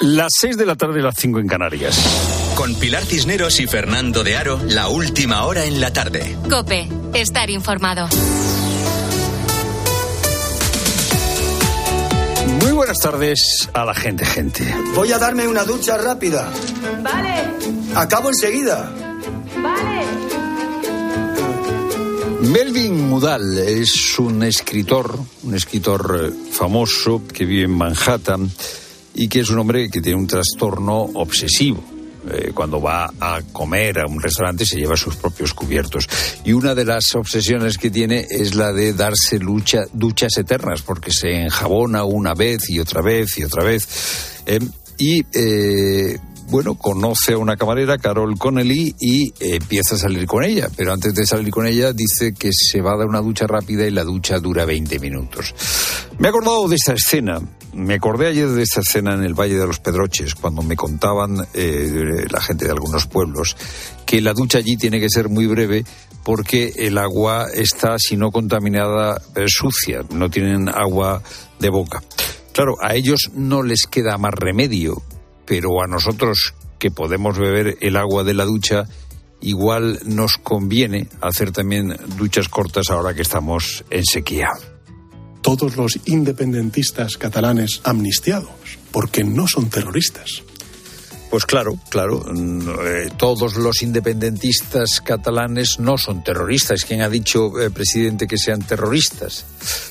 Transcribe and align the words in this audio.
Las 0.00 0.34
6 0.40 0.58
de 0.58 0.66
la 0.66 0.76
tarde, 0.76 1.00
las 1.00 1.16
5 1.16 1.38
en 1.38 1.48
Canarias. 1.48 1.98
Con 2.54 2.74
Pilar 2.74 3.02
Cisneros 3.02 3.58
y 3.60 3.66
Fernando 3.66 4.22
de 4.22 4.36
Aro, 4.36 4.60
la 4.68 4.88
última 4.88 5.44
hora 5.46 5.64
en 5.64 5.80
la 5.80 5.90
tarde. 5.90 6.36
Cope, 6.50 6.86
estar 7.14 7.48
informado. 7.48 8.06
Muy 12.60 12.72
buenas 12.72 12.98
tardes 12.98 13.70
a 13.72 13.86
la 13.86 13.94
gente, 13.94 14.26
gente. 14.26 14.70
Voy 14.94 15.12
a 15.12 15.18
darme 15.18 15.48
una 15.48 15.64
ducha 15.64 15.96
rápida. 15.96 16.46
Vale. 17.02 17.94
Acabo 17.94 18.28
enseguida. 18.28 18.92
Vale. 19.62 20.06
Melvin 22.42 23.08
Mudal 23.08 23.58
es 23.60 24.18
un 24.18 24.42
escritor, 24.42 25.18
un 25.42 25.54
escritor 25.54 26.20
eh, 26.22 26.52
famoso 26.52 27.22
que 27.26 27.46
vive 27.46 27.64
en 27.64 27.70
Manhattan 27.70 28.50
y 29.16 29.28
que 29.28 29.40
es 29.40 29.50
un 29.50 29.58
hombre 29.58 29.90
que 29.90 30.00
tiene 30.00 30.18
un 30.18 30.26
trastorno 30.26 30.98
obsesivo. 31.14 31.82
Eh, 32.28 32.50
cuando 32.52 32.80
va 32.80 33.12
a 33.20 33.40
comer 33.52 34.00
a 34.00 34.06
un 34.06 34.20
restaurante 34.20 34.66
se 34.66 34.76
lleva 34.76 34.96
sus 34.96 35.14
propios 35.14 35.54
cubiertos. 35.54 36.08
Y 36.44 36.52
una 36.52 36.74
de 36.74 36.84
las 36.84 37.14
obsesiones 37.14 37.78
que 37.78 37.88
tiene 37.88 38.26
es 38.28 38.56
la 38.56 38.72
de 38.72 38.92
darse 38.92 39.38
lucha, 39.38 39.84
duchas 39.92 40.36
eternas, 40.36 40.82
porque 40.82 41.12
se 41.12 41.42
enjabona 41.42 42.04
una 42.04 42.34
vez 42.34 42.68
y 42.68 42.80
otra 42.80 43.00
vez 43.00 43.38
y 43.38 43.44
otra 43.44 43.64
vez. 43.64 44.42
Eh, 44.44 44.58
y 44.98 45.24
eh, 45.32 46.18
bueno, 46.48 46.74
conoce 46.74 47.32
a 47.32 47.38
una 47.38 47.56
camarera, 47.56 47.98
Carol 47.98 48.38
Connelly, 48.38 48.94
y 49.00 49.32
empieza 49.40 49.96
a 49.96 49.98
salir 49.98 50.26
con 50.26 50.44
ella. 50.44 50.68
Pero 50.76 50.92
antes 50.92 51.14
de 51.14 51.26
salir 51.26 51.50
con 51.50 51.66
ella 51.66 51.92
dice 51.92 52.34
que 52.34 52.50
se 52.52 52.80
va 52.80 52.92
a 52.92 52.96
dar 52.96 53.06
una 53.06 53.20
ducha 53.20 53.46
rápida 53.46 53.86
y 53.86 53.90
la 53.90 54.04
ducha 54.04 54.38
dura 54.38 54.64
20 54.64 54.98
minutos. 54.98 55.54
Me 56.18 56.28
he 56.28 56.30
acordado 56.30 56.68
de 56.68 56.76
esta 56.76 56.94
escena. 56.94 57.40
Me 57.74 57.94
acordé 57.94 58.28
ayer 58.28 58.48
de 58.48 58.62
esta 58.62 58.80
escena 58.80 59.14
en 59.14 59.22
el 59.22 59.34
Valle 59.34 59.56
de 59.56 59.66
los 59.66 59.80
Pedroches, 59.80 60.34
cuando 60.34 60.62
me 60.62 60.76
contaban 60.76 61.46
eh, 61.52 62.26
la 62.30 62.40
gente 62.40 62.64
de 62.64 62.70
algunos 62.70 63.06
pueblos 63.06 63.56
que 64.06 64.20
la 64.20 64.32
ducha 64.32 64.58
allí 64.58 64.76
tiene 64.76 65.00
que 65.00 65.10
ser 65.10 65.28
muy 65.28 65.46
breve 65.46 65.84
porque 66.24 66.72
el 66.76 66.96
agua 66.96 67.46
está, 67.52 67.98
si 67.98 68.16
no 68.16 68.30
contaminada, 68.30 69.20
eh, 69.34 69.44
sucia. 69.46 70.00
No 70.10 70.30
tienen 70.30 70.68
agua 70.68 71.22
de 71.60 71.68
boca. 71.68 72.02
Claro, 72.52 72.76
a 72.80 72.94
ellos 72.94 73.30
no 73.34 73.62
les 73.62 73.86
queda 73.86 74.16
más 74.16 74.32
remedio 74.32 75.02
pero 75.46 75.82
a 75.82 75.86
nosotros 75.86 76.54
que 76.78 76.90
podemos 76.90 77.38
beber 77.38 77.78
el 77.80 77.96
agua 77.96 78.24
de 78.24 78.34
la 78.34 78.44
ducha, 78.44 78.84
igual 79.40 80.00
nos 80.04 80.36
conviene 80.36 81.08
hacer 81.20 81.52
también 81.52 81.96
duchas 82.18 82.48
cortas 82.48 82.90
ahora 82.90 83.14
que 83.14 83.22
estamos 83.22 83.84
en 83.90 84.04
sequía. 84.04 84.48
Todos 85.40 85.76
los 85.76 85.98
independentistas 86.06 87.16
catalanes 87.16 87.80
amnistiados, 87.84 88.50
porque 88.90 89.22
no 89.24 89.46
son 89.46 89.70
terroristas. 89.70 90.42
Pues 91.36 91.44
claro, 91.44 91.78
claro. 91.90 92.24
Eh, 92.32 93.10
todos 93.18 93.56
los 93.56 93.82
independentistas 93.82 95.02
catalanes 95.02 95.78
no 95.78 95.98
son 95.98 96.24
terroristas. 96.24 96.86
¿Quién 96.86 97.02
ha 97.02 97.10
dicho, 97.10 97.60
eh, 97.60 97.68
presidente, 97.68 98.26
que 98.26 98.38
sean 98.38 98.62
terroristas? 98.62 99.44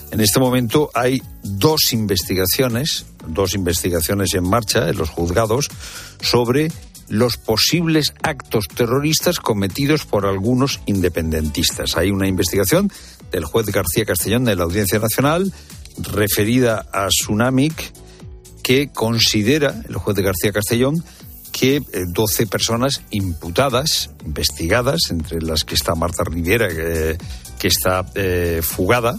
En 0.09 0.21
este 0.21 0.39
momento 0.39 0.89
hay 0.95 1.21
dos 1.43 1.93
investigaciones, 1.93 3.05
dos 3.27 3.53
investigaciones 3.53 4.33
en 4.33 4.49
marcha 4.49 4.89
en 4.89 4.97
los 4.97 5.11
juzgados 5.11 5.69
sobre 6.19 6.71
los 7.09 7.37
posibles 7.37 8.15
actos 8.23 8.67
terroristas 8.67 9.39
cometidos 9.39 10.07
por 10.07 10.25
algunos 10.25 10.79
independentistas. 10.87 11.95
Hay 11.95 12.09
una 12.09 12.27
investigación 12.27 12.91
del 13.31 13.45
juez 13.45 13.67
García 13.67 14.03
Castellón 14.03 14.45
de 14.45 14.55
la 14.55 14.63
Audiencia 14.63 14.97
Nacional 14.97 15.53
referida 15.99 16.87
a 16.91 17.07
Tsunamic 17.09 17.93
que 18.63 18.89
considera, 18.91 19.83
el 19.87 19.95
juez 19.97 20.15
de 20.15 20.23
García 20.23 20.51
Castellón, 20.51 21.03
que 21.57 21.81
12 22.07 22.43
eh, 22.43 22.47
personas 22.47 23.01
imputadas, 23.11 24.09
investigadas, 24.25 25.09
entre 25.09 25.41
las 25.41 25.63
que 25.63 25.75
está 25.75 25.95
Marta 25.95 26.23
Riviera, 26.25 26.67
que, 26.67 27.17
está 27.67 28.05
eh, 28.13 28.61
fugada 28.61 29.17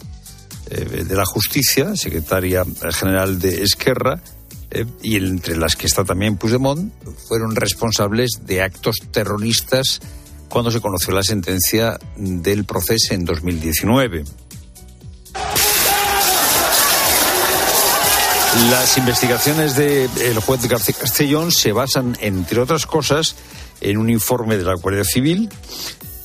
eh, 0.70 1.04
de 1.08 1.14
la 1.16 1.24
justicia, 1.24 1.96
secretaria 1.96 2.64
general 2.92 3.40
de 3.40 3.62
Esquerra, 3.62 4.20
y 5.02 5.16
entre 5.16 5.56
las 5.56 5.74
que 5.74 5.86
está 5.86 6.04
también 6.04 6.36
Puigdemont, 6.36 6.92
fueron 7.26 7.56
responsables 7.56 8.42
de 8.44 8.62
actos 8.62 8.96
terroristas 9.10 10.00
cuando 10.48 10.70
se 10.70 10.80
conoció 10.80 11.14
la 11.14 11.22
sentencia 11.22 11.98
del 12.16 12.64
proceso 12.64 13.14
en 13.14 13.24
2019. 13.24 14.24
Las 18.70 18.98
investigaciones 18.98 19.76
del 19.76 20.38
juez 20.40 20.66
García 20.66 20.94
Castellón 20.98 21.52
se 21.52 21.72
basan, 21.72 22.16
entre 22.20 22.60
otras 22.60 22.86
cosas, 22.86 23.36
en 23.80 23.98
un 23.98 24.10
informe 24.10 24.56
de 24.56 24.64
la 24.64 24.74
Guardia 24.74 25.04
Civil 25.04 25.48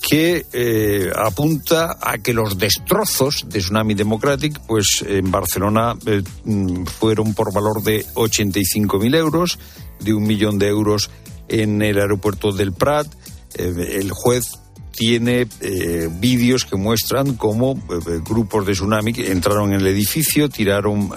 que 0.01 0.45
eh, 0.51 1.11
apunta 1.15 1.97
a 2.01 2.17
que 2.17 2.33
los 2.33 2.57
destrozos 2.57 3.45
de 3.47 3.59
Tsunami 3.59 3.93
Democratic, 3.93 4.59
pues 4.65 5.05
en 5.07 5.29
Barcelona 5.29 5.95
eh, 6.05 6.23
mm, 6.43 6.85
fueron 6.85 7.33
por 7.33 7.53
valor 7.53 7.83
de 7.83 8.05
85.000 8.15 9.15
euros, 9.15 9.59
de 9.99 10.13
un 10.13 10.23
millón 10.23 10.57
de 10.57 10.67
euros 10.67 11.11
en 11.47 11.81
el 11.81 11.99
aeropuerto 11.99 12.51
del 12.51 12.73
Prat. 12.73 13.07
Eh, 13.53 13.99
el 14.01 14.11
juez 14.11 14.57
tiene 14.93 15.47
vídeos 16.19 16.65
que 16.65 16.75
muestran 16.75 17.35
cómo 17.35 17.81
grupos 18.25 18.65
de 18.65 18.73
Tsunami 18.73 19.13
entraron 19.17 19.71
en 19.71 19.79
el 19.79 19.87
edificio, 19.87 20.49
tiraron 20.49 21.11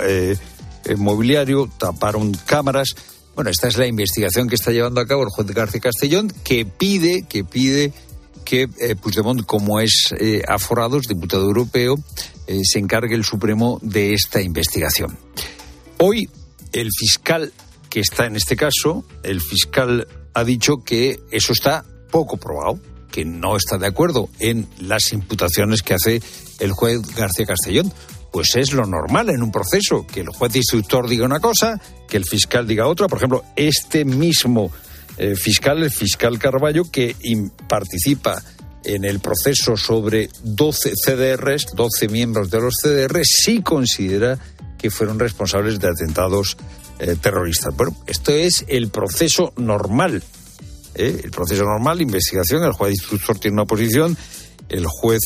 mobiliario, 0.96 1.68
taparon 1.78 2.32
cámaras. 2.46 2.94
Bueno, 3.34 3.50
esta 3.50 3.68
es 3.68 3.76
la 3.76 3.86
investigación 3.86 4.48
que 4.48 4.54
está 4.54 4.70
llevando 4.70 5.00
a 5.00 5.06
cabo 5.06 5.22
el 5.22 5.28
juez 5.28 5.46
García 5.48 5.80
Castellón, 5.80 6.32
que 6.44 6.64
pide, 6.64 7.24
que 7.28 7.44
pide 7.44 7.92
que 8.44 8.68
eh, 8.78 8.94
Puigdemont, 8.94 9.44
como 9.44 9.80
es 9.80 10.14
eh, 10.18 10.42
aforado, 10.46 10.98
es 10.98 11.08
diputado 11.08 11.44
europeo, 11.44 11.96
eh, 12.46 12.60
se 12.62 12.78
encargue 12.78 13.14
el 13.14 13.24
Supremo 13.24 13.78
de 13.82 14.12
esta 14.12 14.40
investigación. 14.40 15.18
Hoy, 15.98 16.28
el 16.72 16.90
fiscal 16.96 17.52
que 17.88 18.00
está 18.00 18.26
en 18.26 18.36
este 18.36 18.56
caso, 18.56 19.04
el 19.22 19.40
fiscal 19.40 20.06
ha 20.34 20.44
dicho 20.44 20.78
que 20.84 21.20
eso 21.30 21.52
está 21.52 21.84
poco 22.10 22.36
probado, 22.36 22.78
que 23.10 23.24
no 23.24 23.56
está 23.56 23.78
de 23.78 23.86
acuerdo 23.86 24.28
en 24.40 24.68
las 24.80 25.12
imputaciones 25.12 25.82
que 25.82 25.94
hace 25.94 26.22
el 26.58 26.72
juez 26.72 27.00
García 27.14 27.46
Castellón 27.46 27.92
pues 28.34 28.56
es 28.56 28.72
lo 28.72 28.84
normal 28.84 29.30
en 29.30 29.44
un 29.44 29.52
proceso, 29.52 30.04
que 30.04 30.22
el 30.22 30.28
juez 30.28 30.56
instructor 30.56 31.08
diga 31.08 31.24
una 31.24 31.38
cosa, 31.38 31.80
que 32.08 32.16
el 32.16 32.24
fiscal 32.24 32.66
diga 32.66 32.88
otra. 32.88 33.06
Por 33.06 33.18
ejemplo, 33.18 33.44
este 33.54 34.04
mismo 34.04 34.72
eh, 35.18 35.36
fiscal, 35.36 35.84
el 35.84 35.92
fiscal 35.92 36.36
Carballo, 36.36 36.90
que 36.90 37.14
participa 37.68 38.42
en 38.82 39.04
el 39.04 39.20
proceso 39.20 39.76
sobre 39.76 40.30
12 40.42 40.94
CDRs, 40.96 41.76
12 41.76 42.08
miembros 42.08 42.50
de 42.50 42.60
los 42.60 42.74
CDRs, 42.82 43.28
sí 43.44 43.62
considera 43.62 44.36
que 44.78 44.90
fueron 44.90 45.20
responsables 45.20 45.78
de 45.78 45.90
atentados 45.90 46.56
eh, 46.98 47.14
terroristas. 47.20 47.72
Bueno, 47.76 47.96
esto 48.08 48.32
es 48.32 48.64
el 48.66 48.88
proceso 48.88 49.52
normal. 49.58 50.24
¿eh? 50.96 51.20
El 51.22 51.30
proceso 51.30 51.62
normal, 51.62 52.02
investigación, 52.02 52.64
el 52.64 52.72
juez 52.72 52.94
instructor 52.94 53.38
tiene 53.38 53.54
una 53.54 53.66
posición, 53.66 54.18
el 54.70 54.86
juez, 54.86 55.20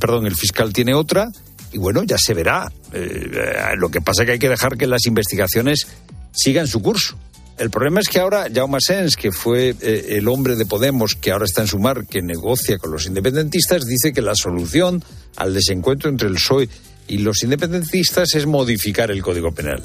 perdón, 0.00 0.26
el 0.26 0.34
fiscal 0.34 0.72
tiene 0.72 0.94
otra, 0.94 1.28
y 1.74 1.78
bueno, 1.78 2.04
ya 2.04 2.16
se 2.16 2.34
verá. 2.34 2.70
Eh, 2.92 3.74
lo 3.76 3.90
que 3.90 4.00
pasa 4.00 4.22
es 4.22 4.26
que 4.26 4.32
hay 4.32 4.38
que 4.38 4.48
dejar 4.48 4.78
que 4.78 4.86
las 4.86 5.06
investigaciones 5.06 5.88
sigan 6.32 6.68
su 6.68 6.80
curso. 6.80 7.18
El 7.58 7.70
problema 7.70 8.00
es 8.00 8.08
que 8.08 8.20
ahora 8.20 8.46
Jaume 8.52 8.78
Sens, 8.80 9.16
que 9.16 9.32
fue 9.32 9.74
eh, 9.80 10.06
el 10.10 10.28
hombre 10.28 10.54
de 10.54 10.66
Podemos 10.66 11.16
que 11.16 11.32
ahora 11.32 11.46
está 11.46 11.62
en 11.62 11.66
Sumar, 11.66 12.06
que 12.06 12.22
negocia 12.22 12.78
con 12.78 12.92
los 12.92 13.06
independentistas, 13.06 13.86
dice 13.86 14.12
que 14.12 14.22
la 14.22 14.36
solución 14.36 15.02
al 15.36 15.52
desencuentro 15.52 16.08
entre 16.08 16.28
el 16.28 16.34
PSOE 16.34 16.68
y 17.08 17.18
los 17.18 17.42
independentistas 17.42 18.34
es 18.36 18.46
modificar 18.46 19.10
el 19.10 19.20
Código 19.20 19.52
Penal 19.52 19.82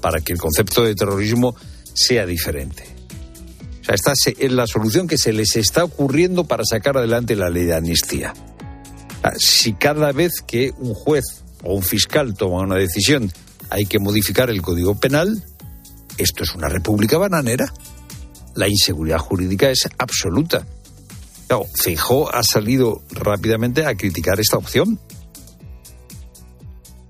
para 0.00 0.20
que 0.20 0.32
el 0.32 0.38
concepto 0.38 0.84
de 0.84 0.94
terrorismo 0.94 1.56
sea 1.92 2.24
diferente. 2.24 2.84
O 3.80 3.84
sea, 3.84 3.94
esta 3.96 4.12
es 4.12 4.52
la 4.52 4.68
solución 4.68 5.08
que 5.08 5.18
se 5.18 5.32
les 5.32 5.56
está 5.56 5.82
ocurriendo 5.82 6.44
para 6.44 6.62
sacar 6.64 6.96
adelante 6.96 7.34
la 7.34 7.50
ley 7.50 7.64
de 7.64 7.74
amnistía. 7.74 8.32
Ah, 9.22 9.32
si 9.38 9.72
cada 9.72 10.12
vez 10.12 10.42
que 10.46 10.72
un 10.78 10.94
juez 10.94 11.24
o 11.62 11.74
un 11.74 11.82
fiscal 11.82 12.34
toma 12.34 12.62
una 12.62 12.76
decisión 12.76 13.32
hay 13.70 13.86
que 13.86 13.98
modificar 13.98 14.50
el 14.50 14.62
Código 14.62 14.94
Penal, 14.94 15.42
esto 16.18 16.44
es 16.44 16.54
una 16.54 16.68
república 16.68 17.18
bananera. 17.18 17.72
La 18.54 18.68
inseguridad 18.68 19.18
jurídica 19.18 19.70
es 19.70 19.88
absoluta. 19.98 20.66
Claro, 21.48 21.66
ha 22.32 22.42
salido 22.42 23.02
rápidamente 23.10 23.84
a 23.86 23.94
criticar 23.94 24.40
esta 24.40 24.56
opción. 24.56 24.98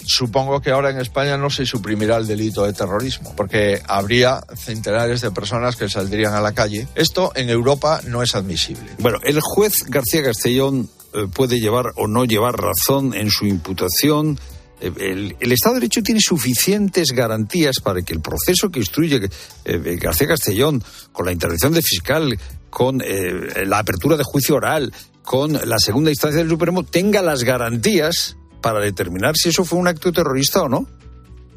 Supongo 0.04 0.60
que 0.60 0.70
ahora 0.70 0.90
en 0.90 1.00
España 1.00 1.36
no 1.36 1.50
se 1.50 1.66
suprimirá 1.66 2.16
el 2.16 2.26
delito 2.26 2.64
de 2.64 2.72
terrorismo, 2.72 3.34
porque 3.36 3.82
habría 3.88 4.40
centenares 4.54 5.20
de 5.20 5.32
personas 5.32 5.74
que 5.74 5.88
saldrían 5.88 6.32
a 6.34 6.40
la 6.40 6.52
calle. 6.52 6.86
Esto 6.94 7.32
en 7.34 7.48
Europa 7.48 8.00
no 8.06 8.22
es 8.22 8.36
admisible. 8.36 8.88
Bueno, 8.98 9.18
el 9.24 9.40
juez 9.40 9.74
García 9.88 10.22
Castellón 10.22 10.88
puede 11.34 11.58
llevar 11.60 11.92
o 11.96 12.06
no 12.08 12.24
llevar 12.24 12.54
razón 12.56 13.14
en 13.14 13.30
su 13.30 13.46
imputación 13.46 14.38
eh, 14.80 15.34
el, 15.40 15.52
Estado 15.52 15.74
de 15.74 15.80
Derecho 15.80 16.02
tiene 16.02 16.20
suficientes 16.20 17.12
garantías 17.12 17.80
para 17.80 18.02
que 18.02 18.12
el 18.12 18.20
proceso 18.20 18.70
que 18.70 18.80
instruye 18.80 19.28
eh, 19.64 19.98
García 20.00 20.28
Castellón, 20.28 20.82
con 21.12 21.26
la 21.26 21.32
intervención 21.32 21.72
del 21.72 21.82
fiscal, 21.82 22.38
con 22.68 23.00
eh, 23.00 23.64
la 23.64 23.78
apertura 23.78 24.16
de 24.16 24.24
juicio 24.24 24.56
oral, 24.56 24.92
con 25.22 25.52
la 25.52 25.78
segunda 25.78 26.10
instancia 26.10 26.38
del 26.38 26.50
Supremo, 26.50 26.84
tenga 26.84 27.22
las 27.22 27.42
garantías 27.42 28.36
para 28.60 28.80
determinar 28.80 29.34
si 29.36 29.48
eso 29.48 29.64
fue 29.64 29.78
un 29.78 29.88
acto 29.88 30.12
terrorista 30.12 30.62
o 30.62 30.68
no. 30.68 30.86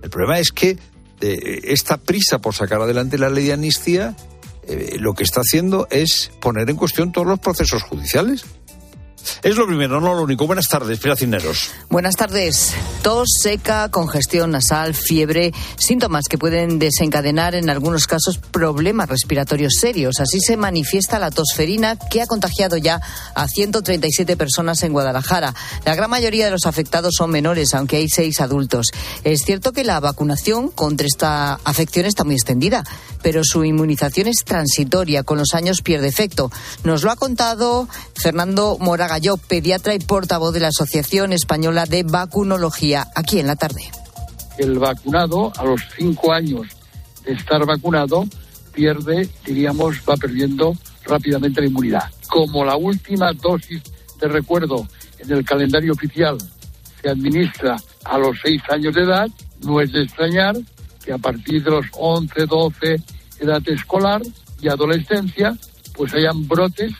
El 0.01 0.09
problema 0.09 0.39
es 0.39 0.51
que 0.51 0.77
eh, 1.21 1.59
esta 1.63 1.97
prisa 1.97 2.39
por 2.39 2.55
sacar 2.55 2.81
adelante 2.81 3.17
la 3.17 3.29
ley 3.29 3.47
de 3.47 3.53
amnistía 3.53 4.15
eh, 4.69 4.97
lo 4.99 5.13
que 5.13 5.23
está 5.23 5.41
haciendo 5.41 5.87
es 5.89 6.31
poner 6.39 6.69
en 6.69 6.75
cuestión 6.75 7.11
todos 7.11 7.27
los 7.27 7.39
procesos 7.39 7.81
judiciales. 7.81 8.45
Es 9.43 9.55
lo 9.55 9.65
primero, 9.65 10.01
no 10.01 10.13
lo 10.13 10.23
único. 10.23 10.47
Buenas 10.47 10.67
tardes, 10.67 10.99
Pilar 10.99 11.17
Cineros. 11.17 11.71
Buenas 11.89 12.15
tardes. 12.15 12.73
Tos 13.01 13.27
seca, 13.41 13.89
congestión 13.89 14.51
nasal, 14.51 14.93
fiebre, 14.93 15.53
síntomas 15.77 16.25
que 16.29 16.37
pueden 16.37 16.79
desencadenar 16.79 17.55
en 17.55 17.69
algunos 17.69 18.07
casos 18.07 18.37
problemas 18.37 19.09
respiratorios 19.09 19.73
serios. 19.79 20.19
Así 20.19 20.39
se 20.39 20.57
manifiesta 20.57 21.19
la 21.19 21.31
tosferina 21.31 21.97
que 21.97 22.21
ha 22.21 22.27
contagiado 22.27 22.77
ya 22.77 23.01
a 23.35 23.47
137 23.47 24.37
personas 24.37 24.83
en 24.83 24.93
Guadalajara. 24.93 25.53
La 25.85 25.95
gran 25.95 26.09
mayoría 26.09 26.45
de 26.45 26.51
los 26.51 26.65
afectados 26.65 27.15
son 27.17 27.31
menores, 27.31 27.73
aunque 27.73 27.97
hay 27.97 28.09
seis 28.09 28.41
adultos. 28.41 28.91
Es 29.23 29.41
cierto 29.43 29.71
que 29.71 29.83
la 29.83 29.99
vacunación 29.99 30.69
contra 30.69 31.07
esta 31.07 31.59
afección 31.63 32.05
está 32.05 32.23
muy 32.23 32.35
extendida, 32.35 32.83
pero 33.21 33.43
su 33.43 33.63
inmunización 33.63 34.27
es 34.27 34.43
transitoria, 34.45 35.23
con 35.23 35.37
los 35.37 35.53
años 35.53 35.81
pierde 35.81 36.07
efecto. 36.07 36.51
Nos 36.83 37.03
lo 37.03 37.11
ha 37.11 37.15
contado 37.15 37.87
Fernando 38.15 38.77
Moraga 38.79 39.08
yo, 39.17 39.37
pediatra 39.37 39.95
y 39.95 39.99
portavoz 39.99 40.53
de 40.53 40.59
la 40.59 40.67
Asociación 40.67 41.33
Española 41.33 41.85
de 41.85 42.03
Vacunología, 42.03 43.07
aquí 43.15 43.39
en 43.39 43.47
la 43.47 43.55
tarde. 43.55 43.89
El 44.57 44.77
vacunado, 44.77 45.51
a 45.57 45.63
los 45.63 45.81
cinco 45.97 46.31
años 46.31 46.67
de 47.25 47.33
estar 47.33 47.65
vacunado, 47.65 48.25
pierde, 48.73 49.27
diríamos, 49.45 49.97
va 50.07 50.15
perdiendo 50.15 50.73
rápidamente 51.05 51.61
la 51.61 51.67
inmunidad. 51.67 52.03
Como 52.27 52.63
la 52.63 52.75
última 52.75 53.33
dosis 53.33 53.81
de 54.19 54.27
recuerdo 54.27 54.87
en 55.17 55.31
el 55.31 55.43
calendario 55.43 55.93
oficial 55.93 56.37
se 57.01 57.09
administra 57.09 57.77
a 58.05 58.17
los 58.17 58.37
seis 58.43 58.61
años 58.69 58.93
de 58.93 59.03
edad, 59.03 59.27
no 59.61 59.81
es 59.81 59.91
de 59.91 60.03
extrañar 60.03 60.55
que 61.03 61.13
a 61.13 61.17
partir 61.17 61.63
de 61.63 61.71
los 61.71 61.85
11, 61.93 62.45
12, 62.45 62.95
edad 63.39 63.61
escolar 63.67 64.21
y 64.61 64.67
adolescencia, 64.67 65.57
pues 65.93 66.13
hayan 66.13 66.47
brotes 66.47 66.93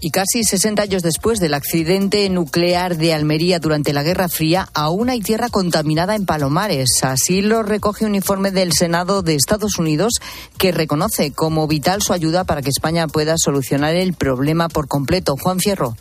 y 0.00 0.10
casi 0.10 0.42
60 0.42 0.82
años 0.82 1.02
después 1.02 1.38
del 1.40 1.54
accidente 1.54 2.28
nuclear 2.30 2.96
de 2.96 3.12
Almería 3.12 3.58
durante 3.58 3.92
la 3.92 4.02
Guerra 4.02 4.28
Fría, 4.28 4.68
aún 4.72 5.10
hay 5.10 5.20
tierra 5.20 5.48
contaminada 5.50 6.16
en 6.16 6.26
Palomares. 6.26 6.88
Así 7.02 7.42
lo 7.42 7.62
recoge 7.62 8.06
un 8.06 8.14
informe 8.14 8.50
del 8.50 8.72
Senado 8.72 9.22
de 9.22 9.34
Estados 9.34 9.78
Unidos 9.78 10.14
que 10.58 10.72
reconoce 10.72 11.32
como 11.32 11.68
vital 11.68 12.02
su 12.02 12.12
ayuda 12.12 12.44
para 12.44 12.62
que 12.62 12.70
España 12.70 13.06
pueda 13.08 13.34
solucionar 13.36 13.94
el 13.94 14.14
problema 14.14 14.68
por 14.68 14.88
completo. 14.88 15.36
Juan 15.36 15.60
Fierro. 15.60 15.94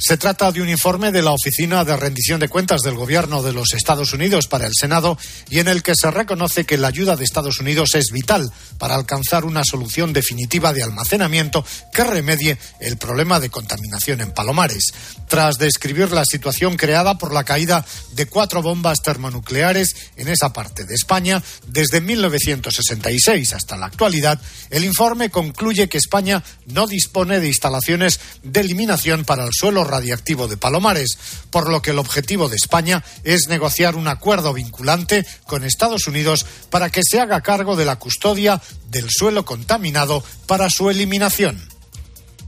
Se 0.00 0.16
trata 0.16 0.52
de 0.52 0.62
un 0.62 0.68
informe 0.68 1.10
de 1.10 1.22
la 1.22 1.32
Oficina 1.32 1.84
de 1.84 1.96
Rendición 1.96 2.38
de 2.38 2.48
Cuentas 2.48 2.82
del 2.82 2.94
Gobierno 2.94 3.42
de 3.42 3.52
los 3.52 3.74
Estados 3.74 4.12
Unidos 4.12 4.46
para 4.46 4.64
el 4.64 4.72
Senado 4.72 5.18
y 5.50 5.58
en 5.58 5.66
el 5.66 5.82
que 5.82 5.94
se 6.00 6.08
reconoce 6.12 6.64
que 6.64 6.78
la 6.78 6.86
ayuda 6.86 7.16
de 7.16 7.24
Estados 7.24 7.58
Unidos 7.58 7.96
es 7.96 8.12
vital 8.12 8.48
para 8.78 8.94
alcanzar 8.94 9.44
una 9.44 9.64
solución 9.64 10.12
definitiva 10.12 10.72
de 10.72 10.84
almacenamiento 10.84 11.64
que 11.92 12.04
remedie 12.04 12.58
el 12.78 12.96
problema 12.96 13.40
de 13.40 13.50
contaminación 13.50 14.20
en 14.20 14.30
Palomares. 14.30 14.94
Tras 15.26 15.58
describir 15.58 16.12
la 16.12 16.24
situación 16.24 16.76
creada 16.76 17.18
por 17.18 17.34
la 17.34 17.42
caída 17.42 17.84
de 18.12 18.26
cuatro 18.26 18.62
bombas 18.62 19.02
termonucleares 19.02 19.96
en 20.16 20.28
esa 20.28 20.52
parte 20.52 20.84
de 20.84 20.94
España 20.94 21.42
desde 21.66 22.00
1966 22.00 23.52
hasta 23.52 23.76
la 23.76 23.86
actualidad, 23.86 24.40
el 24.70 24.84
informe 24.84 25.28
concluye 25.30 25.88
que 25.88 25.98
España 25.98 26.44
no 26.66 26.86
dispone 26.86 27.40
de 27.40 27.48
instalaciones 27.48 28.20
de 28.44 28.60
eliminación 28.60 29.24
para 29.24 29.44
el 29.44 29.50
suelo 29.52 29.87
radiactivo 29.88 30.46
de 30.46 30.56
Palomares, 30.56 31.18
por 31.50 31.68
lo 31.68 31.82
que 31.82 31.90
el 31.90 31.98
objetivo 31.98 32.48
de 32.48 32.56
España 32.56 33.04
es 33.24 33.48
negociar 33.48 33.96
un 33.96 34.06
acuerdo 34.06 34.52
vinculante 34.52 35.26
con 35.44 35.64
Estados 35.64 36.06
Unidos 36.06 36.46
para 36.70 36.90
que 36.90 37.02
se 37.02 37.20
haga 37.20 37.40
cargo 37.40 37.74
de 37.74 37.84
la 37.84 37.96
custodia 37.96 38.60
del 38.90 39.08
suelo 39.10 39.44
contaminado 39.44 40.22
para 40.46 40.70
su 40.70 40.90
eliminación. 40.90 41.77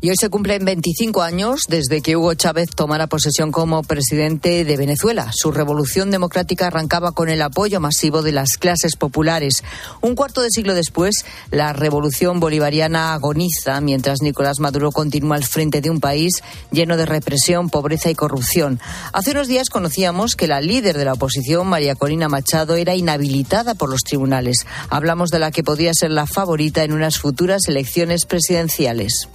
Y 0.02 0.08
hoy 0.08 0.16
se 0.18 0.30
cumplen 0.30 0.64
25 0.64 1.20
años 1.20 1.64
desde 1.68 2.00
que 2.00 2.16
Hugo 2.16 2.32
Chávez 2.32 2.70
tomara 2.74 3.06
posesión 3.06 3.52
como 3.52 3.82
presidente 3.82 4.64
de 4.64 4.76
Venezuela. 4.78 5.30
Su 5.34 5.52
revolución 5.52 6.10
democrática 6.10 6.68
arrancaba 6.68 7.12
con 7.12 7.28
el 7.28 7.42
apoyo 7.42 7.80
masivo 7.80 8.22
de 8.22 8.32
las 8.32 8.56
clases 8.58 8.96
populares. 8.96 9.62
Un 10.00 10.14
cuarto 10.14 10.40
de 10.40 10.48
siglo 10.50 10.72
después, 10.72 11.26
la 11.50 11.74
revolución 11.74 12.40
bolivariana 12.40 13.12
agoniza 13.12 13.82
mientras 13.82 14.22
Nicolás 14.22 14.58
Maduro 14.58 14.90
continúa 14.90 15.36
al 15.36 15.44
frente 15.44 15.82
de 15.82 15.90
un 15.90 16.00
país 16.00 16.32
lleno 16.72 16.96
de 16.96 17.04
represión, 17.04 17.68
pobreza 17.68 18.10
y 18.10 18.14
corrupción. 18.14 18.80
Hace 19.12 19.32
unos 19.32 19.48
días 19.48 19.68
conocíamos 19.68 20.34
que 20.34 20.48
la 20.48 20.62
líder 20.62 20.96
de 20.96 21.04
la 21.04 21.12
oposición, 21.12 21.66
María 21.66 21.94
Corina 21.94 22.30
Machado, 22.30 22.76
era 22.76 22.94
inhabilitada 22.94 23.74
por 23.74 23.90
los 23.90 24.00
tribunales. 24.00 24.64
Hablamos 24.88 25.28
de 25.28 25.40
la 25.40 25.50
que 25.50 25.62
podía 25.62 25.92
ser 25.92 26.10
la 26.10 26.26
favorita 26.26 26.84
en 26.84 26.94
unas 26.94 27.18
futuras 27.18 27.68
elecciones 27.68 28.24
presidenciales. 28.24 29.28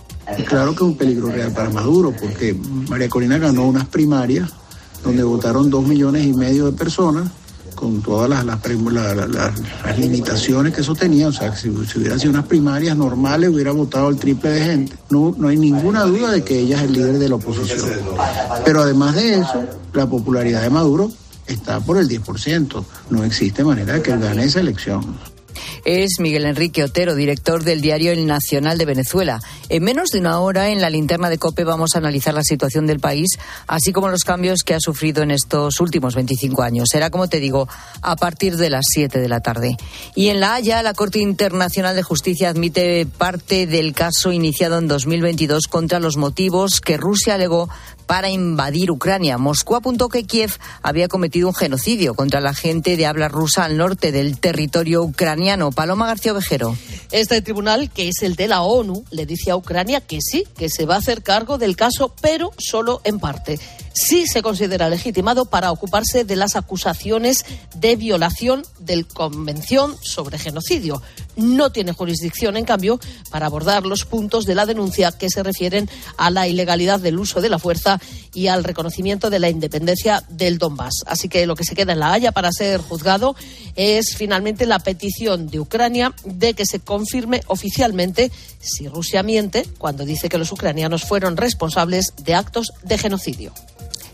Claro 0.48 0.72
que 0.72 0.84
es 0.84 0.90
un 0.90 0.98
peligro 0.98 1.30
real 1.30 1.52
para 1.52 1.70
Maduro, 1.70 2.14
porque 2.20 2.56
María 2.90 3.10
Corina 3.10 3.38
ganó 3.38 3.68
unas 3.68 3.86
primarias 3.86 4.50
donde 5.04 5.24
votaron 5.24 5.70
dos 5.70 5.86
millones 5.86 6.26
y 6.26 6.34
medio 6.34 6.66
de 6.66 6.72
personas 6.72 7.30
con 7.76 8.02
todas 8.02 8.30
las, 8.30 8.46
las, 8.46 10.00
limitaciones 10.00 10.74
que 10.74 10.82
eso 10.82 10.96
tenía. 10.96 11.28
O 11.28 11.32
sea, 11.32 11.56
si, 11.56 11.70
si 11.86 12.00
hubiera 12.00 12.18
sido 12.18 12.32
unas 12.32 12.46
primarias 12.46 12.98
normales, 12.98 13.50
hubiera 13.50 13.72
votado 13.72 14.10
el 14.10 14.18
triple 14.18 14.50
de 14.50 14.62
gente. 14.62 14.96
No, 15.10 15.36
no 15.38 15.50
hay 15.50 15.58
ninguna 15.58 16.04
duda 16.06 16.32
de 16.32 16.44
que 16.44 16.60
ella 16.60 16.78
es 16.78 16.84
el 16.84 16.94
líder 16.94 17.20
de 17.20 17.30
la 17.30 17.36
oposición. 17.36 17.90
Pero 18.64 18.82
además 18.82 19.16
de 19.16 19.36
eso, 19.36 19.64
la 19.94 20.10
popularidad 20.10 20.62
de 20.62 20.70
Maduro 20.70 21.12
está 21.46 21.80
por 21.80 21.98
el 21.98 22.08
10%. 22.08 22.84
No 23.10 23.24
existe 23.24 23.64
manera 23.64 23.94
de 23.94 24.02
que 24.02 24.12
él 24.12 24.20
gane 24.20 24.46
esa 24.46 24.62
elección 24.62 25.35
es 25.84 26.20
Miguel 26.20 26.46
Enrique 26.46 26.84
Otero, 26.84 27.16
director 27.16 27.64
del 27.64 27.82
diario 27.82 28.12
El 28.12 28.26
Nacional 28.26 28.78
de 28.78 28.86
Venezuela. 28.86 29.42
En 29.70 29.84
menos 29.84 30.10
de 30.10 30.20
una 30.20 30.40
hora, 30.40 30.70
en 30.70 30.82
la 30.82 30.90
linterna 30.90 31.30
de 31.30 31.38
COPE, 31.38 31.64
vamos 31.64 31.96
a 31.96 32.00
analizar 32.00 32.34
la 32.34 32.44
situación 32.44 32.88
del 32.88 33.00
país, 33.00 33.28
así 33.68 33.92
como 33.92 34.10
los 34.10 34.24
cambios 34.24 34.64
que 34.64 34.74
ha 34.74 34.80
sufrido 34.80 35.24
en 35.24 35.32
estos 35.32 35.80
últimos 35.80 36.16
25 36.16 36.62
años. 36.62 36.90
Será, 36.92 37.10
como 37.10 37.28
te 37.28 37.40
digo, 37.40 37.68
a 38.02 38.16
partir 38.16 38.58
de 38.58 38.70
las 38.70 38.86
7 38.90 39.20
de 39.20 39.30
la 39.30 39.40
tarde. 39.40 39.78
Y 40.16 40.30
en 40.30 40.40
La 40.40 40.56
Haya, 40.56 40.84
la 40.84 40.94
Corte 40.94 41.20
Internacional 41.20 41.96
de 41.96 42.04
Justicia 42.04 42.50
admite 42.50 43.06
parte 43.06 43.68
del 43.68 43.94
caso 43.94 44.32
iniciado 44.32 44.78
en 44.78 44.88
2022 44.88 45.68
contra 45.68 46.00
los 46.00 46.18
motivos 46.18 46.82
que 46.82 46.98
Rusia 46.98 47.36
alegó 47.36 47.70
para 48.06 48.30
invadir 48.30 48.92
Ucrania. 48.92 49.38
Moscú 49.38 49.76
apuntó 49.76 50.10
que 50.10 50.24
Kiev 50.24 50.52
había 50.82 51.08
cometido 51.08 51.48
un 51.48 51.56
genocidio 51.56 52.14
contra 52.14 52.42
la 52.42 52.54
gente 52.54 52.98
de 52.98 53.06
habla 53.06 53.28
rusa 53.28 53.66
al 53.66 53.78
norte 53.78 54.12
del 54.12 54.40
territorio 54.40 55.04
ucraniano. 55.04 55.72
Paloma 55.72 56.08
García 56.08 56.34
Ovejero. 56.34 56.78
Este 57.12 57.42
tribunal, 57.42 57.90
que 57.90 58.10
es 58.10 58.22
el 58.22 58.36
de 58.36 58.48
la 58.48 58.62
ONU, 58.62 59.04
le 59.12 59.26
dice 59.26 59.52
a 59.52 59.56
Ucrania 59.56 60.02
que 60.02 60.20
sí, 60.22 60.46
que 60.58 60.70
se 60.70 60.86
va 60.86 60.96
a 60.96 61.00
hacer 61.00 61.24
cargo 61.24 61.58
del 61.58 61.76
caso, 61.76 62.14
pero 62.22 62.52
solo 62.58 63.02
en 63.04 63.20
parte 63.20 63.60
sí 63.96 64.28
se 64.28 64.42
considera 64.42 64.90
legitimado 64.90 65.46
para 65.46 65.72
ocuparse 65.72 66.26
de 66.26 66.36
las 66.36 66.56
acusaciones 66.56 67.46
de 67.76 67.96
violación 67.96 68.64
del 68.80 69.08
Convención 69.08 69.96
sobre 70.02 70.38
Genocidio. 70.38 71.02
No 71.38 71.72
tiene 71.72 71.94
jurisdicción, 71.94 72.58
en 72.58 72.66
cambio, 72.66 73.00
para 73.32 73.46
abordar 73.46 73.86
los 73.86 74.06
puntos 74.06 74.46
de 74.46 74.56
la 74.56 74.66
denuncia 74.66 75.12
que 75.14 75.30
se 75.30 75.44
refieren 75.44 75.90
a 76.18 76.30
la 76.30 76.48
ilegalidad 76.48 77.00
del 77.00 77.20
uso 77.20 77.42
de 77.42 77.50
la 77.50 77.60
fuerza 77.60 77.95
y 78.34 78.48
al 78.48 78.64
reconocimiento 78.64 79.30
de 79.30 79.40
la 79.40 79.50
independencia 79.50 80.24
del 80.30 80.58
Donbass. 80.58 81.04
Así 81.06 81.30
que 81.30 81.46
lo 81.46 81.56
que 81.56 81.64
se 81.64 81.76
queda 81.76 81.94
en 81.94 82.00
la 82.00 82.14
Haya 82.14 82.32
para 82.32 82.52
ser 82.52 82.82
juzgado 82.82 83.36
es 83.76 84.16
finalmente 84.16 84.66
la 84.66 84.80
petición 84.80 85.48
de 85.48 85.60
Ucrania 85.60 86.14
de 86.24 86.54
que 86.54 86.66
se 86.66 86.80
confirme 86.80 87.42
oficialmente 87.48 88.32
si 88.60 88.88
Rusia 88.88 89.24
miente 89.24 89.66
cuando 89.78 90.06
dice 90.06 90.30
que 90.30 90.38
los 90.38 90.52
ucranianos 90.52 91.04
fueron 91.04 91.38
responsables 91.38 92.14
de 92.18 92.36
actos 92.36 92.72
de 92.84 92.98
genocidio. 92.98 93.54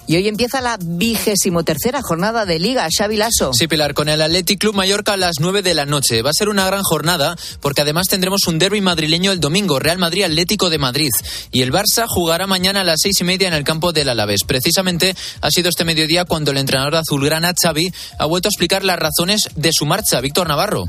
Y 0.08 0.16
hoy 0.16 0.28
empieza 0.28 0.62
la 0.62 0.78
vigésimo 0.82 1.64
tercera 1.64 2.02
jornada 2.02 2.46
de 2.46 2.60
Liga, 2.60 2.88
Xavi 2.96 3.18
Lasso. 3.18 3.52
Sí, 3.54 3.68
Pilar, 3.68 3.94
con 3.94 4.10
el 4.10 4.22
Athletic 4.22 4.60
Club 4.60 4.76
Mallorca 4.76 5.14
a 5.14 5.18
las 5.18 5.36
9 5.40 5.62
de 5.62 5.74
la 5.74 5.86
noche. 5.86 6.22
Va 6.22 6.32
a 6.32 6.34
ser 6.34 6.50
una 6.50 6.66
gran 6.66 6.82
jornada 6.84 7.38
porque 7.62 7.82
además 7.82 8.08
tendremos 8.08 8.48
un 8.48 8.60
derby 8.60 8.82
madrileño 8.82 9.32
el 9.32 9.40
domingo, 9.40 9.80
Real 9.80 9.98
Madrid 9.98 10.24
Atlético 10.24 10.70
de 10.70 10.80
Madrid. 10.80 11.12
Y 11.52 11.62
el 11.62 11.72
Barça 11.72 12.06
jugará 12.08 12.48
mañana 12.48 12.82
a 12.82 12.84
las 12.84 13.00
seis 13.02 13.22
y 13.22 13.24
media 13.24 13.48
en 13.48 13.54
el 13.54 13.64
campo 13.64 13.94
del 13.94 14.10
Alavés. 14.10 14.44
Precisamente 14.46 15.16
ha 15.42 15.50
sido 15.50 15.70
este 15.70 15.86
mediodía 15.86 16.26
cuando 16.26 16.52
el 16.52 16.58
entrenador 16.58 16.96
azulgrana 16.96 17.54
Xavi 17.54 17.94
ha 18.18 18.26
vuelto 18.26 18.48
a 18.48 18.52
explicar 18.52 18.84
las 18.84 19.00
razones 19.00 19.50
de 19.56 19.72
su 19.72 19.86
marcha. 19.86 20.22
Víctor 20.22 20.48
Navarro. 20.48 20.86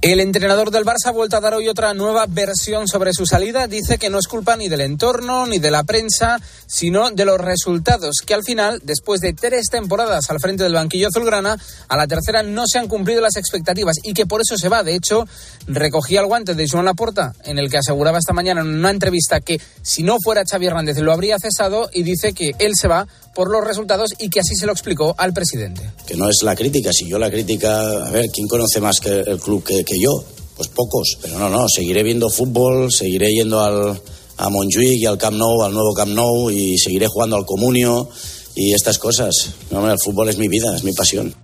El 0.00 0.20
entrenador 0.20 0.70
del 0.70 0.84
Barça 0.84 1.06
ha 1.08 1.10
vuelto 1.10 1.36
a 1.36 1.40
dar 1.40 1.54
hoy 1.54 1.66
otra 1.66 1.92
nueva 1.92 2.26
versión 2.28 2.86
sobre 2.86 3.12
su 3.12 3.26
salida. 3.26 3.66
Dice 3.66 3.98
que 3.98 4.10
no 4.10 4.20
es 4.20 4.28
culpa 4.28 4.56
ni 4.56 4.68
del 4.68 4.82
entorno 4.82 5.44
ni 5.44 5.58
de 5.58 5.72
la 5.72 5.82
prensa, 5.82 6.40
sino 6.68 7.10
de 7.10 7.24
los 7.24 7.40
resultados, 7.40 8.18
que 8.24 8.32
al 8.32 8.44
final, 8.44 8.80
después 8.84 9.20
de 9.20 9.32
tres 9.32 9.66
temporadas 9.70 10.30
al 10.30 10.38
frente 10.38 10.62
del 10.62 10.74
banquillo 10.74 11.08
azulgrana, 11.08 11.58
a 11.88 11.96
la 11.96 12.06
tercera 12.06 12.44
no 12.44 12.68
se 12.68 12.78
han 12.78 12.86
cumplido 12.86 13.20
las 13.20 13.36
expectativas 13.36 13.96
y 14.04 14.14
que 14.14 14.24
por 14.24 14.40
eso 14.40 14.56
se 14.56 14.68
va. 14.68 14.84
De 14.84 14.94
hecho, 14.94 15.26
recogía 15.66 16.20
el 16.20 16.26
guante 16.26 16.54
de 16.54 16.68
Joan 16.68 16.84
Laporta, 16.84 17.34
en 17.42 17.58
el 17.58 17.68
que 17.68 17.78
aseguraba 17.78 18.18
esta 18.18 18.32
mañana 18.32 18.60
en 18.60 18.68
una 18.68 18.90
entrevista 18.90 19.40
que 19.40 19.60
si 19.82 20.04
no 20.04 20.18
fuera 20.22 20.44
Xavi 20.48 20.66
Hernández 20.66 20.98
lo 20.98 21.12
habría 21.12 21.40
cesado 21.40 21.90
y 21.92 22.04
dice 22.04 22.34
que 22.34 22.52
él 22.60 22.76
se 22.76 22.86
va 22.86 23.08
por 23.34 23.50
los 23.50 23.64
resultados 23.64 24.10
y 24.18 24.28
que 24.28 24.40
así 24.40 24.54
se 24.54 24.66
lo 24.66 24.72
explicó 24.72 25.14
al 25.16 25.32
presidente. 25.32 25.82
Que 26.06 26.16
no 26.16 26.28
es 26.28 26.38
la 26.42 26.56
crítica, 26.56 26.92
si 26.92 27.08
yo 27.08 27.18
la 27.18 27.30
crítica, 27.30 28.06
a 28.06 28.10
ver, 28.10 28.26
¿quién 28.32 28.48
conoce 28.48 28.80
más 28.80 29.00
que 29.00 29.20
el 29.20 29.38
club 29.38 29.62
que, 29.64 29.84
yo? 30.00 30.24
Pues 30.56 30.68
pocos, 30.68 31.18
pero 31.22 31.38
no, 31.38 31.48
no, 31.48 31.66
seguiré 31.68 32.02
viendo 32.02 32.28
fútbol, 32.30 32.92
seguiré 32.92 33.28
yendo 33.32 33.60
al, 33.60 34.00
a 34.36 34.48
Montjuic 34.48 35.00
y 35.00 35.06
al 35.06 35.18
Camp 35.18 35.36
Nou, 35.36 35.62
al 35.62 35.72
nuevo 35.72 35.94
Camp 35.94 36.12
Nou 36.12 36.50
y 36.50 36.78
seguiré 36.78 37.06
jugando 37.06 37.36
al 37.36 37.46
Comunio 37.46 38.08
y 38.54 38.72
estas 38.72 38.98
cosas. 38.98 39.50
No, 39.70 39.88
el 39.90 39.98
fútbol 40.02 40.28
es 40.28 40.38
mi 40.38 40.48
vida, 40.48 40.74
es 40.74 40.82
mi 40.82 40.92
pasión. 40.92 41.34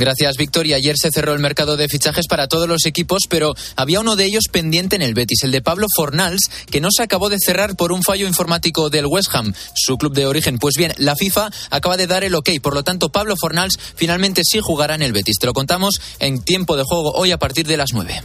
Gracias, 0.00 0.38
Victoria. 0.38 0.76
Ayer 0.76 0.96
se 0.96 1.10
cerró 1.10 1.34
el 1.34 1.40
mercado 1.40 1.76
de 1.76 1.86
fichajes 1.86 2.26
para 2.26 2.48
todos 2.48 2.66
los 2.66 2.86
equipos, 2.86 3.24
pero 3.28 3.54
había 3.76 4.00
uno 4.00 4.16
de 4.16 4.24
ellos 4.24 4.44
pendiente 4.50 4.96
en 4.96 5.02
el 5.02 5.12
Betis, 5.12 5.44
el 5.44 5.50
de 5.50 5.60
Pablo 5.60 5.88
Fornals, 5.94 6.40
que 6.70 6.80
no 6.80 6.88
se 6.90 7.02
acabó 7.02 7.28
de 7.28 7.36
cerrar 7.38 7.76
por 7.76 7.92
un 7.92 8.02
fallo 8.02 8.26
informático 8.26 8.88
del 8.88 9.04
West 9.04 9.28
Ham, 9.34 9.52
su 9.74 9.98
club 9.98 10.14
de 10.14 10.24
origen. 10.24 10.58
Pues 10.58 10.76
bien, 10.78 10.94
la 10.96 11.16
FIFA 11.16 11.50
acaba 11.68 11.98
de 11.98 12.06
dar 12.06 12.24
el 12.24 12.34
ok, 12.34 12.48
por 12.62 12.72
lo 12.72 12.82
tanto, 12.82 13.12
Pablo 13.12 13.36
Fornals 13.36 13.78
finalmente 13.94 14.40
sí 14.42 14.60
jugará 14.62 14.94
en 14.94 15.02
el 15.02 15.12
Betis. 15.12 15.36
Te 15.38 15.46
lo 15.46 15.52
contamos 15.52 16.00
en 16.18 16.42
tiempo 16.42 16.78
de 16.78 16.84
juego 16.84 17.12
hoy 17.12 17.32
a 17.32 17.38
partir 17.38 17.66
de 17.66 17.76
las 17.76 17.92
9. 17.92 18.22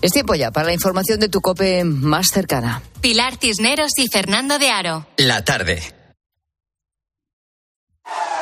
Es 0.00 0.12
tiempo 0.12 0.34
ya 0.34 0.52
para 0.52 0.68
la 0.68 0.72
información 0.72 1.20
de 1.20 1.28
tu 1.28 1.42
cope 1.42 1.84
más 1.84 2.28
cercana. 2.28 2.82
Pilar 3.02 3.36
Cisneros 3.38 3.92
y 3.98 4.08
Fernando 4.08 4.58
de 4.58 4.70
Aro. 4.70 5.06
La 5.18 5.44
tarde. 5.44 5.82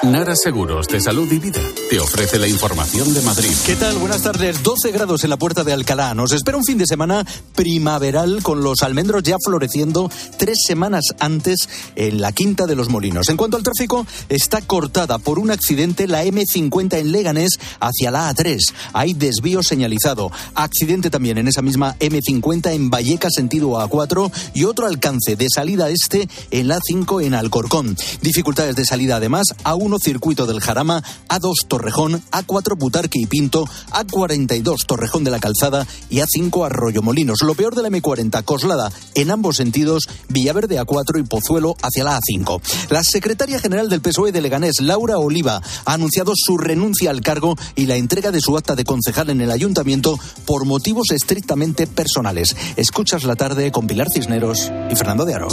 Nara 0.03 0.35
Seguros 0.35 0.89
de 0.89 1.01
Salud 1.01 1.31
y 1.31 1.39
Vida 1.39 1.61
te 1.89 2.01
ofrece 2.01 2.37
la 2.37 2.49
información 2.49 3.15
de 3.15 3.23
Madrid. 3.23 3.53
¿Qué 3.65 3.77
tal? 3.77 3.99
Buenas 3.99 4.23
tardes. 4.23 4.61
12 4.65 4.91
grados 4.91 5.23
en 5.23 5.31
la 5.31 5.37
puerta 5.37 5.63
de 5.63 5.73
Alcalá. 5.73 6.13
Nos 6.13 6.33
espera 6.33 6.59
un 6.59 6.65
fin 6.65 6.77
de 6.77 6.87
semana 6.87 7.25
primaveral 7.55 8.43
con 8.43 8.65
los 8.65 8.83
almendros 8.83 9.23
ya 9.23 9.37
floreciendo 9.45 10.11
tres 10.39 10.59
semanas 10.67 11.05
antes 11.21 11.69
en 11.95 12.21
la 12.21 12.33
Quinta 12.33 12.67
de 12.67 12.75
los 12.75 12.89
Molinos. 12.89 13.29
En 13.29 13.37
cuanto 13.37 13.57
al 13.57 13.63
tráfico, 13.63 14.05
está 14.29 14.61
cortada 14.61 15.19
por 15.19 15.39
un 15.39 15.53
accidente 15.53 16.09
la 16.09 16.25
M50 16.25 16.99
en 16.99 17.13
Leganés 17.13 17.61
hacia 17.79 18.11
la 18.11 18.29
A3. 18.35 18.59
Hay 18.95 19.15
desvío 19.15 19.63
señalizado. 19.63 20.33
Accidente 20.57 21.11
también 21.11 21.39
en 21.39 21.47
esa 21.47 21.63
misma 21.63 21.97
M50 22.01 22.73
en 22.73 22.91
Valleca 22.91 23.29
sentido 23.31 23.71
A4 23.75 24.33
y 24.53 24.65
otro 24.65 24.89
alcance 24.89 25.37
de 25.37 25.47
salida 25.49 25.91
este 25.91 26.29
en 26.51 26.67
la 26.67 26.81
A5 26.81 27.25
en 27.25 27.35
Alcorcón. 27.35 27.97
Dificultades 28.21 28.75
de 28.75 28.85
salida 28.85 29.17
además 29.17 29.47
A1 29.93 30.03
Circuito 30.03 30.47
del 30.47 30.61
Jarama, 30.61 31.03
A2 31.29 31.67
Torrejón, 31.69 32.23
A4 32.31 32.79
Butarque 32.79 33.19
y 33.19 33.27
Pinto, 33.27 33.67
A42 33.91 34.87
Torrejón 34.87 35.25
de 35.25 35.31
la 35.31 35.39
Calzada 35.39 35.87
y 36.09 36.19
A5 36.19 36.65
Arroyo 36.65 37.03
Molinos. 37.03 37.43
Lo 37.43 37.55
peor 37.55 37.75
de 37.75 37.83
la 37.83 37.89
M40 37.91 38.43
Coslada 38.45 38.91
en 39.15 39.31
ambos 39.31 39.57
sentidos, 39.57 40.09
Villaverde 40.29 40.81
A4 40.81 41.21
y 41.21 41.25
Pozuelo 41.25 41.77
hacia 41.83 42.05
la 42.05 42.19
A5. 42.19 42.61
La 42.91 43.05
secretaria 43.05 43.59
general 43.59 43.89
del 43.89 44.01
PSOE 44.01 44.33
de 44.33 44.41
Leganés, 44.41 44.81
Laura 44.81 45.19
Oliva, 45.19 45.61
ha 45.85 45.93
anunciado 45.93 46.33
su 46.35 46.57
renuncia 46.57 47.11
al 47.11 47.21
cargo 47.21 47.57
y 47.75 47.87
la 47.87 47.97
entrega 47.97 48.31
de 48.31 48.41
su 48.41 48.57
acta 48.57 48.75
de 48.75 48.85
concejal 48.85 49.31
en 49.31 49.41
el 49.41 49.51
ayuntamiento 49.51 50.19
por 50.47 50.65
motivos 50.65 51.11
estrictamente 51.11 51.87
personales. 51.87 52.57
Escuchas 52.77 53.25
la 53.25 53.37
tarde 53.37 53.71
con 53.71 53.87
Pilar 53.87 54.09
Cisneros 54.13 54.71
y 54.91 54.97
Fernando 54.97 55.25
de 55.25 55.35
Aro. 55.35 55.49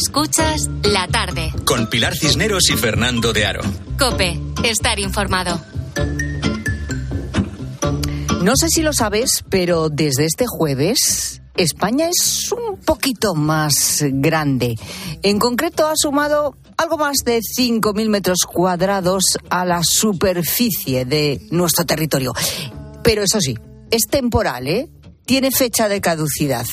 Escuchas 0.00 0.70
la 0.84 1.08
tarde. 1.08 1.52
Con 1.64 1.90
Pilar 1.90 2.16
Cisneros 2.16 2.70
y 2.70 2.76
Fernando 2.76 3.32
de 3.32 3.46
Aro. 3.46 3.62
Cope, 3.98 4.40
estar 4.62 5.00
informado. 5.00 5.60
No 8.40 8.54
sé 8.54 8.68
si 8.68 8.82
lo 8.82 8.92
sabes, 8.92 9.42
pero 9.50 9.88
desde 9.88 10.24
este 10.24 10.46
jueves 10.46 11.42
España 11.56 12.08
es 12.08 12.52
un 12.52 12.76
poquito 12.76 13.34
más 13.34 14.04
grande. 14.04 14.76
En 15.24 15.40
concreto 15.40 15.88
ha 15.88 15.96
sumado 15.96 16.56
algo 16.76 16.96
más 16.96 17.16
de 17.24 17.40
5.000 17.40 18.08
metros 18.08 18.38
cuadrados 18.46 19.24
a 19.50 19.64
la 19.64 19.80
superficie 19.82 21.06
de 21.06 21.40
nuestro 21.50 21.84
territorio. 21.84 22.34
Pero 23.02 23.24
eso 23.24 23.40
sí, 23.40 23.58
es 23.90 24.02
temporal, 24.08 24.68
¿eh? 24.68 24.88
Tiene 25.26 25.50
fecha 25.50 25.88
de 25.88 26.00
caducidad. 26.00 26.66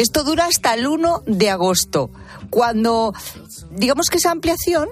Esto 0.00 0.24
dura 0.24 0.46
hasta 0.46 0.72
el 0.72 0.86
1 0.86 1.24
de 1.26 1.50
agosto, 1.50 2.10
cuando 2.48 3.12
digamos 3.70 4.06
que 4.06 4.16
esa 4.16 4.30
ampliación 4.30 4.88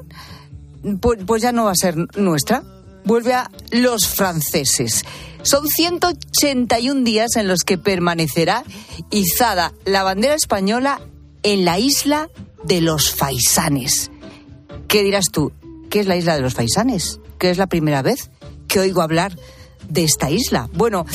pues, 1.00 1.20
pues 1.26 1.40
ya 1.40 1.50
no 1.50 1.64
va 1.64 1.70
a 1.70 1.74
ser 1.74 1.96
nuestra, 2.18 2.62
vuelve 3.06 3.32
a 3.32 3.50
los 3.70 4.06
franceses. 4.06 5.06
Son 5.40 5.66
181 5.66 7.04
días 7.04 7.36
en 7.36 7.48
los 7.48 7.60
que 7.60 7.78
permanecerá 7.78 8.64
izada 9.08 9.72
la 9.86 10.02
bandera 10.02 10.34
española 10.34 11.00
en 11.42 11.64
la 11.64 11.78
isla 11.78 12.28
de 12.64 12.82
los 12.82 13.10
Faisanes. 13.10 14.10
¿Qué 14.88 15.02
dirás 15.02 15.30
tú? 15.32 15.52
¿Qué 15.88 16.00
es 16.00 16.06
la 16.06 16.16
isla 16.16 16.34
de 16.34 16.42
los 16.42 16.52
Faisanes? 16.52 17.18
¿Qué 17.38 17.48
es 17.48 17.56
la 17.56 17.66
primera 17.66 18.02
vez 18.02 18.30
que 18.68 18.80
oigo 18.80 19.00
hablar 19.00 19.34
de 19.88 20.04
esta 20.04 20.30
isla? 20.30 20.68
Bueno, 20.74 21.06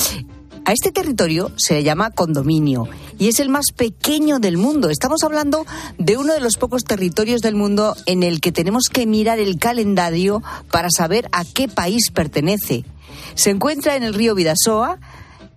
a 0.66 0.72
este 0.72 0.92
territorio 0.92 1.52
se 1.58 1.76
le 1.76 1.84
llama 1.84 2.12
condominio 2.12 2.88
y 3.20 3.28
es 3.28 3.40
el 3.40 3.50
más 3.50 3.68
pequeño 3.76 4.40
del 4.40 4.58
mundo. 4.58 4.90
Estamos 4.90 5.24
hablando 5.24 5.66
de 5.98 6.18
uno 6.18 6.34
de 6.34 6.40
los 6.40 6.58
pocos 6.58 6.84
territorios 6.84 7.42
del 7.42 7.56
mundo 7.56 7.96
en 8.06 8.24
el 8.24 8.42
que 8.42 8.52
tenemos 8.52 8.90
que 8.90 9.06
mirar 9.06 9.40
el 9.40 9.60
calendario 9.60 10.42
para 10.72 10.90
saber 10.90 11.28
a 11.32 11.46
qué 11.46 11.68
país 11.68 12.12
pertenece. 12.12 12.86
Se 13.36 13.50
encuentra 13.50 13.96
en 13.96 14.04
el 14.04 14.14
río 14.14 14.36
Vidasoa, 14.36 15.00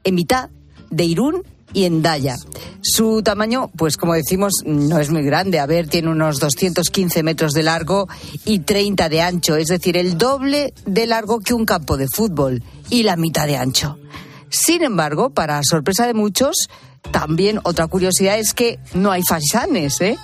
en 0.04 0.14
mitad 0.14 0.50
de 0.90 1.04
Irún 1.04 1.42
y 1.72 1.84
en 1.84 2.02
Daya. 2.02 2.36
Su 2.80 3.22
tamaño, 3.22 3.70
pues 3.76 3.96
como 3.96 4.14
decimos, 4.14 4.62
no 4.64 4.98
es 4.98 5.10
muy 5.10 5.22
grande. 5.22 5.58
A 5.58 5.66
ver, 5.66 5.88
tiene 5.88 6.08
unos 6.08 6.38
215 6.38 7.22
metros 7.22 7.52
de 7.52 7.62
largo 7.62 8.08
y 8.44 8.60
30 8.60 9.08
de 9.08 9.20
ancho, 9.20 9.56
es 9.56 9.68
decir, 9.68 9.96
el 9.96 10.16
doble 10.16 10.72
de 10.86 11.06
largo 11.06 11.40
que 11.40 11.54
un 11.54 11.66
campo 11.66 11.96
de 11.96 12.08
fútbol 12.08 12.62
y 12.88 13.02
la 13.02 13.16
mitad 13.16 13.46
de 13.46 13.56
ancho. 13.56 13.98
Sin 14.50 14.82
embargo, 14.82 15.30
para 15.30 15.60
sorpresa 15.62 16.06
de 16.06 16.14
muchos, 16.14 16.68
también 17.10 17.60
otra 17.64 17.86
curiosidad 17.86 18.38
es 18.38 18.54
que 18.54 18.78
no 18.94 19.10
hay 19.10 19.22
faisanes, 19.22 20.00
¿eh? 20.00 20.18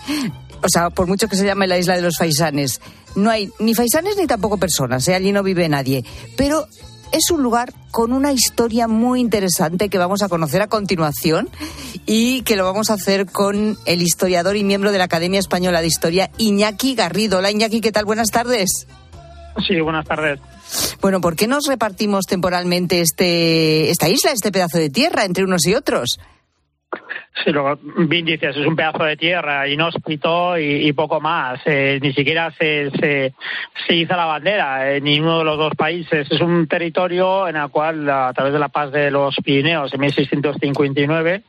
O 0.62 0.68
sea, 0.68 0.90
por 0.90 1.06
mucho 1.08 1.28
que 1.28 1.36
se 1.36 1.44
llame 1.44 1.66
la 1.66 1.78
isla 1.78 1.96
de 1.96 2.02
los 2.02 2.16
faisanes, 2.16 2.80
no 3.16 3.30
hay 3.30 3.50
ni 3.58 3.74
faisanes 3.74 4.16
ni 4.16 4.26
tampoco 4.26 4.58
personas, 4.58 5.06
¿eh? 5.08 5.14
allí 5.14 5.32
no 5.32 5.42
vive 5.42 5.68
nadie. 5.68 6.04
Pero 6.36 6.66
es 7.12 7.30
un 7.30 7.42
lugar 7.42 7.72
con 7.90 8.12
una 8.12 8.32
historia 8.32 8.88
muy 8.88 9.20
interesante 9.20 9.88
que 9.88 9.98
vamos 9.98 10.22
a 10.22 10.28
conocer 10.28 10.62
a 10.62 10.68
continuación 10.68 11.48
y 12.06 12.42
que 12.42 12.56
lo 12.56 12.64
vamos 12.64 12.90
a 12.90 12.94
hacer 12.94 13.26
con 13.26 13.76
el 13.84 14.02
historiador 14.02 14.56
y 14.56 14.64
miembro 14.64 14.92
de 14.92 14.98
la 14.98 15.04
Academia 15.04 15.38
Española 15.38 15.82
de 15.82 15.88
Historia, 15.88 16.30
Iñaki 16.38 16.94
Garrido. 16.94 17.38
Hola 17.38 17.50
Iñaki, 17.50 17.80
¿qué 17.80 17.92
tal? 17.92 18.06
Buenas 18.06 18.30
tardes. 18.30 18.86
Sí, 19.66 19.78
buenas 19.80 20.06
tardes. 20.06 20.40
Bueno, 21.00 21.20
¿por 21.20 21.36
qué 21.36 21.46
nos 21.46 21.66
repartimos 21.66 22.26
temporalmente 22.26 23.00
este, 23.00 23.90
esta 23.90 24.08
isla, 24.08 24.32
este 24.32 24.52
pedazo 24.52 24.78
de 24.78 24.90
tierra 24.90 25.24
entre 25.24 25.44
unos 25.44 25.66
y 25.66 25.74
otros? 25.74 26.18
Sí, 27.42 27.50
lo 27.50 27.76
bien 27.76 28.26
dices, 28.26 28.54
es 28.56 28.66
un 28.66 28.76
pedazo 28.76 29.04
de 29.04 29.16
tierra 29.16 29.66
inhóspito 29.66 30.58
y, 30.58 30.86
y 30.86 30.92
poco 30.92 31.20
más. 31.20 31.60
Eh, 31.64 31.98
ni 32.02 32.12
siquiera 32.12 32.52
se, 32.52 32.90
se, 32.90 33.94
hizo 33.94 34.14
la 34.14 34.26
bandera 34.26 34.94
en 34.94 35.04
ninguno 35.04 35.38
de 35.38 35.44
los 35.44 35.56
dos 35.56 35.72
países. 35.74 36.30
Es 36.30 36.40
un 36.40 36.68
territorio 36.68 37.48
en 37.48 37.56
el 37.56 37.70
cual, 37.70 38.08
a 38.08 38.32
través 38.34 38.52
de 38.52 38.58
la 38.58 38.68
paz 38.68 38.92
de 38.92 39.10
los 39.10 39.34
Pirineos 39.42 39.92
en 39.94 40.00
1659, 40.00 41.42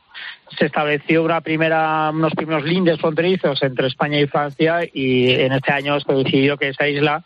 se 0.58 0.66
estableció 0.66 1.22
una 1.22 1.42
primera, 1.42 2.10
unos 2.10 2.32
primeros 2.34 2.64
lindes 2.64 2.98
fronterizos 2.98 3.62
entre 3.62 3.88
España 3.88 4.18
y 4.18 4.26
Francia 4.26 4.80
y 4.92 5.32
en 5.32 5.52
este 5.52 5.72
año 5.72 6.00
se 6.00 6.12
decidió 6.12 6.56
que 6.56 6.70
esa 6.70 6.88
isla 6.88 7.24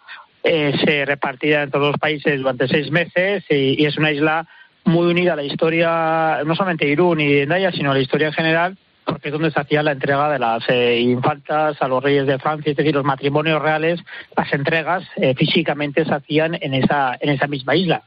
eh, 0.49 0.73
se 0.85 1.05
repartía 1.05 1.63
en 1.63 1.71
todos 1.71 1.89
los 1.89 1.99
países 1.99 2.39
durante 2.39 2.69
seis 2.69 2.91
meses 2.91 3.45
y, 3.51 3.83
y 3.83 3.87
es 3.87 3.97
una 3.99 4.11
isla 4.11 4.49
muy 4.85 5.07
unida 5.11 5.35
a 5.35 5.37
la 5.37 5.45
historia, 5.45 6.43
no 6.45 6.55
solamente 6.57 6.87
de 6.87 6.93
Irún 6.93 7.21
y 7.21 7.33
de 7.33 7.43
Endaya, 7.43 7.71
sino 7.71 7.91
a 7.91 7.95
la 7.95 8.01
historia 8.01 8.29
en 8.29 8.33
general, 8.33 8.79
porque 9.05 9.29
es 9.29 9.33
donde 9.33 9.51
se 9.51 9.61
hacía 9.61 9.83
la 9.83 9.93
entrega 9.93 10.31
de 10.31 10.39
las 10.39 10.65
eh, 10.69 11.01
infantas 11.01 11.77
a 11.81 11.89
los 11.89 12.03
reyes 12.03 12.27
de 12.27 12.39
Francia, 12.39 12.71
es 12.71 12.77
decir, 12.77 12.95
los 12.95 13.05
matrimonios 13.05 13.61
reales, 13.61 14.01
las 14.37 14.53
entregas 14.53 15.05
eh, 15.17 15.35
físicamente 15.35 16.05
se 16.05 16.15
hacían 16.15 16.57
en 16.61 16.75
esa, 16.75 17.17
en 17.21 17.31
esa 17.31 17.47
misma 17.47 17.77
isla. 17.77 18.03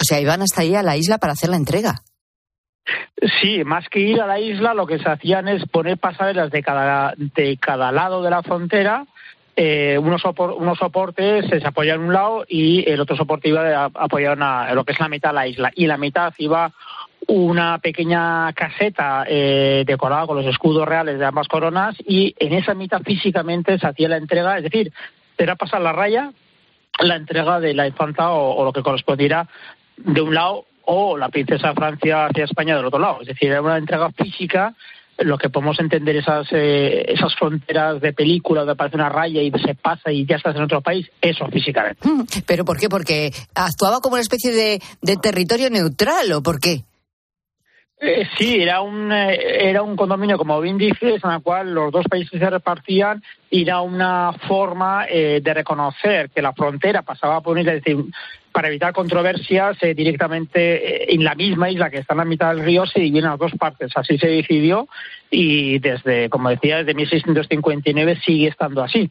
O 0.00 0.04
sea, 0.04 0.20
iban 0.20 0.42
hasta 0.42 0.62
ahí 0.62 0.74
a 0.74 0.82
la 0.82 0.96
isla 0.96 1.18
para 1.18 1.34
hacer 1.34 1.50
la 1.50 1.56
entrega. 1.56 1.96
Sí, 3.40 3.62
más 3.64 3.88
que 3.88 4.00
ir 4.00 4.20
a 4.20 4.26
la 4.26 4.40
isla, 4.40 4.74
lo 4.74 4.86
que 4.86 4.98
se 4.98 5.08
hacían 5.08 5.46
es 5.46 5.64
poner 5.68 5.98
pasarelas 5.98 6.50
de 6.50 6.62
cada, 6.62 7.14
de 7.16 7.56
cada 7.56 7.92
lado 7.92 8.22
de 8.22 8.30
la 8.30 8.42
frontera. 8.42 9.06
Eh, 9.54 9.98
unos, 9.98 10.22
sopor- 10.22 10.54
unos 10.56 10.78
soportes 10.78 11.44
se 11.46 11.66
apoyaban 11.66 12.00
en 12.02 12.06
un 12.08 12.14
lado 12.14 12.44
y 12.48 12.88
el 12.90 13.00
otro 13.00 13.16
soporte 13.16 13.48
iba 13.50 13.84
a 13.84 13.90
apoyar 13.94 14.36
una- 14.36 14.72
lo 14.74 14.84
que 14.84 14.92
es 14.92 15.00
la 15.00 15.08
mitad 15.08 15.30
de 15.30 15.34
la 15.34 15.46
isla. 15.46 15.70
Y 15.74 15.86
la 15.86 15.98
mitad 15.98 16.32
iba 16.38 16.72
una 17.28 17.78
pequeña 17.78 18.52
caseta 18.54 19.24
eh, 19.28 19.84
decorada 19.86 20.26
con 20.26 20.36
los 20.38 20.46
escudos 20.46 20.88
reales 20.88 21.18
de 21.18 21.24
ambas 21.24 21.48
coronas 21.48 21.94
y 22.06 22.34
en 22.38 22.52
esa 22.54 22.74
mitad 22.74 23.02
físicamente 23.02 23.78
se 23.78 23.86
hacía 23.86 24.08
la 24.08 24.16
entrega, 24.16 24.56
es 24.56 24.64
decir, 24.64 24.92
era 25.38 25.54
pasar 25.56 25.80
la 25.82 25.92
raya 25.92 26.32
la 27.00 27.16
entrega 27.16 27.58
de 27.60 27.74
la 27.74 27.86
infanta 27.86 28.30
o, 28.32 28.54
o 28.56 28.64
lo 28.64 28.72
que 28.72 28.82
correspondiera 28.82 29.46
de 29.96 30.20
un 30.20 30.34
lado 30.34 30.66
o 30.84 31.16
la 31.16 31.28
princesa 31.28 31.72
Francia 31.74 32.26
hacia 32.26 32.44
España 32.44 32.76
del 32.76 32.84
otro 32.86 32.98
lado. 32.98 33.20
Es 33.22 33.28
decir, 33.28 33.50
era 33.50 33.62
una 33.62 33.78
entrega 33.78 34.10
física, 34.12 34.74
lo 35.18 35.38
que 35.38 35.50
podemos 35.50 35.78
entender 35.78 36.16
esas 36.16 36.46
eh, 36.52 37.04
esas 37.08 37.34
fronteras 37.34 38.00
de 38.00 38.12
película 38.12 38.60
donde 38.60 38.72
aparece 38.72 38.96
una 38.96 39.08
raya 39.08 39.42
y 39.42 39.50
se 39.50 39.74
pasa 39.74 40.10
y 40.10 40.26
ya 40.26 40.36
estás 40.36 40.56
en 40.56 40.62
otro 40.62 40.80
país, 40.80 41.08
eso 41.20 41.46
físicamente. 41.48 42.08
Mm, 42.08 42.22
¿Pero 42.46 42.64
por 42.64 42.78
qué? 42.78 42.88
¿Porque 42.88 43.30
actuaba 43.54 44.00
como 44.00 44.14
una 44.14 44.22
especie 44.22 44.52
de, 44.52 44.80
de 45.00 45.16
territorio 45.16 45.70
neutral 45.70 46.32
o 46.32 46.42
por 46.42 46.60
qué? 46.60 46.84
Eh, 48.04 48.26
sí, 48.36 48.60
era 48.60 48.80
un 48.80 49.12
eh, 49.12 49.68
era 49.70 49.80
un 49.80 49.94
condominio, 49.94 50.36
como 50.36 50.60
bien 50.60 50.76
dices, 50.76 51.22
en 51.22 51.30
el 51.30 51.40
cual 51.40 51.72
los 51.72 51.92
dos 51.92 52.04
países 52.10 52.40
se 52.40 52.50
repartían 52.50 53.22
y 53.48 53.62
era 53.62 53.80
una 53.80 54.32
forma 54.48 55.06
eh, 55.08 55.40
de 55.40 55.54
reconocer 55.54 56.28
que 56.30 56.42
la 56.42 56.52
frontera 56.52 57.02
pasaba 57.02 57.40
por 57.40 57.52
una 57.52 57.60
isla, 57.60 57.74
es 57.74 57.84
decir, 57.84 58.04
para 58.52 58.68
evitar 58.68 58.92
controversias 58.92 59.76
eh, 59.82 59.94
directamente 59.94 60.58
eh, 61.04 61.14
en 61.14 61.24
la 61.24 61.34
misma 61.34 61.70
isla 61.70 61.90
que 61.90 61.98
está 61.98 62.14
en 62.14 62.18
la 62.18 62.24
mitad 62.24 62.54
del 62.54 62.64
río 62.64 62.84
se 62.86 63.00
dividen 63.00 63.24
en 63.24 63.30
las 63.30 63.38
dos 63.38 63.52
partes. 63.58 63.90
Así 63.94 64.18
se 64.18 64.26
decidió 64.28 64.86
y 65.30 65.78
desde, 65.78 66.28
como 66.28 66.50
decía, 66.50 66.78
desde 66.78 66.94
1659 66.94 68.20
sigue 68.24 68.48
estando 68.48 68.82
así. 68.82 69.10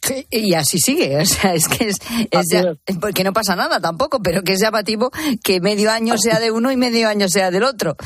Sí, 0.00 0.26
Y 0.30 0.54
así 0.54 0.78
sigue, 0.78 1.16
o 1.18 1.24
sea, 1.24 1.54
es 1.54 1.66
que 1.68 1.88
es, 1.88 1.96
es 2.30 2.46
ya- 2.52 2.72
porque 3.00 3.24
no 3.24 3.32
pasa 3.32 3.56
nada 3.56 3.80
tampoco, 3.80 4.20
pero 4.22 4.42
que 4.42 4.52
es 4.52 4.60
llamativo 4.60 5.10
que 5.42 5.60
medio 5.60 5.90
año 5.90 6.16
sea 6.16 6.38
de 6.38 6.52
uno 6.52 6.70
y 6.70 6.76
medio 6.76 7.08
año 7.08 7.28
sea 7.28 7.50
del 7.50 7.64
otro. 7.64 7.96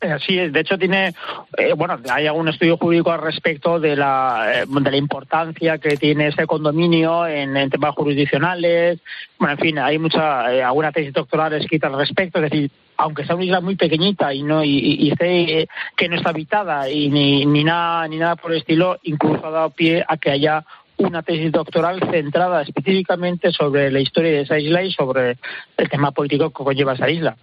Eh, 0.00 0.16
Sí, 0.26 0.36
de 0.36 0.60
hecho 0.60 0.78
tiene, 0.78 1.12
eh, 1.58 1.74
bueno, 1.76 1.98
hay 2.10 2.26
algún 2.26 2.48
estudio 2.48 2.76
jurídico 2.78 3.12
al 3.12 3.20
respecto 3.20 3.78
de 3.78 3.96
la, 3.96 4.50
eh, 4.62 4.64
de 4.66 4.90
la 4.90 4.96
importancia 4.96 5.76
que 5.78 5.96
tiene 5.96 6.28
ese 6.28 6.46
condominio 6.46 7.26
en, 7.26 7.54
en 7.56 7.68
temas 7.68 7.94
jurisdiccionales. 7.94 8.98
Bueno, 9.38 9.52
en 9.54 9.58
fin, 9.58 9.78
hay 9.78 9.98
mucha, 9.98 10.52
eh, 10.54 10.62
alguna 10.62 10.90
tesis 10.92 11.12
doctoral 11.12 11.52
escrita 11.52 11.88
al 11.88 11.98
respecto. 11.98 12.38
Es 12.42 12.50
decir, 12.50 12.70
aunque 12.96 13.24
sea 13.24 13.34
una 13.34 13.44
isla 13.44 13.60
muy 13.60 13.76
pequeñita 13.76 14.32
y 14.32 14.42
no 14.42 14.64
y, 14.64 14.70
y- 14.70 15.10
y 15.12 15.66
que 15.96 16.08
no 16.08 16.16
está 16.16 16.30
habitada 16.30 16.88
y 16.90 17.08
ni, 17.10 17.44
ni 17.46 17.64
nada 17.64 18.06
ni 18.08 18.16
nada 18.16 18.36
por 18.36 18.52
el 18.52 18.58
estilo, 18.58 18.98
incluso 19.02 19.46
ha 19.46 19.50
dado 19.50 19.70
pie 19.70 20.04
a 20.06 20.16
que 20.16 20.30
haya 20.30 20.64
una 20.96 21.22
tesis 21.22 21.50
doctoral 21.52 21.98
centrada 22.10 22.60
específicamente 22.62 23.52
sobre 23.52 23.90
la 23.90 24.00
historia 24.00 24.32
de 24.32 24.40
esa 24.42 24.58
isla 24.58 24.82
y 24.82 24.92
sobre 24.92 25.38
el 25.78 25.88
tema 25.88 26.10
político 26.10 26.50
que 26.50 26.64
conlleva 26.64 26.92
esa 26.94 27.08
isla. 27.08 27.36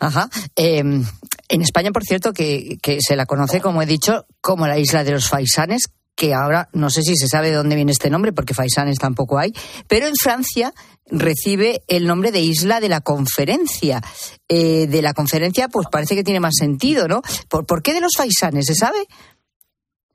Ajá. 0.00 0.28
Eh, 0.56 0.78
en 0.78 1.62
España, 1.62 1.90
por 1.92 2.04
cierto, 2.04 2.32
que, 2.32 2.78
que 2.82 2.98
se 3.00 3.16
la 3.16 3.26
conoce, 3.26 3.60
como 3.60 3.82
he 3.82 3.86
dicho, 3.86 4.26
como 4.40 4.66
la 4.66 4.78
isla 4.78 5.04
de 5.04 5.12
los 5.12 5.28
faisanes, 5.28 5.90
que 6.16 6.34
ahora 6.34 6.68
no 6.72 6.90
sé 6.90 7.02
si 7.02 7.16
se 7.16 7.28
sabe 7.28 7.50
de 7.50 7.56
dónde 7.56 7.76
viene 7.76 7.92
este 7.92 8.10
nombre, 8.10 8.32
porque 8.32 8.54
faisanes 8.54 8.98
tampoco 8.98 9.38
hay, 9.38 9.52
pero 9.88 10.06
en 10.06 10.14
Francia 10.20 10.74
recibe 11.06 11.82
el 11.88 12.06
nombre 12.06 12.30
de 12.30 12.40
Isla 12.40 12.80
de 12.80 12.88
la 12.88 13.00
Conferencia. 13.00 14.02
Eh, 14.48 14.86
de 14.86 15.02
la 15.02 15.12
Conferencia, 15.12 15.68
pues 15.68 15.86
parece 15.90 16.14
que 16.14 16.24
tiene 16.24 16.40
más 16.40 16.54
sentido, 16.58 17.08
¿no? 17.08 17.22
¿Por, 17.48 17.66
por 17.66 17.82
qué 17.82 17.94
de 17.94 18.00
los 18.00 18.12
faisanes? 18.16 18.66
¿Se 18.66 18.74
sabe? 18.74 18.98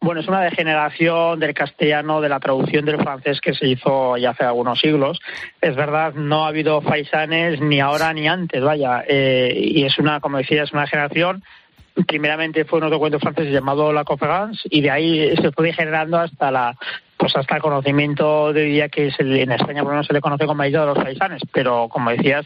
Bueno, 0.05 0.21
es 0.21 0.27
una 0.27 0.41
degeneración 0.41 1.39
del 1.39 1.55
castellano, 1.55 2.21
de 2.21 2.29
la 2.29 2.39
traducción 2.39 2.85
del 2.85 2.97
francés 2.97 3.41
que 3.41 3.55
se 3.55 3.67
hizo 3.67 4.17
ya 4.17 4.29
hace 4.29 4.43
algunos 4.43 4.79
siglos. 4.79 5.19
Es 5.59 5.75
verdad, 5.75 6.13
no 6.13 6.45
ha 6.45 6.49
habido 6.49 6.79
faisanes 6.81 7.59
ni 7.59 7.79
ahora 7.79 8.13
ni 8.13 8.27
antes, 8.27 8.61
vaya. 8.61 9.03
eh, 9.07 9.51
y 9.57 9.83
es 9.83 9.97
una, 9.97 10.19
como 10.19 10.37
decía, 10.37 10.61
es 10.61 10.73
una 10.73 10.85
generación. 10.85 11.43
Primeramente 12.05 12.65
fue 12.65 12.77
un 12.77 12.85
otro 12.85 12.99
cuento 12.99 13.17
francés 13.17 13.51
llamado 13.51 13.91
La 13.91 14.03
Conférence 14.03 14.61
y 14.69 14.81
de 14.81 14.91
ahí 14.91 15.35
se 15.37 15.51
fue 15.51 15.65
degenerando 15.65 16.19
hasta 16.19 16.51
la 16.51 16.77
pues 17.17 17.35
hasta 17.35 17.55
el 17.55 17.63
conocimiento 17.63 18.53
de 18.53 18.61
día 18.61 18.89
que 18.89 19.07
es 19.07 19.19
en 19.19 19.51
España 19.51 19.81
por 19.81 19.89
lo 19.89 19.95
menos 19.95 20.05
se 20.05 20.13
le 20.13 20.21
conoce 20.21 20.45
como 20.45 20.63
isla 20.65 20.81
de 20.81 20.85
los 20.85 21.03
faisanes, 21.03 21.41
pero 21.51 21.89
como 21.89 22.11
decías, 22.11 22.45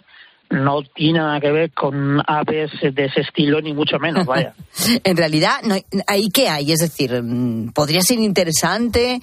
no 0.49 0.81
tiene 0.95 1.19
nada 1.19 1.39
que 1.39 1.51
ver 1.51 1.71
con 1.73 2.21
aves 2.25 2.71
de 2.81 3.05
ese 3.05 3.21
estilo 3.21 3.61
ni 3.61 3.73
mucho 3.73 3.99
menos, 3.99 4.25
vaya. 4.25 4.53
En 5.03 5.15
realidad, 5.17 5.57
no, 5.63 5.75
¿ahí 6.07 6.29
qué 6.33 6.49
hay? 6.49 6.71
Es 6.71 6.79
decir, 6.79 7.21
mm, 7.21 7.71
podría 7.73 8.01
ser 8.01 8.19
interesante, 8.19 9.19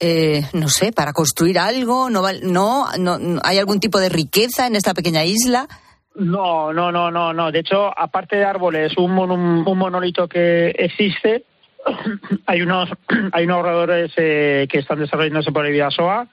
eh, 0.00 0.42
no 0.54 0.68
sé, 0.68 0.92
para 0.92 1.12
construir 1.12 1.58
algo. 1.58 2.08
No, 2.08 2.22
no, 2.42 2.86
no, 2.98 3.40
¿Hay 3.44 3.58
algún 3.58 3.80
tipo 3.80 3.98
de 4.00 4.08
riqueza 4.08 4.66
en 4.66 4.76
esta 4.76 4.94
pequeña 4.94 5.24
isla? 5.24 5.68
No, 6.14 6.72
no, 6.72 6.90
no, 6.90 7.10
no, 7.10 7.32
no. 7.32 7.52
De 7.52 7.60
hecho, 7.60 7.86
aparte 7.96 8.36
de 8.36 8.44
árboles, 8.44 8.92
un, 8.96 9.12
mon- 9.12 9.30
un 9.30 9.78
monolito 9.78 10.26
que 10.28 10.70
existe, 10.70 11.44
hay 12.46 12.62
unos 12.62 12.88
hay 13.32 13.44
unos 13.44 13.62
roedores 13.62 14.12
eh, 14.16 14.66
que 14.70 14.78
están 14.78 14.98
desarrollándose 14.98 15.52
por 15.52 15.66
el 15.66 15.72
Vidasoa 15.72 16.26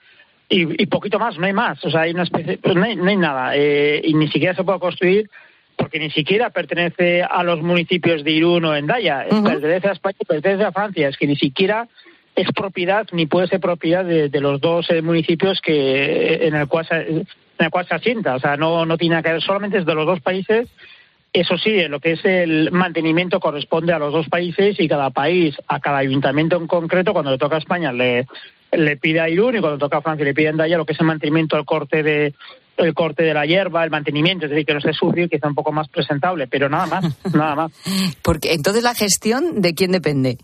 y, 0.48 0.82
y 0.82 0.86
poquito 0.86 1.18
más, 1.18 1.38
no 1.38 1.46
hay 1.46 1.52
más. 1.52 1.84
O 1.84 1.90
sea, 1.90 2.02
hay 2.02 2.12
una 2.12 2.22
especie, 2.24 2.58
pues 2.58 2.74
no 2.74 2.84
hay, 2.84 2.96
no 2.96 3.06
hay 3.06 3.16
nada. 3.16 3.56
eh, 3.56 4.00
y 4.04 4.14
ni 4.14 4.28
siquiera 4.28 4.54
se 4.54 4.64
puede 4.64 4.78
construir 4.80 5.30
porque 5.76 6.00
ni 6.00 6.10
siquiera 6.10 6.50
pertenece 6.50 7.22
a 7.22 7.44
los 7.44 7.62
municipios 7.62 8.24
de 8.24 8.32
Irún 8.32 8.64
o 8.64 8.74
Endaya. 8.74 9.26
Eh, 9.26 9.42
Pertenece 9.44 9.88
a 9.88 9.92
España, 9.92 10.16
pertenece 10.26 10.64
a 10.64 10.72
Francia. 10.72 11.08
Es 11.08 11.16
que 11.16 11.26
ni 11.28 11.36
siquiera 11.36 11.86
es 12.34 12.48
propiedad 12.52 13.06
ni 13.12 13.26
puede 13.26 13.46
ser 13.46 13.60
propiedad 13.60 14.04
de, 14.04 14.28
de 14.28 14.40
los 14.40 14.60
dos 14.60 14.90
eh, 14.90 15.02
municipios 15.02 15.60
que 15.60 16.46
en 16.46 16.56
el 16.56 16.66
cual 16.66 16.84
se, 16.86 16.96
en 17.08 17.26
el 17.58 17.70
cual 17.70 17.86
se 17.86 17.94
asienta. 17.94 18.34
O 18.34 18.40
sea, 18.40 18.56
no, 18.56 18.86
no 18.86 18.98
tiene 18.98 19.12
nada 19.14 19.22
que 19.22 19.32
ver, 19.34 19.42
solamente 19.42 19.78
es 19.78 19.86
de 19.86 19.94
los 19.94 20.04
dos 20.06 20.20
países. 20.20 20.68
Eso 21.32 21.58
sí, 21.58 21.86
lo 21.88 22.00
que 22.00 22.12
es 22.12 22.24
el 22.24 22.70
mantenimiento 22.72 23.38
corresponde 23.38 23.92
a 23.92 23.98
los 23.98 24.12
dos 24.12 24.28
países 24.28 24.80
y 24.80 24.88
cada 24.88 25.10
país, 25.10 25.54
a 25.68 25.78
cada 25.78 25.98
ayuntamiento 25.98 26.56
en 26.56 26.66
concreto, 26.66 27.12
cuando 27.12 27.30
le 27.30 27.38
toca 27.38 27.56
a 27.56 27.58
España 27.60 27.92
le, 27.92 28.26
le 28.72 28.96
pide 28.96 29.20
a 29.20 29.28
Irún 29.28 29.56
y 29.56 29.60
cuando 29.60 29.78
toca 29.78 29.98
a 29.98 30.02
Francia 30.02 30.24
le 30.24 30.34
pide 30.34 30.48
a 30.48 30.50
Endaya 30.50 30.76
lo 30.76 30.84
que 30.86 30.92
es 30.92 31.00
el 31.00 31.06
mantenimiento, 31.06 31.56
el 31.56 31.64
corte 31.64 32.02
de 32.02 32.34
el 32.76 32.94
corte 32.94 33.24
de 33.24 33.34
la 33.34 33.44
hierba, 33.44 33.82
el 33.82 33.90
mantenimiento, 33.90 34.44
es 34.46 34.50
decir, 34.50 34.64
que 34.64 34.72
no 34.72 34.78
esté 34.78 34.92
sucio 34.92 35.24
y 35.24 35.28
que 35.28 35.40
sea 35.40 35.48
un 35.48 35.54
poco 35.56 35.72
más 35.72 35.88
presentable, 35.88 36.46
pero 36.46 36.68
nada 36.68 36.86
más, 36.86 37.24
nada 37.34 37.54
más. 37.56 37.72
Porque 38.22 38.52
entonces 38.52 38.84
la 38.84 38.94
gestión 38.94 39.60
de 39.60 39.74
quién 39.74 39.90
depende. 39.90 40.38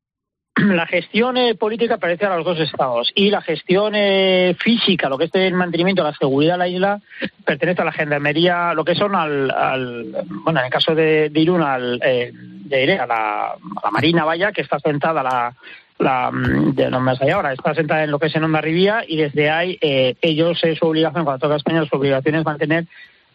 la 0.56 0.86
gestión 0.86 1.36
eh, 1.36 1.54
política 1.56 1.96
pertenece 1.98 2.26
a 2.26 2.36
los 2.36 2.44
dos 2.44 2.60
estados 2.60 3.10
y 3.14 3.30
la 3.30 3.40
gestión 3.42 3.94
eh, 3.96 4.54
física, 4.60 5.08
lo 5.08 5.18
que 5.18 5.24
es 5.24 5.34
el 5.34 5.54
mantenimiento, 5.54 6.04
la 6.04 6.14
seguridad 6.14 6.54
de 6.54 6.58
la 6.58 6.68
isla, 6.68 7.00
pertenece 7.44 7.82
a 7.82 7.86
la 7.86 7.92
gendarmería, 7.92 8.72
lo 8.74 8.84
que 8.84 8.94
son 8.94 9.16
al, 9.16 9.50
al- 9.50 10.12
bueno, 10.44 10.60
en 10.60 10.66
el 10.66 10.72
caso 10.72 10.94
de, 10.94 11.28
de 11.30 11.40
Irún, 11.40 11.62
al, 11.62 12.00
eh, 12.04 12.30
de 12.32 12.98
a 12.98 13.06
la, 13.06 13.46
a 13.52 13.56
la 13.82 13.90
Marina, 13.90 14.24
vaya, 14.24 14.52
que 14.52 14.62
está 14.62 14.78
sentada 14.78 15.22
la, 15.24 15.54
la 16.00 16.30
mm, 16.30 16.74
de 16.74 16.90
no 16.90 17.00
me 17.00 17.16
sé 17.16 17.30
ahora, 17.30 17.52
está 17.52 17.74
sentada 17.74 18.04
en 18.04 18.10
lo 18.10 18.18
que 18.18 18.26
es 18.26 18.34
en 18.34 18.44
Onda 18.44 18.60
Rivía 18.60 19.04
y 19.06 19.16
desde 19.16 19.50
ahí 19.50 19.78
eh, 19.80 20.16
ellos 20.20 20.58
es 20.64 20.78
su 20.78 20.86
obligación, 20.86 21.24
cuando 21.24 21.46
toca 21.46 21.56
España, 21.56 21.84
su 21.84 21.96
obligación 21.96 22.34
es 22.36 22.44
mantener 22.44 22.86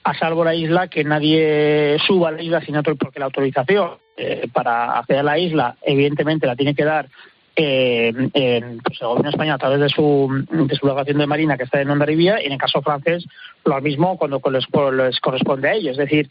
a 0.04 0.14
salvo 0.14 0.46
la 0.46 0.54
isla, 0.54 0.88
que 0.88 1.04
nadie 1.04 1.98
suba 2.06 2.30
a 2.30 2.32
la 2.32 2.42
isla 2.44 2.62
sin 2.62 2.76
autor, 2.76 2.96
porque 2.98 3.20
la 3.20 3.26
autorización 3.26 3.98
eh, 4.18 4.48
para 4.54 5.00
acceder 5.00 5.22
a 5.22 5.24
la 5.24 5.40
isla, 5.40 5.78
evidentemente, 5.82 6.46
la 6.46 6.56
tiene 6.56 6.76
que 6.76 6.86
dar 6.86 7.08
eh, 7.56 8.14
en, 8.34 8.78
pues, 8.80 9.02
el 9.02 9.08
gobierno 9.08 9.30
español 9.32 9.56
a 9.56 9.58
través 9.58 9.80
de 9.80 9.90
su, 9.90 10.46
de 10.48 10.76
su 10.76 10.86
delegación 10.86 11.18
de 11.18 11.26
Marina, 11.26 11.58
que 11.58 11.64
está 11.64 11.82
en 11.82 11.90
Ondarribía, 11.90 12.40
y 12.40 12.46
en 12.46 12.52
el 12.52 12.60
caso 12.60 12.84
francés, 12.84 13.26
lo 13.64 13.82
mismo 13.82 14.16
cuando 14.18 14.40
les 14.92 15.20
corresponde 15.20 15.70
a 15.70 15.74
ellos. 15.74 15.94
Es 15.94 15.98
decir, 15.98 16.30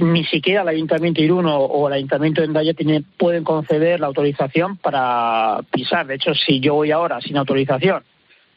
ni 0.00 0.24
siquiera 0.24 0.62
el 0.62 0.68
Ayuntamiento 0.68 1.20
de 1.20 1.26
Irún 1.26 1.46
o, 1.46 1.88
el 1.88 1.94
Ayuntamiento 1.94 2.40
de 2.40 2.46
Endaya 2.46 2.74
tiene, 2.74 3.04
pueden 3.18 3.44
conceder 3.44 4.00
la 4.00 4.06
autorización 4.06 4.76
para 4.76 5.60
pisar. 5.70 6.06
De 6.06 6.14
hecho, 6.14 6.32
si 6.34 6.60
yo 6.60 6.74
voy 6.74 6.90
ahora 6.90 7.20
sin 7.20 7.36
autorización 7.36 8.02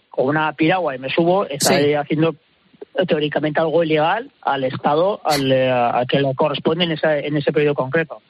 con 0.09 0.27
una 0.27 0.53
piragua 0.53 0.95
y 0.95 0.99
me 0.99 1.09
subo, 1.09 1.45
estaré 1.45 1.97
haciendo 1.97 2.35
teóricamente 3.07 3.59
algo 3.59 3.83
ilegal 3.83 4.31
al 4.41 4.63
Estado 4.63 5.19
al, 5.25 5.51
eh, 5.51 5.69
a 5.69 6.05
que 6.07 6.21
le 6.21 6.33
corresponde 6.35 6.85
en, 6.85 6.91
esa, 6.91 7.17
en 7.17 7.35
ese 7.35 7.51
periodo 7.51 7.75
concreto. 7.75 8.21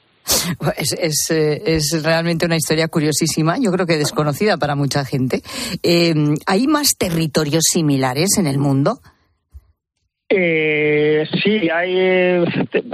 Es, 0.76 0.92
es, 0.92 1.30
eh, 1.30 1.62
es 1.66 2.02
realmente 2.02 2.46
una 2.46 2.56
historia 2.56 2.88
curiosísima, 2.88 3.58
yo 3.60 3.70
creo 3.70 3.86
que 3.86 3.96
desconocida 3.96 4.56
para 4.56 4.74
mucha 4.74 5.04
gente. 5.04 5.42
Eh, 5.84 6.14
¿Hay 6.46 6.66
más 6.66 6.96
territorios 6.98 7.62
similares 7.72 8.36
en 8.38 8.48
el 8.48 8.58
mundo? 8.58 9.00
Eh, 10.28 11.24
sí, 11.40 11.70
hay, 11.70 11.92
eh, 11.96 12.44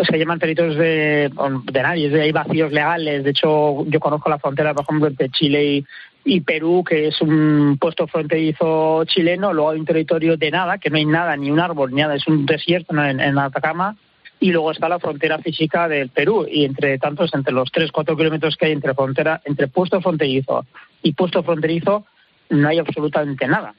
se 0.07 0.18
llaman 0.18 0.38
territorios 0.38 0.77
de, 0.77 1.31
de 1.64 1.83
nadie, 1.83 2.21
hay 2.21 2.33
vacíos 2.33 2.73
legales. 2.73 3.25
De 3.25 3.31
hecho, 3.31 3.87
yo 3.87 4.01
conozco 4.01 4.29
la 4.29 4.38
frontera, 4.38 4.75
por 4.75 4.85
ejemplo, 4.85 5.09
entre 5.09 5.31
Chile 5.31 5.85
y, 6.25 6.40
Perú, 6.42 6.85
que 6.87 7.09
es 7.09 7.21
un 7.23 7.79
puesto 7.81 8.07
fronterizo 8.07 9.05
chileno. 9.07 9.53
Luego 9.53 9.71
hay 9.71 9.81
un 9.81 9.87
territorio 9.87 10.37
de 10.37 10.51
nada, 10.51 10.77
que 10.77 10.90
no 10.90 10.99
hay 10.99 11.07
nada, 11.07 11.35
ni 11.37 11.51
un 11.51 11.61
árbol, 11.61 11.90
ni 11.90 12.03
nada, 12.03 12.14
es 12.14 12.27
un 12.27 12.45
desierto 12.45 12.95
en, 13.03 13.18
en 13.18 13.38
Atacama. 13.38 13.97
y 14.38 14.51
luego 14.53 14.71
está 14.71 14.88
la 14.88 14.99
frontera 14.99 15.38
física 15.38 15.88
del 15.88 16.11
Perú 16.11 16.47
y 16.51 16.66
entre 16.66 16.99
tantos 16.99 17.33
entre 17.33 17.55
los 17.55 17.71
3 17.73 17.90
4 17.92 18.16
kilómetros 18.16 18.57
que 18.57 18.66
hay 18.66 18.73
entre 18.73 18.92
frontera 18.92 19.40
entre 19.45 19.68
puesto 19.68 20.01
fronterizo 20.01 20.66
y 21.03 21.12
puesto 21.12 21.42
fronterizo 21.42 22.05
no 22.53 22.69
hay 22.69 22.79
absolutamente 22.79 23.47
nada 23.47 23.75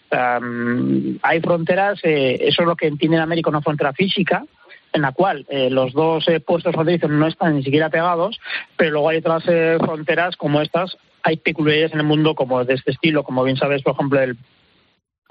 hay 1.22 1.42
fronteras 1.42 2.00
eh, 2.04 2.38
eso 2.42 2.62
es 2.64 2.68
lo 2.68 2.76
que 2.76 2.88
entiende 2.88 3.18
en 3.18 3.24
América 3.24 3.50
una 3.50 3.62
frontera 3.62 3.94
física 3.94 4.44
en 4.94 5.02
la 5.02 5.12
cual 5.12 5.46
eh, 5.50 5.70
los 5.70 5.92
dos 5.94 6.28
eh, 6.28 6.40
puestos 6.40 6.74
fronterizos 6.74 7.10
no 7.10 7.28
están 7.28 7.56
ni 7.56 7.64
siquiera 7.64 7.90
pegados, 7.90 8.40
pero 8.78 8.92
luego 8.92 9.10
hay 9.10 9.18
otras 9.18 9.44
eh, 9.48 9.78
fronteras 9.80 10.38
como 10.38 10.62
estas. 10.62 10.98
Hay 11.24 11.38
peculiaridades 11.38 11.94
en 11.94 12.00
el 12.02 12.06
mundo 12.06 12.36
como 12.36 12.64
de 12.64 12.76
este 12.76 12.92
estilo, 12.92 13.24
como 13.24 13.44
bien 13.44 13.58
sabes, 13.58 13.82
por 13.82 13.94
ejemplo, 13.94 14.22
el, 14.22 14.38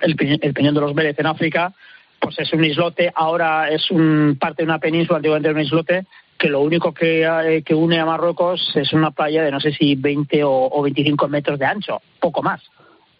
el, 0.00 0.16
Peñón 0.16 0.74
de 0.74 0.80
los 0.80 0.94
Vélez 0.94 1.18
en 1.18 1.26
África, 1.26 1.72
pues 2.18 2.38
es 2.38 2.52
un 2.52 2.64
islote, 2.64 3.12
ahora 3.14 3.70
es 3.70 3.90
un 3.90 4.36
parte 4.40 4.62
de 4.62 4.68
una 4.68 4.78
península, 4.78 5.18
antiguamente 5.18 5.48
era 5.48 5.58
un 5.58 5.64
islote, 5.64 6.06
que 6.38 6.48
lo 6.48 6.60
único 6.60 6.92
que, 6.92 7.24
eh, 7.24 7.74
une 7.74 8.00
a 8.00 8.06
Marruecos 8.06 8.72
es 8.74 8.92
una 8.92 9.12
playa 9.12 9.44
de 9.44 9.52
no 9.52 9.60
sé 9.60 9.72
si 9.72 9.94
20 9.94 10.42
o, 10.42 10.50
o 10.50 10.82
25 10.82 11.28
metros 11.28 11.58
de 11.58 11.66
ancho, 11.66 12.00
poco 12.18 12.42
más. 12.42 12.60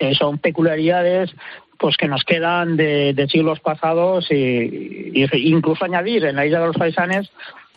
Eh, 0.02 0.16
son 0.16 0.38
peculiaridades 0.38 1.30
pues 1.78 1.96
que 1.96 2.08
nos 2.08 2.24
quedan 2.24 2.76
de, 2.76 3.26
siglos 3.30 3.60
pasados 3.60 4.26
y, 4.32 4.34
y 5.14 5.28
incluso 5.48 5.84
añadir 5.84 6.24
en 6.24 6.34
la 6.34 6.44
isla 6.44 6.58
de 6.58 6.66
los 6.66 6.76
Faisanes 6.76 7.30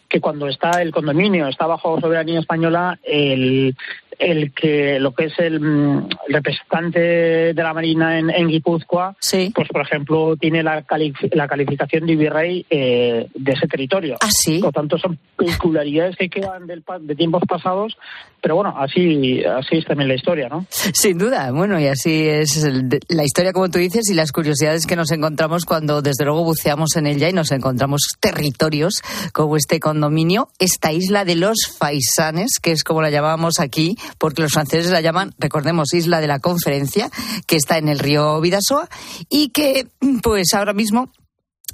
que 0.10 0.20
cuando 0.20 0.48
está 0.48 0.82
el 0.82 0.92
condominio 0.92 1.48
está 1.48 1.68
bajo 1.68 2.02
soberanía 2.02 2.40
española 2.40 2.98
el 3.04 3.76
el 4.20 4.54
que 4.54 5.00
lo 5.00 5.14
que 5.14 5.26
es 5.26 5.34
el, 5.40 5.60
mm, 5.60 6.08
el 6.28 6.34
representante 6.34 7.00
de 7.00 7.64
la 7.64 7.74
marina 7.74 8.18
en, 8.20 8.30
en 8.30 8.48
Guipúzcoa 8.48 9.16
pues 9.54 9.68
por 9.70 9.82
ejemplo 9.82 10.36
tiene 10.38 10.64
la, 10.64 10.82
cali- 10.84 11.14
la 11.34 11.48
calificación 11.48 12.06
de 12.06 12.16
virrey 12.16 12.66
eh, 12.70 13.28
de 13.34 13.52
ese 13.52 13.68
territorio. 13.68 14.16
¿Ah, 14.22 14.30
sí? 14.30 14.60
por 14.60 14.74
tanto 14.74 14.98
son 14.98 15.18
peculiaridades 15.36 16.16
que 16.18 16.30
quedan 16.30 16.68
del 16.68 16.82
pa- 16.82 17.00
de 17.00 17.16
tiempos 17.16 17.44
pasados 17.48 17.98
pero 18.42 18.56
bueno 18.56 18.76
así 18.78 19.44
así 19.44 19.78
es 19.78 19.86
también 19.86 20.08
la 20.08 20.16
historia 20.16 20.50
no 20.50 20.66
Sin 20.70 21.18
duda, 21.18 21.52
bueno, 21.52 21.80
y 21.80 21.88
así 21.88 22.28
es 22.28 22.64
el 22.64 22.90
la 23.10 23.24
historia, 23.24 23.52
como 23.54 23.70
tú 23.70 23.80
dices, 23.80 24.10
y 24.10 24.14
las 24.14 24.32
curiosidades 24.32 24.86
que 24.86 24.96
nos 24.96 25.12
encontramos 25.12 25.66
cuando, 25.66 26.02
desde 26.02 26.26
luego, 26.26 26.44
buceamos 26.44 26.96
en 26.96 27.08
ella 27.08 27.30
y 27.30 27.34
nos 27.34 27.52
encontramos 27.52 28.02
territorios 28.20 29.02
como 29.34 29.58
este 29.58 29.80
condominio, 29.80 30.50
esta 30.60 30.92
isla 30.92 31.26
de 31.26 31.36
los 31.36 31.58
Faisanes, 31.78 32.60
que 32.62 32.72
es 32.72 32.84
como 32.84 33.02
la 33.02 33.10
llamábamos 33.10 33.60
aquí, 33.60 33.96
porque 34.18 34.42
los 34.42 34.52
franceses 34.52 34.92
la 34.92 35.02
llaman, 35.02 35.34
recordemos, 35.38 35.94
Isla 35.94 36.22
de 36.22 36.28
la 36.28 36.40
Conferencia, 36.40 37.10
que 37.48 37.56
está 37.56 37.78
en 37.78 37.90
el 37.90 38.00
río 38.00 38.40
Vidasoa 38.42 38.88
y 39.30 39.50
que, 39.50 39.88
pues 40.24 40.54
ahora 40.54 40.74
mismo 40.74 41.10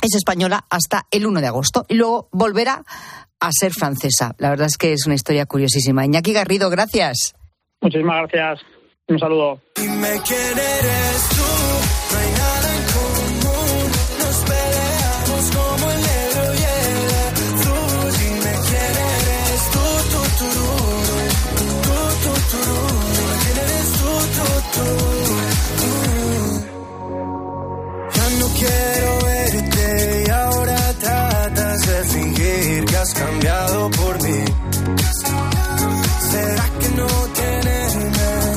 es 0.01 0.15
española 0.15 0.65
hasta 0.69 1.05
el 1.11 1.27
1 1.27 1.41
de 1.41 1.47
agosto 1.47 1.85
y 1.87 1.95
luego 1.95 2.27
volverá 2.31 2.83
a 3.39 3.49
ser 3.51 3.71
francesa. 3.73 4.33
La 4.37 4.49
verdad 4.49 4.67
es 4.67 4.77
que 4.77 4.93
es 4.93 5.05
una 5.05 5.15
historia 5.15 5.45
curiosísima. 5.45 6.05
Iñaki 6.05 6.33
Garrido, 6.33 6.69
gracias. 6.69 7.33
muchísimas 7.81 8.17
gracias 8.29 8.61
un 9.07 9.19
saludo 9.19 9.59
Dime 9.75 10.21
quién 10.25 10.57
eres 10.57 11.29
tú, 11.29 11.50
has 33.01 33.13
cambiado 33.15 33.89
por 33.91 34.23
mí. 34.23 34.45
¿Será 36.31 36.69
que 36.79 36.89
no 36.89 37.07
tenerme 37.33 38.09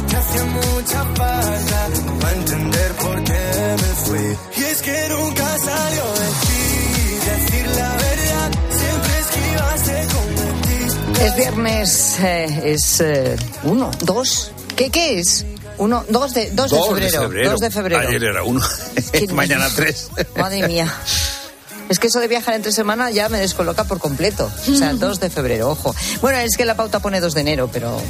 te 0.09 0.16
hacía 0.16 0.44
mucha 0.44 1.04
falta 1.14 1.88
para 2.20 2.37
entender 2.37 2.92
por 2.92 3.24
qué 3.24 3.76
me 3.83 3.92
fui? 4.04 4.38
Y 4.57 4.64
es 4.64 4.83
que 4.83 5.09
nunca 5.09 5.59
salió 5.59 6.04
de 6.20 6.28
ti 6.44 6.61
decir 7.30 7.66
la 7.74 7.90
verdad, 7.96 8.50
siempre 8.80 9.12
esquivaste 9.24 9.96
con 10.14 11.14
ti. 11.14 11.22
Es 11.22 11.37
viernes, 11.37 12.20
eh, 12.20 12.62
es 12.64 13.00
eh, 13.00 13.37
uno, 13.62 13.90
dos. 14.00 14.52
¿Qué, 14.76 14.90
qué 14.90 15.20
es? 15.20 15.46
Uno, 15.78 16.04
dos 16.11 16.35
de, 16.35 16.50
dos 16.50 16.70
de 16.70 16.80
febrero. 16.83 17.50
Dos 17.50 17.61
de 17.61 17.70
febrero. 17.70 18.09
Ayer 18.09 18.24
era 18.24 18.42
uno. 18.42 18.61
Mañana 19.33 19.68
tres. 19.74 20.11
Madre 20.37 20.68
mía. 20.68 20.92
Es 21.88 21.98
que 21.98 22.06
eso 22.06 22.20
de 22.20 22.28
viajar 22.28 22.54
entre 22.54 22.72
semana 22.72 23.10
ya 23.10 23.28
me 23.28 23.38
descoloca 23.38 23.84
por 23.84 23.98
completo. 23.98 24.50
O 24.70 24.74
sea, 24.74 24.94
2 24.94 25.20
de 25.20 25.30
febrero, 25.30 25.70
ojo. 25.70 25.94
Bueno, 26.20 26.38
es 26.38 26.56
que 26.56 26.64
la 26.64 26.76
pauta 26.76 27.00
pone 27.00 27.20
2 27.20 27.34
de 27.34 27.40
enero, 27.40 27.68
pero 27.72 28.00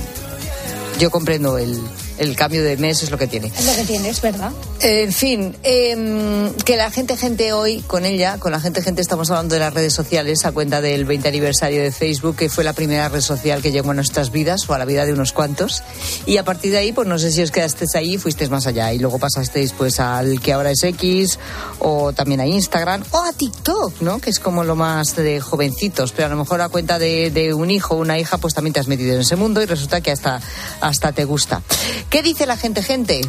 yo 0.99 1.11
comprendo 1.11 1.59
el, 1.59 1.81
el 2.19 2.37
cambio 2.37 2.63
de 2.63 2.77
mes, 2.77 3.03
es 3.03 3.11
lo 3.11 3.19
que 3.19 3.27
tiene. 3.27 3.53
Es 3.57 3.67
lo 3.67 3.75
que 3.75 3.85
tienes, 3.85 4.21
¿verdad? 4.21 4.53
En 4.81 5.13
fin, 5.13 5.57
em, 5.63 6.53
que 6.65 6.77
la 6.77 6.91
gente, 6.91 7.17
gente 7.17 7.53
hoy, 7.53 7.83
con 7.87 8.05
ella, 8.05 8.39
con 8.39 8.53
la 8.53 8.61
gente, 8.61 8.83
gente, 8.83 9.01
estamos 9.01 9.31
hablando 9.31 9.55
de 9.55 9.61
las 9.61 9.75
redes 9.75 9.93
sociales 9.93 10.45
a 10.45 10.53
cuenta 10.53 10.81
del 10.81 11.05
20 11.05 11.29
aniversario 11.29 11.83
de 11.83 11.91
Facebook, 11.91 12.37
que 12.37 12.49
fue 12.49 12.65
la 12.65 12.73
primera 12.73 13.09
red 13.09 13.21
social 13.21 13.63
que 13.63 13.73
llegó 13.73 13.91
a 13.91 13.95
nuestras 13.95 14.31
vidas 14.31 14.69
o 14.69 14.75
a 14.75 14.79
la 14.79 14.85
vida 14.85 15.07
de 15.07 15.13
unos 15.13 15.33
cuantos. 15.33 15.83
Y 16.27 16.37
a 16.37 16.45
partir 16.45 16.73
de 16.73 16.79
ahí, 16.79 16.93
pues 16.93 17.09
no 17.09 17.19
sé 17.19 17.33
si 17.33 17.43
os 17.43 17.51
quedasteis 17.51 17.95
ahí 17.95 18.15
y 18.15 18.19
fuisteis 18.19 18.51
más 18.51 18.67
allá. 18.67 18.93
Y 18.93 18.99
luego 18.99 19.19
pasasteis 19.19 19.73
pues 19.73 20.01
al 20.01 20.41
que 20.41 20.53
ahora 20.53 20.71
es 20.71 20.83
X, 20.83 21.39
o 21.79 22.13
también 22.13 22.41
a 22.41 22.47
Instagram, 22.47 23.03
o 23.11 23.23
a 23.23 23.33
TikTok, 23.33 24.01
¿no? 24.01 24.19
Que 24.19 24.31
es 24.31 24.39
como 24.39 24.65
lo 24.65 24.77
más 24.77 25.17
de 25.17 25.41
jovencitos. 25.41 26.13
Pero 26.13 26.27
a 26.27 26.31
lo 26.31 26.37
mejor 26.37 26.61
a 26.61 26.69
cuenta 26.69 26.99
de, 26.99 27.31
de 27.31 27.55
un 27.55 27.71
hijo 27.71 27.95
o 27.95 27.99
una 27.99 28.19
hija, 28.19 28.39
pues 28.39 28.55
también 28.55 28.73
te 28.73 28.81
has 28.81 28.89
metido 28.89 29.15
en 29.15 29.21
ese 29.21 29.37
mundo 29.37 29.63
y 29.63 29.67
resulta 29.67 30.01
que 30.01 30.11
hasta, 30.11 30.41
hasta 30.81 31.13
te 31.13 31.25
gusta. 31.25 31.63
¿Qué 32.11 32.23
dice 32.23 32.47
la 32.47 32.57
gente, 32.57 32.83
gente? 32.83 33.21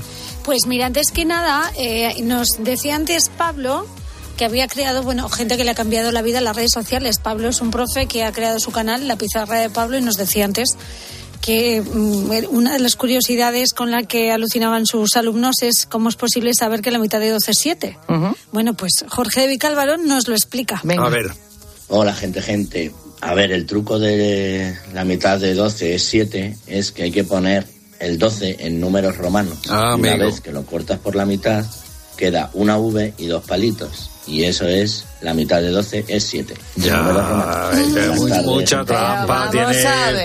Pues 0.43 0.67
mira, 0.67 0.85
antes 0.85 1.11
que 1.11 1.25
nada, 1.25 1.71
eh, 1.77 2.21
nos 2.21 2.47
decía 2.59 2.95
antes 2.95 3.29
Pablo 3.29 3.85
que 4.37 4.45
había 4.45 4.67
creado, 4.67 5.01
bueno, 5.03 5.29
gente 5.29 5.57
que 5.57 5.63
le 5.63 5.71
ha 5.71 5.75
cambiado 5.75 6.11
la 6.11 6.21
vida 6.21 6.39
en 6.39 6.43
las 6.43 6.55
redes 6.55 6.71
sociales. 6.71 7.19
Pablo 7.19 7.49
es 7.49 7.61
un 7.61 7.71
profe 7.71 8.05
que 8.07 8.23
ha 8.23 8.31
creado 8.31 8.59
su 8.59 8.71
canal, 8.71 9.07
La 9.07 9.15
Pizarra 9.15 9.59
de 9.59 9.69
Pablo, 9.69 9.97
y 9.97 10.01
nos 10.01 10.17
decía 10.17 10.45
antes 10.45 10.75
que 11.41 11.81
mm, 11.81 12.31
una 12.49 12.73
de 12.73 12.79
las 12.79 12.95
curiosidades 12.95 13.73
con 13.73 13.91
la 13.91 14.03
que 14.03 14.31
alucinaban 14.31 14.85
sus 14.85 15.15
alumnos 15.15 15.61
es 15.61 15.85
cómo 15.85 16.09
es 16.09 16.15
posible 16.15 16.53
saber 16.53 16.81
que 16.81 16.91
la 16.91 16.99
mitad 16.99 17.19
de 17.19 17.29
12 17.29 17.51
es 17.51 17.57
7. 17.59 17.97
Bueno, 18.51 18.73
pues 18.73 19.05
Jorge 19.07 19.41
de 19.41 19.47
Vicálvaro 19.47 19.97
nos 19.97 20.27
lo 20.27 20.35
explica. 20.35 20.81
A 20.83 21.09
ver. 21.09 21.31
Hola, 21.87 22.13
gente, 22.13 22.41
gente. 22.41 22.91
A 23.21 23.33
ver, 23.35 23.51
el 23.51 23.65
truco 23.65 23.99
de 23.99 24.75
la 24.93 25.05
mitad 25.05 25.39
de 25.39 25.53
12 25.53 25.95
es 25.95 26.03
7 26.03 26.57
es 26.67 26.91
que 26.91 27.03
hay 27.03 27.11
que 27.11 27.23
poner 27.23 27.67
el 27.99 28.17
12 28.19 28.57
en 28.65 28.79
números 28.79 29.17
romanos. 29.17 29.57
Ah, 29.69 29.95
Una 29.97 30.11
amigo. 30.13 30.25
vez 30.29 30.41
que 30.41 30.51
lo 30.51 30.65
cortas 30.65 30.99
por 30.99 31.15
la 31.15 31.25
mitad, 31.25 31.65
queda 32.17 32.49
una 32.53 32.77
V 32.77 33.13
y 33.17 33.25
dos 33.27 33.43
palitos. 33.45 34.09
Y 34.27 34.43
eso 34.43 34.67
es, 34.67 35.05
la 35.25 35.33
mitad 35.33 35.61
de 35.61 35.69
12 35.69 36.05
es 36.07 36.23
7. 36.23 36.53
Ya, 36.77 37.71
eh, 37.73 38.09
mu- 38.15 38.53
mucha 38.53 38.85
trampa 38.85 39.49
tiene 39.51 39.65
a 39.65 40.11
ver, 40.11 40.15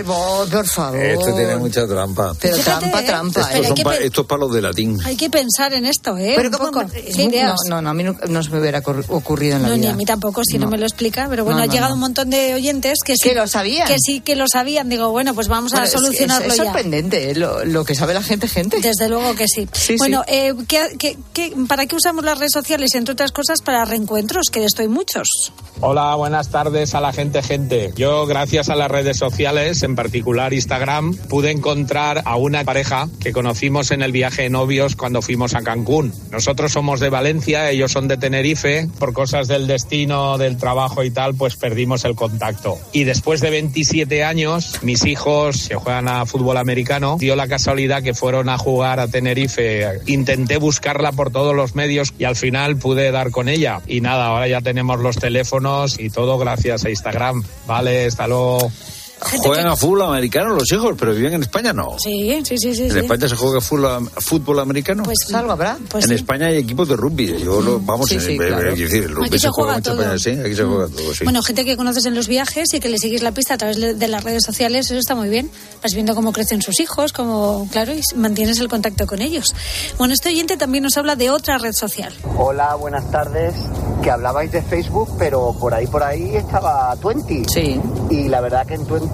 esto. 0.00 0.12
vos, 0.12 0.48
por 0.50 0.66
favor. 0.66 0.98
Esto 0.98 1.34
tiene 1.34 1.56
mucha 1.56 1.86
trampa. 1.86 2.32
Pero 2.40 2.56
trampa, 2.58 3.02
trampa. 3.04 3.40
Estos 3.42 3.54
¿eh? 3.64 3.66
son 3.68 3.76
pa- 3.84 3.96
esto 3.96 4.20
es 4.22 4.26
para 4.26 4.40
los 4.40 4.52
de 4.54 4.62
latín. 4.62 4.98
Hay 5.04 5.16
que 5.16 5.30
pensar 5.30 5.72
en 5.74 5.86
esto, 5.86 6.16
¿eh? 6.18 6.32
Pero 6.36 6.50
¿cómo? 6.50 6.70
poco. 6.72 6.80
Es 6.94 7.14
¿Qué 7.16 7.24
muy- 7.24 7.34
ideas? 7.34 7.54
No, 7.68 7.76
no, 7.76 7.82
no, 7.82 7.90
a 7.90 7.94
mí 7.94 8.02
no, 8.02 8.16
no 8.28 8.42
se 8.42 8.50
me 8.50 8.60
hubiera 8.60 8.82
ocurri- 8.82 9.04
ocurrido 9.08 9.56
en 9.56 9.62
la 9.62 9.68
No, 9.68 9.74
ni 9.74 9.80
vida. 9.82 9.92
a 9.92 9.96
mí 9.96 10.04
tampoco, 10.04 10.42
si 10.44 10.58
no, 10.58 10.64
No. 10.66 10.70
me 10.72 10.78
lo 10.78 10.86
explica. 10.86 11.26
Pero 11.28 11.44
bueno, 11.44 11.58
No, 11.58 11.64
ha 11.64 11.66
llegado 11.66 11.90
no. 11.90 11.94
un 11.96 12.00
montón 12.00 12.30
de 12.30 12.54
oyentes 12.54 12.98
que 13.04 13.14
sí. 13.16 13.28
Que 13.28 13.34
lo 13.34 13.46
sabían. 13.46 13.86
Que 13.86 13.96
sí, 13.98 14.20
que 14.20 14.36
lo 14.36 14.46
sabían. 14.48 14.88
Digo, 14.88 15.10
bueno, 15.10 15.34
pues 15.34 15.48
vamos 15.48 15.72
Bueno, 15.72 15.84
a 15.84 15.86
es 15.86 15.92
solucionarlo 15.92 16.46
es, 16.46 16.52
es 16.52 16.58
ya. 16.58 16.64
sorprendente 16.64 17.30
¿eh? 17.30 17.34
lo, 17.34 17.64
lo 17.64 17.84
que 17.84 17.94
sabe 17.94 18.14
la 18.14 18.22
gente, 18.22 18.48
gente. 18.48 18.80
Desde 18.80 19.08
luego 19.08 19.34
que 19.34 19.46
sí. 19.48 19.68
Sí, 19.72 19.96
bueno, 19.98 20.22
sí. 20.26 20.34
eh, 20.34 20.54
¿qué- 20.66 20.96
qué- 20.98 21.18
qué- 21.32 21.54
para 21.68 21.86
qué 21.86 21.96
usamos 21.96 22.24
las 22.24 22.38
redes 22.38 22.52
sociales? 22.52 22.94
Entre 22.94 23.12
otras 23.12 23.32
cosas, 23.32 23.60
para 23.62 23.84
reencuentros, 23.84 24.45
que 24.50 24.60
de 24.60 24.66
esto 24.66 24.82
hay 24.82 24.88
muchos. 24.88 25.52
Hola, 25.80 26.14
buenas 26.14 26.50
tardes 26.50 26.94
a 26.94 27.02
la 27.02 27.12
gente, 27.12 27.42
gente. 27.42 27.92
Yo, 27.96 28.24
gracias 28.24 28.70
a 28.70 28.76
las 28.76 28.90
redes 28.90 29.18
sociales, 29.18 29.82
en 29.82 29.94
particular 29.94 30.54
Instagram, 30.54 31.14
pude 31.28 31.50
encontrar 31.50 32.22
a 32.24 32.36
una 32.36 32.64
pareja 32.64 33.08
que 33.20 33.32
conocimos 33.32 33.90
en 33.90 34.00
el 34.00 34.10
viaje 34.10 34.42
de 34.42 34.50
novios 34.50 34.96
cuando 34.96 35.20
fuimos 35.20 35.54
a 35.54 35.62
Cancún. 35.62 36.14
Nosotros 36.30 36.72
somos 36.72 36.98
de 37.00 37.10
Valencia, 37.10 37.70
ellos 37.70 37.92
son 37.92 38.08
de 38.08 38.16
Tenerife. 38.16 38.88
Por 38.98 39.12
cosas 39.12 39.48
del 39.48 39.66
destino, 39.66 40.38
del 40.38 40.56
trabajo 40.56 41.04
y 41.04 41.10
tal, 41.10 41.34
pues 41.34 41.56
perdimos 41.56 42.06
el 42.06 42.14
contacto. 42.14 42.78
Y 42.92 43.04
después 43.04 43.42
de 43.42 43.50
27 43.50 44.24
años, 44.24 44.78
mis 44.82 45.04
hijos 45.04 45.68
que 45.68 45.74
juegan 45.74 46.08
a 46.08 46.24
fútbol 46.24 46.56
americano, 46.56 47.16
dio 47.20 47.36
la 47.36 47.48
casualidad 47.48 48.02
que 48.02 48.14
fueron 48.14 48.48
a 48.48 48.56
jugar 48.56 48.98
a 48.98 49.08
Tenerife. 49.08 50.00
Intenté 50.06 50.56
buscarla 50.56 51.12
por 51.12 51.30
todos 51.30 51.54
los 51.54 51.74
medios 51.74 52.14
y 52.18 52.24
al 52.24 52.36
final 52.36 52.76
pude 52.76 53.10
dar 53.10 53.30
con 53.30 53.48
ella. 53.48 53.82
Y 53.86 54.00
nada, 54.00 54.30
ahora 54.36 54.48
ya 54.48 54.60
tenemos 54.60 55.00
los 55.00 55.16
teléfonos 55.16 55.98
y 55.98 56.10
todo 56.10 56.38
gracias 56.38 56.84
a 56.84 56.90
Instagram. 56.90 57.42
Vale, 57.66 58.06
hasta 58.06 58.26
luego. 58.26 58.70
Juegan 59.18 59.64
que- 59.64 59.70
a 59.72 59.76
fútbol 59.76 60.02
americano 60.02 60.54
los 60.54 60.70
hijos, 60.70 60.94
pero 60.98 61.14
viven 61.14 61.32
en 61.34 61.42
España 61.42 61.72
no. 61.72 61.96
Sí, 61.98 62.38
sí, 62.44 62.58
sí, 62.58 62.74
sí. 62.74 62.82
¿En 62.84 62.92
sí. 62.92 62.98
España 62.98 63.28
se 63.28 63.34
juega 63.36 63.60
fútbol, 63.62 64.10
fútbol 64.18 64.60
americano? 64.60 65.02
Pues 65.04 65.18
algo 65.32 65.52
habrá. 65.52 65.78
Pues 65.88 66.04
en 66.04 66.08
sí. 66.10 66.14
España 66.16 66.46
hay 66.48 66.58
equipos 66.58 66.86
de 66.88 66.96
rugby. 66.96 67.38
Yo 67.42 67.60
lo, 67.62 67.80
vamos, 67.80 68.08
Sí, 68.10 68.16
eh, 68.16 68.20
sí, 68.20 68.32
eh, 68.32 68.36
claro. 68.36 68.56
quiero 68.58 68.76
decir, 68.76 69.04
el 69.04 69.10
rugby 69.14 69.26
Aquí 69.28 69.38
se 69.38 69.46
se 69.46 69.48
juega 69.48 69.72
juega 69.72 69.78
mucho 69.78 69.90
en 69.92 69.96
todo. 69.96 70.14
España, 70.14 70.18
sí, 70.42 70.46
aquí 70.46 70.54
se 70.56 70.64
juega 70.64 70.88
todo, 70.88 71.14
sí. 71.14 71.24
Bueno, 71.24 71.42
gente 71.42 71.64
que 71.64 71.76
conoces 71.78 72.04
en 72.04 72.14
los 72.14 72.28
viajes 72.28 72.74
y 72.74 72.80
que 72.80 72.88
le 72.90 72.98
sigues 72.98 73.22
la 73.22 73.32
pista 73.32 73.54
a 73.54 73.58
través 73.58 73.76
de 73.80 73.94
de 73.94 74.08
las 74.08 74.22
redes 74.22 74.42
sociales, 74.44 74.86
eso 74.90 74.98
está 74.98 75.14
muy 75.14 75.30
bien. 75.30 75.50
Vas 75.82 75.94
viendo 75.94 76.14
cómo 76.14 76.32
crecen 76.32 76.60
sus 76.60 76.78
hijos, 76.80 77.12
cómo, 77.14 77.66
claro, 77.72 77.94
y 77.94 78.00
mantienes 78.16 78.58
el 78.60 78.68
contacto 78.68 79.06
con 79.06 79.22
ellos. 79.22 79.54
Bueno, 79.96 80.12
este 80.12 80.28
oyente 80.28 80.56
también 80.58 80.84
nos 80.84 80.96
habla 80.98 81.16
de 81.16 81.30
otra 81.30 81.56
red 81.58 81.72
social. 81.72 82.12
Hola, 82.36 82.74
buenas 82.74 83.10
tardes. 83.10 83.54
Que 84.02 84.10
hablabais 84.10 84.52
de 84.52 84.62
Facebook, 84.62 85.08
pero 85.18 85.56
por 85.58 85.72
ahí 85.72 85.86
por 85.86 86.02
ahí 86.02 86.36
estaba 86.36 86.94
Twenty. 87.00 87.44
Sí. 87.52 87.80
Y 88.10 88.28
la 88.28 88.40
verdad 88.40 88.66
que 88.66 88.74
en 88.74 88.86
Twenty 88.86 89.05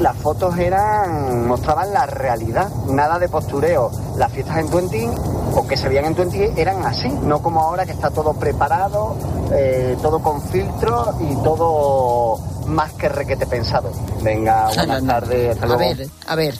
las 0.00 0.16
fotos 0.16 0.58
eran 0.58 1.46
mostraban 1.46 1.92
la 1.92 2.06
realidad, 2.06 2.68
nada 2.88 3.18
de 3.18 3.28
postureo. 3.28 3.90
Las 4.16 4.32
fiestas 4.32 4.58
en 4.58 4.68
Twenty 4.68 5.08
o 5.54 5.66
que 5.66 5.76
se 5.76 5.88
veían 5.88 6.06
en 6.06 6.14
Twenty 6.14 6.42
eran 6.56 6.84
así, 6.86 7.08
no 7.08 7.42
como 7.42 7.60
ahora 7.60 7.84
que 7.84 7.92
está 7.92 8.10
todo 8.10 8.34
preparado, 8.34 9.16
eh, 9.52 9.96
todo 10.02 10.20
con 10.20 10.42
filtro 10.42 11.14
y 11.20 11.34
todo 11.42 12.38
más 12.66 12.92
que 12.92 13.08
requete 13.08 13.46
pensado. 13.46 13.90
Venga, 14.22 14.68
buenas 14.76 15.04
tardes, 15.04 15.50
hasta 15.60 15.74
A 15.74 15.76
ver, 15.76 16.08
a 16.26 16.34
ver. 16.36 16.54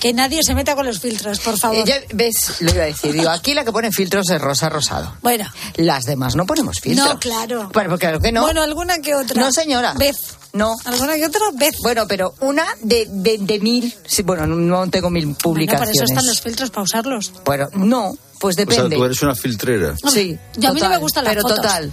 Que 0.00 0.12
nadie 0.14 0.42
se 0.44 0.54
meta 0.54 0.74
con 0.76 0.86
los 0.86 1.00
filtros, 1.00 1.40
por 1.40 1.58
favor. 1.58 1.84
Ya 1.84 1.96
ves, 2.14 2.56
lo 2.60 2.70
iba 2.72 2.84
a 2.84 2.86
decir. 2.86 3.12
Digo, 3.12 3.30
aquí 3.30 3.52
la 3.54 3.64
que 3.64 3.72
pone 3.72 3.90
filtros 3.90 4.30
es 4.30 4.40
Rosa 4.40 4.68
Rosado. 4.68 5.12
Bueno. 5.22 5.44
Las 5.76 6.04
demás 6.04 6.36
no 6.36 6.46
ponemos 6.46 6.78
filtros. 6.80 7.08
No, 7.08 7.18
claro. 7.18 7.68
Bueno, 7.72 7.90
pues 7.90 8.00
claro 8.00 8.20
que 8.20 8.30
no. 8.30 8.42
Bueno, 8.42 8.62
alguna 8.62 8.98
que 9.00 9.14
otra. 9.16 9.40
No, 9.42 9.50
señora. 9.52 9.94
Vez. 9.94 10.16
No. 10.52 10.76
¿Alguna 10.84 11.14
que 11.16 11.26
otra 11.26 11.40
vez? 11.54 11.74
Bueno, 11.82 12.06
pero 12.06 12.32
una 12.40 12.64
de, 12.80 13.06
de, 13.10 13.38
de 13.38 13.58
mil. 13.60 13.92
sí, 14.06 14.22
bueno, 14.22 14.46
no 14.46 14.88
tengo 14.88 15.10
mil 15.10 15.24
Bueno, 15.24 15.36
para 15.38 15.42
publicaciones. 15.42 15.94
eso 15.96 16.04
están 16.04 16.26
los 16.26 16.40
filtros, 16.40 16.70
para 16.70 16.82
usarlos. 16.84 17.32
Bueno, 17.44 17.66
no, 17.74 18.12
pues 18.38 18.54
O 18.54 18.56
sea, 18.56 18.64
depende. 18.66 18.96
tú 18.96 19.04
eres 19.04 19.20
una 19.22 19.34
filtrera. 19.34 19.94
Sí. 20.10 20.38
Yo 20.56 20.70
a 20.70 20.72
mí 20.72 20.80
no 20.80 20.86
total, 20.86 20.90
me 20.90 20.98
gustan 20.98 21.24
las 21.24 21.34
pero 21.34 21.42
fotos. 21.42 21.56
total. 21.56 21.92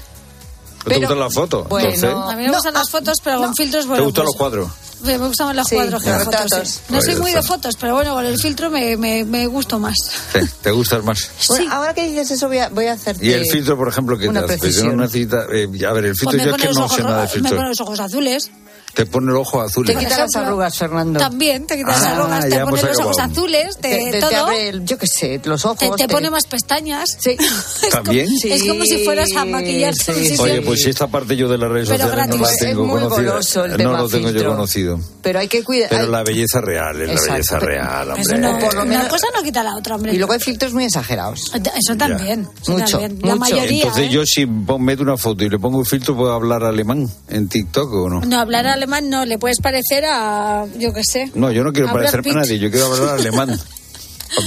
¿Te 0.88 1.00
gustan 1.00 1.20
las 1.20 1.34
fotos? 1.34 1.68
Bueno, 1.68 1.90
Entonces, 1.90 2.32
A 2.32 2.36
mí 2.36 2.44
me 2.44 2.52
gustan 2.52 2.74
las 2.76 2.90
fotos, 2.92 3.18
pero 3.24 3.40
con 3.40 3.56
filtros, 3.56 3.88
bueno. 3.88 4.04
¿Te 4.04 4.06
gustan 4.06 4.24
pues, 4.26 4.34
los 4.34 4.36
cuadros? 4.38 4.70
Me 5.06 5.18
gustan 5.28 5.48
más 5.48 5.56
los 5.56 5.68
Sí, 5.68 5.76
cuadros 5.76 6.04
que 6.04 6.10
las 6.10 6.24
fotos. 6.24 6.70
sí. 6.70 6.80
No 6.90 6.96
Pues 6.96 7.06
soy 7.06 7.14
ya 7.16 7.20
muy 7.22 7.32
de 7.32 7.42
fotos, 7.44 7.76
pero 7.80 7.94
bueno, 7.96 8.14
con 8.14 8.26
el 8.26 8.38
filtro 8.40 8.70
me, 8.70 8.98
me, 8.98 9.24
me 9.26 9.48
gusto 9.48 9.80
más. 9.80 9.96
Sí, 10.34 10.40
¿Te 10.62 10.72
gustan 10.72 11.06
más? 11.06 11.30
Bueno, 11.48 11.72
ahora 11.74 11.94
que 11.94 12.08
dices 12.08 12.32
eso, 12.32 12.48
voy 12.48 12.58
a, 12.60 12.70
voy 12.70 12.86
a 12.88 12.94
hacerte. 12.94 13.26
¿Y 13.26 13.32
el 13.32 13.46
filtro, 13.46 13.78
por 13.78 13.88
ejemplo, 13.88 14.18
que 14.18 14.24
te 14.24 14.30
una? 14.30 14.42
Pues 14.42 14.56
yo 14.58 14.62
precisión. 14.62 14.98
no 14.98 15.04
necesita, 15.04 15.46
eh, 15.54 15.68
a 15.88 15.94
ver, 15.94 16.06
el 16.06 16.12
Pues 16.12 16.20
filtro 16.20 16.38
me 16.38 16.44
yo 16.44 16.50
es 16.50 16.52
pone, 16.52 16.64
que 16.64 16.74
no 16.74 16.90
sé 16.90 17.04
nada 17.04 17.16
de 17.22 17.28
ro- 17.28 17.34
me 17.34 17.40
filtro. 17.40 17.58
pone 17.58 17.70
los 17.70 17.82
ojos 17.82 18.00
azules. 18.00 18.52
Te 18.96 19.06
pone 19.06 19.30
el 19.32 19.38
ojo 19.38 19.62
azul. 19.62 19.86
Te 19.86 19.94
quita 19.96 20.18
las 20.18 20.36
arrugas, 20.36 20.78
Fernando. 20.78 21.20
También, 21.20 21.68
te 21.68 21.76
quitas 21.78 21.98
Ah, 21.98 22.00
las 22.02 22.14
arrugas, 22.14 22.44
ya 22.46 22.50
te 22.50 22.56
hemos 22.56 22.80
pone 22.80 22.92
los 22.94 23.00
ojos 23.02 23.20
azules, 23.20 23.76
te, 23.78 23.82
Te, 23.90 23.98
te- 24.06 24.12
te 24.12 24.20
todo. 24.22 24.36
abre, 24.46 24.70
el- 24.70 24.86
yo 24.86 24.98
qué 24.98 25.06
sé, 25.08 25.42
los 25.44 25.66
ojos. 25.66 25.78
Te, 25.80 25.90
te 25.92 26.08
te- 26.08 26.14
pone 26.14 26.30
más 26.32 26.48
pestañas. 26.48 27.18
Sí. 27.20 27.36
¿También? 27.92 28.28
Es 28.44 28.64
como 28.64 28.84
si 28.86 29.04
fueras 29.04 29.30
a 29.36 29.44
maquillarte. 29.46 30.14
Sí, 30.14 30.26
sí, 30.30 30.36
sí. 30.38 30.42
Oye, 30.42 30.62
pues 30.62 30.82
si 30.82 30.90
esta 30.90 31.08
parte 31.08 31.36
yo 31.36 31.50
de 31.50 31.58
las 31.58 31.70
redes 31.70 31.90
Pero 31.90 32.04
sociales 32.06 32.28
no 32.28 32.36
la 32.36 32.40
gratis. 32.42 32.58
tengo 32.60 32.82
Es 32.84 32.90
muy 32.90 33.00
conocida. 33.02 33.32
goloso 33.32 33.66
el 33.66 33.72
no 33.72 33.78
tema 33.78 33.98
lo 34.02 34.10
tengo 34.10 34.30
yo 34.32 34.48
conocido. 34.48 35.00
Pero 35.22 35.40
hay 35.40 35.48
que 35.50 35.64
cuidar. 35.64 35.90
Pero 35.90 36.04
hay- 36.04 36.10
la 36.10 36.24
belleza 36.24 36.62
real, 36.62 37.02
es 37.02 37.26
la 37.26 37.34
belleza 37.34 37.60
real, 37.60 38.12
Eso 38.18 38.34
hombre. 38.34 38.38
no, 38.40 38.60
Por 38.60 38.74
lo 38.76 38.82
una 38.84 38.90
menos- 38.92 39.08
cosa 39.10 39.28
no 39.36 39.44
quita 39.44 39.62
la 39.62 39.76
otra, 39.76 39.96
hombre. 39.96 40.14
Y 40.14 40.18
luego 40.18 40.32
hay 40.34 40.40
filtros 40.40 40.72
muy 40.74 40.86
exagerados. 40.86 41.52
Eso 41.54 41.98
también. 41.98 42.48
eso 42.62 42.72
Mucho, 42.72 42.98
también. 43.00 43.20
La 43.24 43.36
mucho. 43.36 43.40
mayoría. 43.40 43.82
Entonces 43.84 44.06
¿eh? 44.06 44.10
yo 44.10 44.22
si 44.26 44.46
meto 44.46 45.04
una 45.04 45.18
foto 45.18 45.44
y 45.44 45.50
le 45.50 45.60
pongo 45.60 45.80
un 45.80 45.86
filtro, 45.86 46.16
¿puedo 46.16 46.32
hablar 46.32 46.64
alemán 46.64 47.10
en 47.28 47.50
TikTok 47.50 47.92
o 47.92 48.10
no? 48.10 48.22
No, 48.22 48.40
hablar 48.40 48.66
alemán 48.68 48.85
no, 48.88 49.26
le 49.26 49.38
puedes 49.38 49.60
parecer 49.60 50.06
a, 50.06 50.66
yo 50.78 50.94
qué 50.94 51.02
sé. 51.04 51.32
No, 51.36 51.52
yo 51.52 51.64
no 51.64 51.72
quiero 51.74 51.90
a 51.90 51.94
parecerme 51.94 52.32
a 52.32 52.34
nadie, 52.36 52.60
yo 52.60 52.70
quiero 52.72 52.88
hablar 52.94 53.16
alemán. 53.20 53.60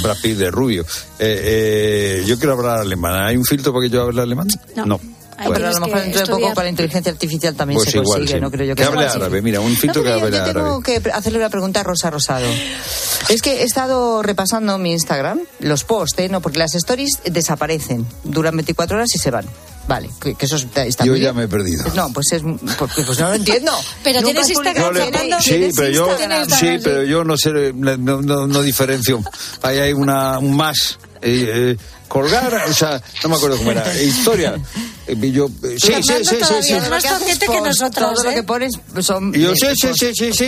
Brad 0.02 0.16
Pitt 0.20 0.36
de 0.36 0.50
rubio. 0.50 0.82
Eh, 1.18 2.20
eh, 2.20 2.24
yo 2.26 2.36
quiero 2.38 2.54
hablar 2.54 2.80
alemán. 2.80 3.24
¿Hay 3.24 3.36
un 3.36 3.44
filtro 3.44 3.72
para 3.72 3.84
que 3.84 3.90
yo 3.90 4.02
hable 4.02 4.20
alemán? 4.20 4.48
No. 4.76 5.00
Bueno, 5.38 5.52
Pero 5.54 5.68
a 5.68 5.72
lo 5.72 5.80
mejor 5.86 6.00
dentro 6.02 6.20
de 6.20 6.26
poco 6.32 6.52
con 6.54 6.64
la 6.64 6.70
inteligencia 6.70 7.12
artificial 7.12 7.54
también 7.54 7.76
Pues 7.78 7.90
se 7.92 7.98
igual, 7.98 8.18
consigue, 8.18 8.38
sí. 8.38 8.40
¿no? 8.42 8.50
Creo 8.50 8.66
yo 8.66 8.74
Que 8.74 8.82
que 8.82 8.88
hable 8.88 9.06
árabe, 9.06 9.40
mira, 9.40 9.60
un 9.60 9.76
filtro 9.76 10.02
No, 10.02 10.08
que 10.08 10.12
hable 10.12 10.36
yo 10.36 10.42
tengo 10.52 10.60
árabe. 10.78 10.82
que 11.02 11.10
hacerle 11.12 11.38
una 11.38 11.48
pregunta 11.48 11.78
a 11.78 11.82
Rosa 11.84 12.10
Rosado. 12.10 12.46
Es 13.28 13.40
que 13.40 13.60
he 13.60 13.62
estado 13.62 14.20
repasando 14.24 14.76
mi 14.78 14.90
Instagram, 14.90 15.38
los 15.60 15.84
posts, 15.84 16.18
¿eh? 16.18 16.28
No, 16.28 16.40
porque 16.40 16.58
las 16.58 16.74
stories 16.74 17.20
desaparecen, 17.24 18.04
duran 18.24 18.56
24 18.56 18.96
horas 18.96 19.14
y 19.14 19.18
se 19.18 19.30
van. 19.30 19.46
Vale, 19.88 20.10
que, 20.20 20.34
que 20.34 20.44
eso 20.44 20.56
está, 20.56 20.84
está 20.84 21.04
Yo 21.04 21.12
muy 21.12 21.20
ya 21.20 21.32
bien. 21.32 21.36
me 21.38 21.44
he 21.44 21.48
perdido. 21.48 21.82
No, 21.94 22.12
pues 22.12 22.26
es 22.32 22.42
pues, 22.42 22.92
pues 23.06 23.18
no 23.18 23.28
lo 23.28 23.34
entiendo. 23.34 23.72
Pero 24.04 24.20
Nunca 24.20 24.32
tienes 24.42 24.50
Instagram, 24.50 24.94
Fernando. 24.94 25.36
sí, 25.40 25.48
¿Tienes 25.50 25.74
pero 25.74 25.88
yo, 25.88 26.08
Instagram? 26.10 26.50
sí, 26.50 26.78
pero 26.84 27.02
yo 27.04 27.24
no 27.24 27.36
sé, 27.36 27.72
no, 27.72 27.96
no, 27.96 28.46
no 28.46 28.62
diferencio. 28.62 29.22
Ahí 29.62 29.78
hay 29.78 29.92
una, 29.94 30.38
un 30.38 30.54
más. 30.54 30.98
Eh, 31.20 31.46
eh, 31.72 31.76
colgar, 32.06 32.54
o 32.68 32.72
sea, 32.72 33.02
no 33.22 33.30
me 33.30 33.36
acuerdo 33.36 33.56
cómo 33.56 33.70
era. 33.70 33.84
Historia. 34.02 34.54
Eh, 35.06 35.16
y 35.20 35.32
yo, 35.32 35.48
sí, 35.48 35.92
sí, 36.02 36.12
sí, 36.22 36.36
sí, 36.62 36.74
que 36.74 36.80
Más 36.90 37.04
es 37.04 37.18
toquete 37.18 37.46
que 37.46 37.60
nosotros, 37.60 38.14
Todo 38.14 38.24
lo 38.24 38.30
que 38.30 38.42
pones 38.42 38.72
son. 39.00 39.34
Y 39.34 39.40
yo, 39.40 39.54
sí, 39.54 39.66
sí, 39.74 39.88
sí, 39.94 40.12
sí, 40.14 40.32
sí. 40.32 40.44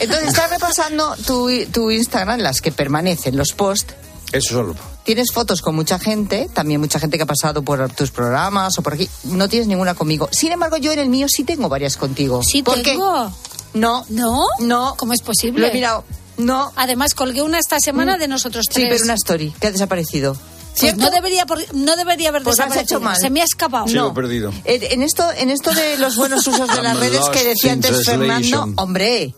Entonces 0.00 0.28
estás 0.28 0.48
repasando 0.50 1.16
tu, 1.26 1.50
tu 1.72 1.90
Instagram, 1.90 2.40
las 2.40 2.60
que 2.60 2.72
permanecen, 2.72 3.36
los 3.36 3.52
posts. 3.52 3.94
Eso 4.32 4.54
solo. 4.54 4.74
Tienes 5.04 5.32
fotos 5.32 5.60
con 5.62 5.74
mucha 5.74 5.98
gente, 5.98 6.48
también 6.52 6.80
mucha 6.80 7.00
gente 7.00 7.16
que 7.16 7.24
ha 7.24 7.26
pasado 7.26 7.62
por 7.62 7.90
tus 7.94 8.10
programas 8.10 8.78
o 8.78 8.82
por 8.82 8.94
aquí. 8.94 9.08
No 9.24 9.48
tienes 9.48 9.66
ninguna 9.68 9.94
conmigo. 9.94 10.28
Sin 10.30 10.52
embargo, 10.52 10.76
yo 10.76 10.92
en 10.92 10.98
el 11.00 11.08
mío 11.08 11.26
sí 11.28 11.42
tengo 11.44 11.68
varias 11.68 11.96
contigo. 11.96 12.42
Sí 12.42 12.62
¿Por 12.62 12.76
qué? 12.76 12.92
tengo. 12.92 13.32
No. 13.74 14.04
¿No? 14.08 14.46
No. 14.60 14.94
¿Cómo 14.96 15.12
es 15.12 15.22
posible? 15.22 15.60
Lo 15.60 15.66
he 15.66 15.72
mirado. 15.72 16.04
No. 16.36 16.72
Además, 16.76 17.14
colgué 17.14 17.42
una 17.42 17.58
esta 17.58 17.80
semana 17.80 18.18
de 18.18 18.28
nosotros 18.28 18.66
Sí, 18.68 18.74
tres. 18.74 18.88
pero 18.90 19.04
una 19.04 19.14
story 19.14 19.52
que 19.60 19.66
ha 19.68 19.72
desaparecido. 19.72 20.36
Pues 20.78 20.96
no 20.96 21.10
debería, 21.10 21.44
por- 21.46 21.74
no 21.74 21.96
debería 21.96 22.28
haber 22.28 22.42
Pues 22.44 22.56
desaparecido. 22.56 22.98
hecho 22.98 23.04
mal. 23.04 23.16
Se 23.20 23.28
me 23.28 23.40
ha 23.42 23.44
escapado. 23.44 23.88
Sí, 23.88 23.94
lo 23.94 24.10
he 24.10 24.14
perdido. 24.14 24.52
En 24.64 25.02
esto, 25.02 25.28
en 25.36 25.50
esto 25.50 25.72
de 25.72 25.98
los 25.98 26.16
buenos 26.16 26.46
usos 26.46 26.68
de 26.74 26.80
las 26.82 26.96
redes 26.98 27.28
que 27.32 27.42
decía 27.44 27.72
antes 27.72 28.04
Fernando, 28.06 28.68
hombre, 28.76 29.34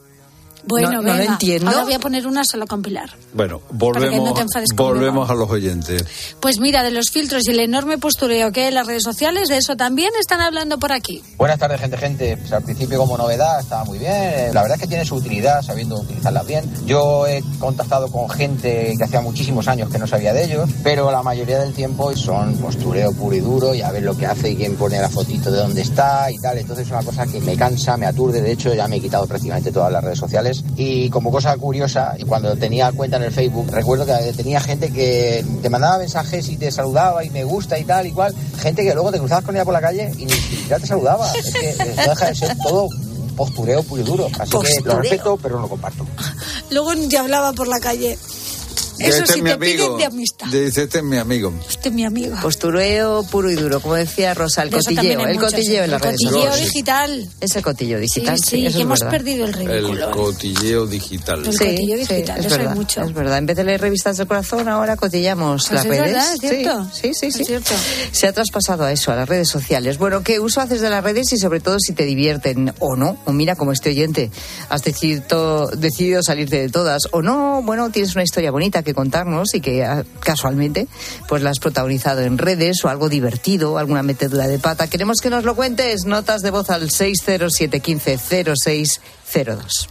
Bueno, 0.65 0.91
No- 0.93 1.03
no 1.03 1.15
lo 1.17 1.23
entiendo. 1.23 1.69
Ahora 1.71 1.85
voy 1.85 1.95
a 1.95 1.99
poner 1.99 2.27
una 2.27 2.45
solo 2.45 2.67
compilar. 2.67 3.11
Bueno, 3.35 3.59
Para 3.61 3.71
que 3.71 3.75
no 3.75 3.79
volvemos, 3.79 4.33
conmigo. 4.33 4.85
volvemos 4.85 5.31
a 5.31 5.35
los 5.35 5.51
oyentes. 5.51 6.05
Pues 6.41 6.59
mira, 6.61 6.83
de 6.83 6.91
los 6.91 7.07
filtros 7.11 7.47
y 7.47 7.51
el 7.51 7.61
enorme 7.61 7.99
postureo 7.99 8.53
que 8.53 8.63
hay 8.63 8.69
en 8.69 8.75
las 8.75 8.87
redes 8.87 9.03
sociales, 9.03 9.49
de 9.49 9.57
eso 9.57 9.77
también 9.77 10.11
están 10.21 10.41
hablando 10.41 10.79
por 10.79 10.93
aquí. 10.93 11.23
Buenas 11.37 11.59
tardes, 11.59 11.81
gente, 11.81 11.97
gente. 11.97 12.37
Pues 12.37 12.53
al 12.53 12.63
principio 12.63 12.99
como 12.99 13.17
novedad 13.19 13.61
estaba 13.61 13.85
muy 13.85 13.99
bien. 13.99 14.13
Eh, 14.13 14.51
La 14.53 14.63
verdad 14.63 14.77
es 14.77 14.83
que 14.83 14.89
tiene 14.89 15.05
su 15.05 15.17
utilidad 15.17 15.63
sabiendo 15.63 15.97
utilizarla 16.01 16.43
bien. 16.43 16.71
Yo 16.87 17.27
he 17.27 17.43
contactado 17.59 18.09
con 18.09 18.29
gente 18.31 18.95
que 18.97 19.05
hacía 19.05 19.21
muchísimos 19.21 19.67
años 19.69 19.91
que 19.91 19.99
no 19.99 20.07
sabía 20.07 20.33
de 20.33 20.45
ellos, 20.45 20.69
pero 20.85 21.11
la 21.11 21.23
mayoría 21.23 21.59
del 21.59 21.73
tiempo 21.73 22.15
son 22.17 22.55
postureo 22.59 23.13
puro 23.13 23.35
y 23.37 23.41
duro 23.41 23.75
y 23.75 23.83
a 23.83 23.91
ver 23.91 24.03
lo 24.03 24.17
que 24.17 24.27
hace 24.27 24.51
y 24.51 24.57
quién 24.57 24.77
pone 24.77 25.01
la 25.01 25.09
fotito 25.09 25.51
de 25.51 25.59
dónde 25.59 25.83
está 25.83 26.31
y 26.31 26.39
tal. 26.39 26.59
Entonces 26.59 26.87
es 26.87 26.93
una 26.93 27.03
cosa 27.03 27.27
que 27.27 27.41
me 27.41 27.57
cansa, 27.57 27.97
me 27.97 28.07
aturde. 28.07 28.41
De 28.43 28.53
hecho, 28.53 28.73
ya 28.75 28.87
me 28.89 28.97
he 28.97 29.01
quitado 29.01 29.27
prácticamente 29.27 29.73
todas 29.73 29.91
las 29.93 30.03
redes 30.05 30.19
sociales. 30.19 30.52
Y 30.77 31.11
como 31.11 31.31
cosa 31.31 31.57
curiosa, 31.57 32.15
cuando 32.27 32.57
tenía 32.57 32.93
cuenta 32.93 33.17
en 33.17 33.25
el 33.25 33.33
Facebook, 33.33 33.71
recuerdo 33.71 34.07
que 34.07 34.33
tenía 34.33 34.61
gente 34.61 34.93
que 34.93 35.45
te 35.63 35.71
mandaba 35.71 35.99
mensajes 35.99 36.49
y 36.49 36.57
te 36.57 36.71
saludaba 36.71 37.25
y 37.25 37.31
me 37.31 37.45
gusta 37.45 37.79
y 37.79 37.85
tal 37.85 38.07
y 38.07 38.13
cual. 38.13 38.35
Gente 38.59 38.83
que 38.83 38.95
luego 38.95 39.11
te 39.11 39.19
cruzabas 39.19 39.45
con 39.45 39.55
ella 39.55 39.65
por 39.65 39.75
la 39.75 39.81
calle 39.81 40.13
y 40.19 40.27
ni 40.27 40.33
siquiera 40.33 40.79
te 40.79 40.87
saludaba. 40.87 41.31
Es 41.33 41.53
que 41.53 41.75
no 41.79 42.03
deja 42.03 42.27
de 42.27 42.35
ser 42.35 42.57
todo 42.59 42.89
postureo 43.37 43.83
puro 43.83 44.03
y 44.03 44.05
duro. 44.05 44.29
Así 44.39 44.51
que 44.51 44.81
lo 44.85 45.01
respeto, 45.01 45.39
pero 45.43 45.57
no 45.57 45.63
lo 45.63 45.69
comparto. 45.69 46.07
Luego 46.71 46.93
te 47.09 47.19
hablaba 47.19 47.53
por 47.53 47.69
la 47.69 47.81
calle. 47.81 48.19
Eso 49.09 49.19
este 49.19 49.33
sí, 49.35 49.39
es 49.39 49.45
mi 49.45 49.51
te 49.51 49.57
piden 49.59 49.97
de 49.99 50.05
amistad. 50.05 50.47
Dice, 50.47 50.83
este 50.83 50.99
es 50.99 51.05
mi 51.05 51.19
amigo. 51.19 51.53
Este 51.69 51.89
es 51.89 51.95
mi 51.95 52.05
amigo. 52.05 52.37
postureo 52.43 53.23
puro 53.25 53.51
y 53.51 53.55
duro, 53.55 53.81
como 53.81 53.95
decía 53.95 54.35
Rosa, 54.35 54.63
el 54.63 54.71
De 54.71 54.77
cotilleo, 54.79 55.21
hay 55.21 55.27
el 55.33 55.35
mucho, 55.39 55.47
cotilleo 55.47 55.65
sí. 55.79 55.85
en 55.85 55.91
las 55.91 56.01
El 56.03 56.07
redes 56.09 56.21
cotilleo 56.23 56.43
sociales. 56.45 56.67
digital. 56.73 57.29
Es 57.41 57.57
el 57.57 57.63
cotillo 57.63 57.97
Sí, 57.97 58.03
digital. 58.03 58.39
sí, 58.39 58.45
sí, 58.49 58.67
eso 58.67 58.73
que 58.73 58.79
es 58.79 58.85
hemos 58.85 59.01
verdad. 59.01 59.11
perdido 59.11 59.45
el 59.47 59.55
El 59.55 59.67
ridículo. 59.69 60.11
cotilleo 60.13 60.87
digital. 60.87 61.39
El 61.47 61.47
cotilleo 61.59 61.97
digital, 61.99 62.39
es 62.41 62.47
eso 62.47 62.55
hay 62.55 62.61
verdad, 62.61 62.75
mucho. 62.77 63.03
Es 63.03 63.15
verdad, 63.15 63.39
en 63.39 63.47
vez 63.47 63.57
de 63.57 63.65
leer 63.65 63.81
revistas 63.81 64.17
del 64.17 64.27
corazón, 64.27 64.69
ahora 64.69 64.97
cotillamos 64.97 65.63
Pues 65.69 65.73
las 65.73 65.85
es 65.85 65.91
redes. 65.91 66.05
verdad, 66.05 66.35
es 66.35 66.41
cierto. 66.41 66.91
Sí, 66.93 67.13
sí, 67.15 67.31
sí. 67.33 67.45
Cierto. 67.45 67.73
Se 68.13 68.27
ha 68.27 68.33
traspasado 68.33 68.85
a 68.85 68.93
eso, 68.93 69.13
a 69.13 69.17
las 69.17 69.29
redes 69.29 69.49
sociales. 69.49 69.99
Bueno, 69.99 70.23
¿qué 70.23 70.41
uso 70.41 70.61
haces 70.61 70.81
de 70.81 70.91
las 70.91 71.03
redes 71.03 71.33
y 71.33 71.39
sobre 71.39 71.61
todo 71.61 71.79
si 71.81 71.93
te 71.93 72.05
divierten 72.05 72.73
o 72.79 72.97
no? 72.97 73.17
O 73.25 73.33
mira, 73.33 73.57
como 73.57 73.73
este 73.73 73.91
oyente, 73.91 74.31
has 74.69 74.83
decidido, 74.83 75.69
decidido 75.69 76.23
salirte 76.23 76.61
de 76.61 76.69
todas 76.69 77.03
o 77.13 77.23
no. 77.23 77.63
Bueno, 77.63 77.91
tienes 77.91 78.15
una 78.15 78.25
historia 78.25 78.51
bonita 78.51 78.83
que 78.83 78.92
contarnos 78.95 79.55
y 79.55 79.61
que 79.61 79.85
ah, 79.85 80.05
casualmente 80.21 80.87
pues 81.29 81.43
la 81.43 81.51
has 81.51 81.59
protagonizado 81.59 82.23
en 82.23 82.39
redes 82.39 82.83
o 82.85 82.89
algo 82.89 83.09
divertido, 83.09 83.79
alguna 83.79 84.03
metedura 84.03 84.49
de 84.49 84.59
pata. 84.59 84.89
Queremos 84.89 85.21
que 85.21 85.31
nos 85.31 85.45
lo 85.45 85.55
cuentes. 85.55 86.05
Notas 86.05 86.43
de 86.43 86.51
voz 86.51 86.69
al 86.71 86.91
607150602. 86.91 89.89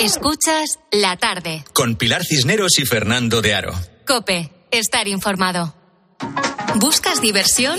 Escuchas 0.00 0.78
la 0.92 1.16
tarde. 1.16 1.64
Con 1.72 1.96
Pilar 1.96 2.22
Cisneros 2.22 2.78
y 2.78 2.84
Fernando 2.84 3.42
de 3.42 3.54
Aro. 3.54 3.72
Cope, 4.06 4.52
estar 4.70 5.08
informado. 5.08 5.74
¿Buscas 6.78 7.22
diversión? 7.22 7.78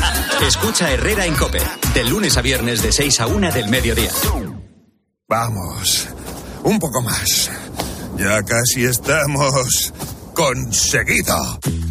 Escucha 0.47 0.91
Herrera 0.91 1.25
en 1.25 1.35
Cope. 1.35 1.61
De 1.93 2.03
lunes 2.03 2.37
a 2.37 2.41
viernes 2.41 2.81
de 2.81 2.91
6 2.91 3.19
a 3.21 3.27
1 3.27 3.51
del 3.51 3.69
mediodía. 3.69 4.11
Vamos, 5.27 6.09
un 6.63 6.79
poco 6.79 7.01
más. 7.01 7.49
Ya 8.17 8.41
casi 8.43 8.85
estamos 8.85 9.93
conseguido. 10.33 11.35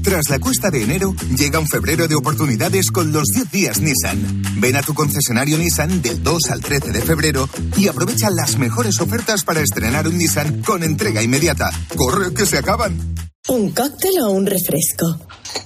Tras 0.02 0.30
la 0.30 0.38
cuesta 0.38 0.70
de 0.70 0.82
enero, 0.82 1.14
llega 1.36 1.58
un 1.58 1.66
febrero 1.66 2.08
de 2.08 2.14
oportunidades 2.14 2.90
con 2.90 3.12
los 3.12 3.24
10 3.34 3.50
días 3.50 3.80
Nissan. 3.80 4.42
Ven 4.56 4.76
a 4.76 4.82
tu 4.82 4.94
concesionario 4.94 5.58
Nissan 5.58 6.02
del 6.02 6.22
2 6.22 6.50
al 6.50 6.60
13 6.60 6.92
de 6.92 7.02
febrero 7.02 7.48
y 7.76 7.88
aprovecha 7.88 8.28
las 8.30 8.58
mejores 8.58 9.00
ofertas 9.00 9.44
para 9.44 9.60
estrenar 9.60 10.08
un 10.08 10.18
Nissan 10.18 10.62
con 10.62 10.82
entrega 10.82 11.22
inmediata. 11.22 11.70
¡Corre, 11.96 12.32
que 12.32 12.46
se 12.46 12.58
acaban! 12.58 13.14
¿Un 13.48 13.70
cóctel 13.72 14.20
o 14.22 14.30
un 14.30 14.46
refresco? 14.46 15.18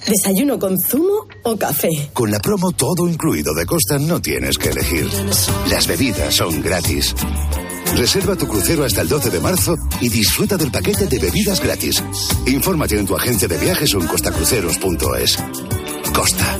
¿Desayuno 0.06 0.58
con 0.58 0.78
zumo 0.78 1.26
o 1.42 1.56
café? 1.56 2.10
Con 2.12 2.30
la 2.30 2.38
promo 2.38 2.72
todo 2.72 3.08
incluido 3.08 3.52
de 3.54 3.66
Costa 3.66 3.98
no 3.98 4.20
tienes 4.22 4.58
que 4.58 4.70
elegir. 4.70 5.08
Las 5.68 5.87
bebidas 5.87 6.34
son 6.34 6.62
gratis. 6.62 7.14
Reserva 7.96 8.35
tu 8.35 8.48
crucero 8.48 8.85
hasta 8.85 9.02
el 9.02 9.09
12 9.09 9.30
de 9.30 9.40
marzo 9.40 9.76
y 10.00 10.09
disfruta 10.09 10.57
del 10.57 10.70
paquete 10.70 11.07
de 11.07 11.18
bebidas 11.18 11.61
gratis. 11.61 12.02
Infórmate 12.46 12.98
en 12.98 13.07
tu 13.07 13.16
agencia 13.16 13.46
de 13.46 13.57
viajes 13.57 13.94
o 13.94 14.00
en 14.00 14.09
costacruceros.es. 14.09 15.38
Costa. 16.12 16.59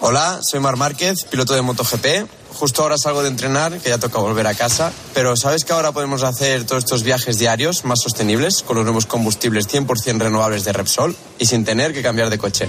Hola, 0.00 0.40
soy 0.42 0.60
Mar 0.60 0.76
Márquez, 0.76 1.24
piloto 1.24 1.54
de 1.54 1.62
MotoGP. 1.62 2.28
Justo 2.54 2.82
ahora 2.82 2.98
salgo 2.98 3.22
de 3.22 3.28
entrenar, 3.28 3.78
que 3.78 3.88
ya 3.88 3.98
toca 3.98 4.18
volver 4.18 4.46
a 4.48 4.54
casa. 4.54 4.92
Pero 5.14 5.36
¿sabes 5.36 5.64
que 5.64 5.72
ahora 5.72 5.92
podemos 5.92 6.24
hacer 6.24 6.64
todos 6.64 6.84
estos 6.84 7.04
viajes 7.04 7.38
diarios 7.38 7.84
más 7.84 8.00
sostenibles 8.00 8.62
con 8.62 8.76
los 8.76 8.84
nuevos 8.84 9.06
combustibles 9.06 9.68
100% 9.68 10.18
renovables 10.18 10.64
de 10.64 10.72
Repsol 10.72 11.14
y 11.38 11.46
sin 11.46 11.64
tener 11.64 11.94
que 11.94 12.02
cambiar 12.02 12.30
de 12.30 12.38
coche? 12.38 12.66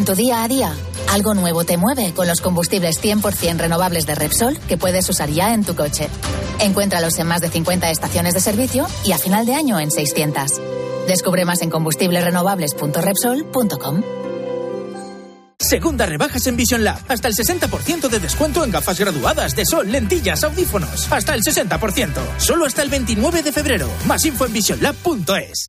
En 0.00 0.06
tu 0.06 0.14
día 0.14 0.42
a 0.42 0.48
día, 0.48 0.74
algo 1.10 1.34
nuevo 1.34 1.64
te 1.64 1.76
mueve 1.76 2.14
con 2.14 2.26
los 2.26 2.40
combustibles 2.40 3.02
100% 3.02 3.58
renovables 3.58 4.06
de 4.06 4.14
Repsol 4.14 4.58
que 4.60 4.78
puedes 4.78 5.06
usar 5.10 5.28
ya 5.28 5.52
en 5.52 5.62
tu 5.62 5.76
coche. 5.76 6.08
Encuéntralos 6.58 7.18
en 7.18 7.26
más 7.26 7.42
de 7.42 7.50
50 7.50 7.90
estaciones 7.90 8.32
de 8.32 8.40
servicio 8.40 8.86
y 9.04 9.12
a 9.12 9.18
final 9.18 9.44
de 9.44 9.56
año 9.56 9.78
en 9.78 9.90
600. 9.90 10.52
Descubre 11.06 11.44
más 11.44 11.60
en 11.60 11.68
combustiblesrenovables.repsol.com. 11.68 14.02
Segunda 15.58 16.06
rebajas 16.06 16.46
en 16.46 16.56
Vision 16.56 16.82
Lab. 16.82 17.00
Hasta 17.06 17.28
el 17.28 17.34
60% 17.34 18.08
de 18.08 18.20
descuento 18.20 18.64
en 18.64 18.70
gafas 18.70 18.98
graduadas 18.98 19.54
de 19.54 19.66
sol, 19.66 19.92
lentillas, 19.92 20.44
audífonos. 20.44 21.12
Hasta 21.12 21.34
el 21.34 21.42
60%. 21.42 22.38
Solo 22.38 22.64
hasta 22.64 22.82
el 22.82 22.88
29 22.88 23.42
de 23.42 23.52
febrero. 23.52 23.86
Más 24.06 24.24
info 24.24 24.46
en 24.46 24.54
visionlab.es. 24.54 25.68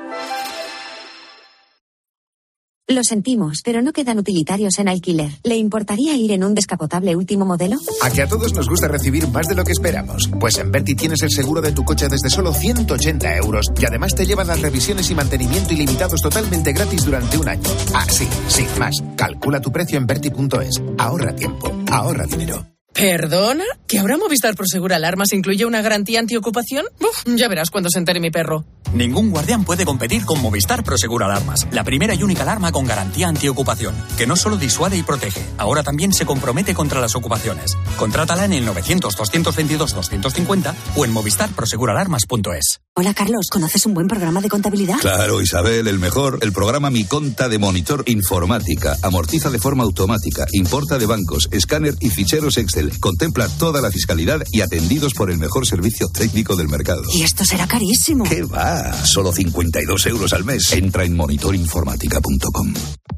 Lo 2.91 3.05
sentimos, 3.05 3.61
pero 3.63 3.81
no 3.81 3.93
quedan 3.93 4.19
utilitarios 4.19 4.77
en 4.77 4.89
alquiler. 4.89 5.31
¿Le 5.43 5.55
importaría 5.55 6.13
ir 6.17 6.33
en 6.33 6.43
un 6.43 6.53
descapotable 6.53 7.15
último 7.15 7.45
modelo? 7.45 7.77
A 8.01 8.09
que 8.09 8.21
a 8.21 8.27
todos 8.27 8.53
nos 8.53 8.67
gusta 8.67 8.89
recibir 8.89 9.29
más 9.29 9.47
de 9.47 9.55
lo 9.55 9.63
que 9.63 9.71
esperamos. 9.71 10.29
Pues 10.41 10.57
en 10.57 10.73
Berti 10.73 10.95
tienes 10.95 11.21
el 11.21 11.31
seguro 11.31 11.61
de 11.61 11.71
tu 11.71 11.85
coche 11.85 12.09
desde 12.09 12.29
solo 12.29 12.53
180 12.53 13.37
euros 13.37 13.67
y 13.79 13.85
además 13.85 14.13
te 14.13 14.25
llevan 14.25 14.47
las 14.47 14.59
revisiones 14.59 15.09
y 15.09 15.15
mantenimiento 15.15 15.73
ilimitados 15.73 16.21
totalmente 16.21 16.73
gratis 16.73 17.05
durante 17.05 17.37
un 17.37 17.47
año. 17.47 17.69
Ah, 17.93 18.05
sí, 18.09 18.27
sin 18.49 18.67
más. 18.77 19.01
Calcula 19.15 19.61
tu 19.61 19.71
precio 19.71 19.97
en 19.97 20.05
Berti.es. 20.05 20.81
Ahorra 20.97 21.33
tiempo, 21.33 21.71
ahorra 21.89 22.25
dinero. 22.25 22.70
¿Perdona? 22.93 23.63
¿Que 23.87 23.99
ahora 23.99 24.17
Movistar 24.17 24.53
Prosegura 24.55 24.97
Alarmas 24.97 25.31
incluye 25.31 25.63
una 25.65 25.81
garantía 25.81 26.19
antiocupación? 26.19 26.85
Uf, 26.99 27.23
ya 27.35 27.47
verás 27.47 27.71
cuando 27.71 27.89
se 27.89 27.99
entere 27.99 28.19
mi 28.19 28.31
perro. 28.31 28.65
Ningún 28.93 29.31
guardián 29.31 29.63
puede 29.63 29.85
competir 29.85 30.25
con 30.25 30.41
Movistar 30.41 30.83
Prosegur 30.83 31.23
Alarmas, 31.23 31.65
la 31.71 31.85
primera 31.85 32.13
y 32.13 32.23
única 32.23 32.41
alarma 32.41 32.73
con 32.73 32.85
garantía 32.85 33.29
antiocupación, 33.29 33.95
que 34.17 34.27
no 34.27 34.35
solo 34.35 34.57
disuade 34.57 34.97
y 34.97 35.03
protege, 35.03 35.41
ahora 35.57 35.81
también 35.81 36.11
se 36.11 36.25
compromete 36.25 36.73
contra 36.73 36.99
las 36.99 37.15
ocupaciones. 37.15 37.77
Contrátala 37.95 38.43
en 38.43 38.51
el 38.53 38.67
900-222-250 38.67 40.73
o 40.97 41.05
en 41.05 41.13
movistarproseguralarmas.es. 41.13 42.81
Hola 42.93 43.13
Carlos, 43.13 43.47
¿conoces 43.49 43.85
un 43.85 43.93
buen 43.93 44.09
programa 44.09 44.41
de 44.41 44.49
contabilidad? 44.49 44.97
Claro, 44.99 45.41
Isabel, 45.41 45.87
el 45.87 45.97
mejor. 45.97 46.39
El 46.41 46.51
programa 46.51 46.89
Mi 46.89 47.05
Conta 47.05 47.47
de 47.47 47.57
Monitor 47.57 48.03
Informática. 48.07 48.97
Amortiza 49.01 49.49
de 49.49 49.59
forma 49.59 49.85
automática, 49.85 50.45
importa 50.51 50.97
de 50.97 51.05
bancos, 51.05 51.47
escáner 51.51 51.95
y 52.01 52.09
ficheros 52.09 52.57
Contempla 52.99 53.47
toda 53.47 53.81
la 53.81 53.91
fiscalidad 53.91 54.41
y 54.51 54.61
atendidos 54.61 55.13
por 55.13 55.29
el 55.29 55.37
mejor 55.37 55.67
servicio 55.67 56.07
técnico 56.07 56.55
del 56.55 56.67
mercado. 56.67 57.03
Y 57.13 57.23
esto 57.23 57.45
será 57.45 57.67
carísimo. 57.67 58.23
¿Qué 58.23 58.43
va? 58.43 58.93
Solo 59.05 59.31
52 59.31 60.05
euros 60.07 60.33
al 60.33 60.43
mes. 60.43 60.71
Entra 60.71 61.03
en 61.03 61.15
monitorinformática.com. 61.15 62.73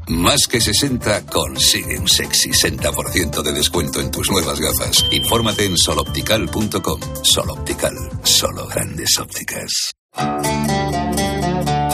Más 0.09 0.47
que 0.47 0.59
60 0.59 1.25
consigue 1.27 1.97
un 1.97 2.07
sexy 2.07 2.49
60% 2.49 3.41
de 3.41 3.53
descuento 3.53 4.01
en 4.01 4.11
tus 4.11 4.29
nuevas 4.29 4.59
gafas. 4.59 5.05
Infórmate 5.11 5.65
en 5.65 5.77
soloptical.com. 5.77 6.99
Soloptical, 7.23 7.95
solo 8.23 8.67
grandes 8.67 9.17
ópticas. 9.19 9.93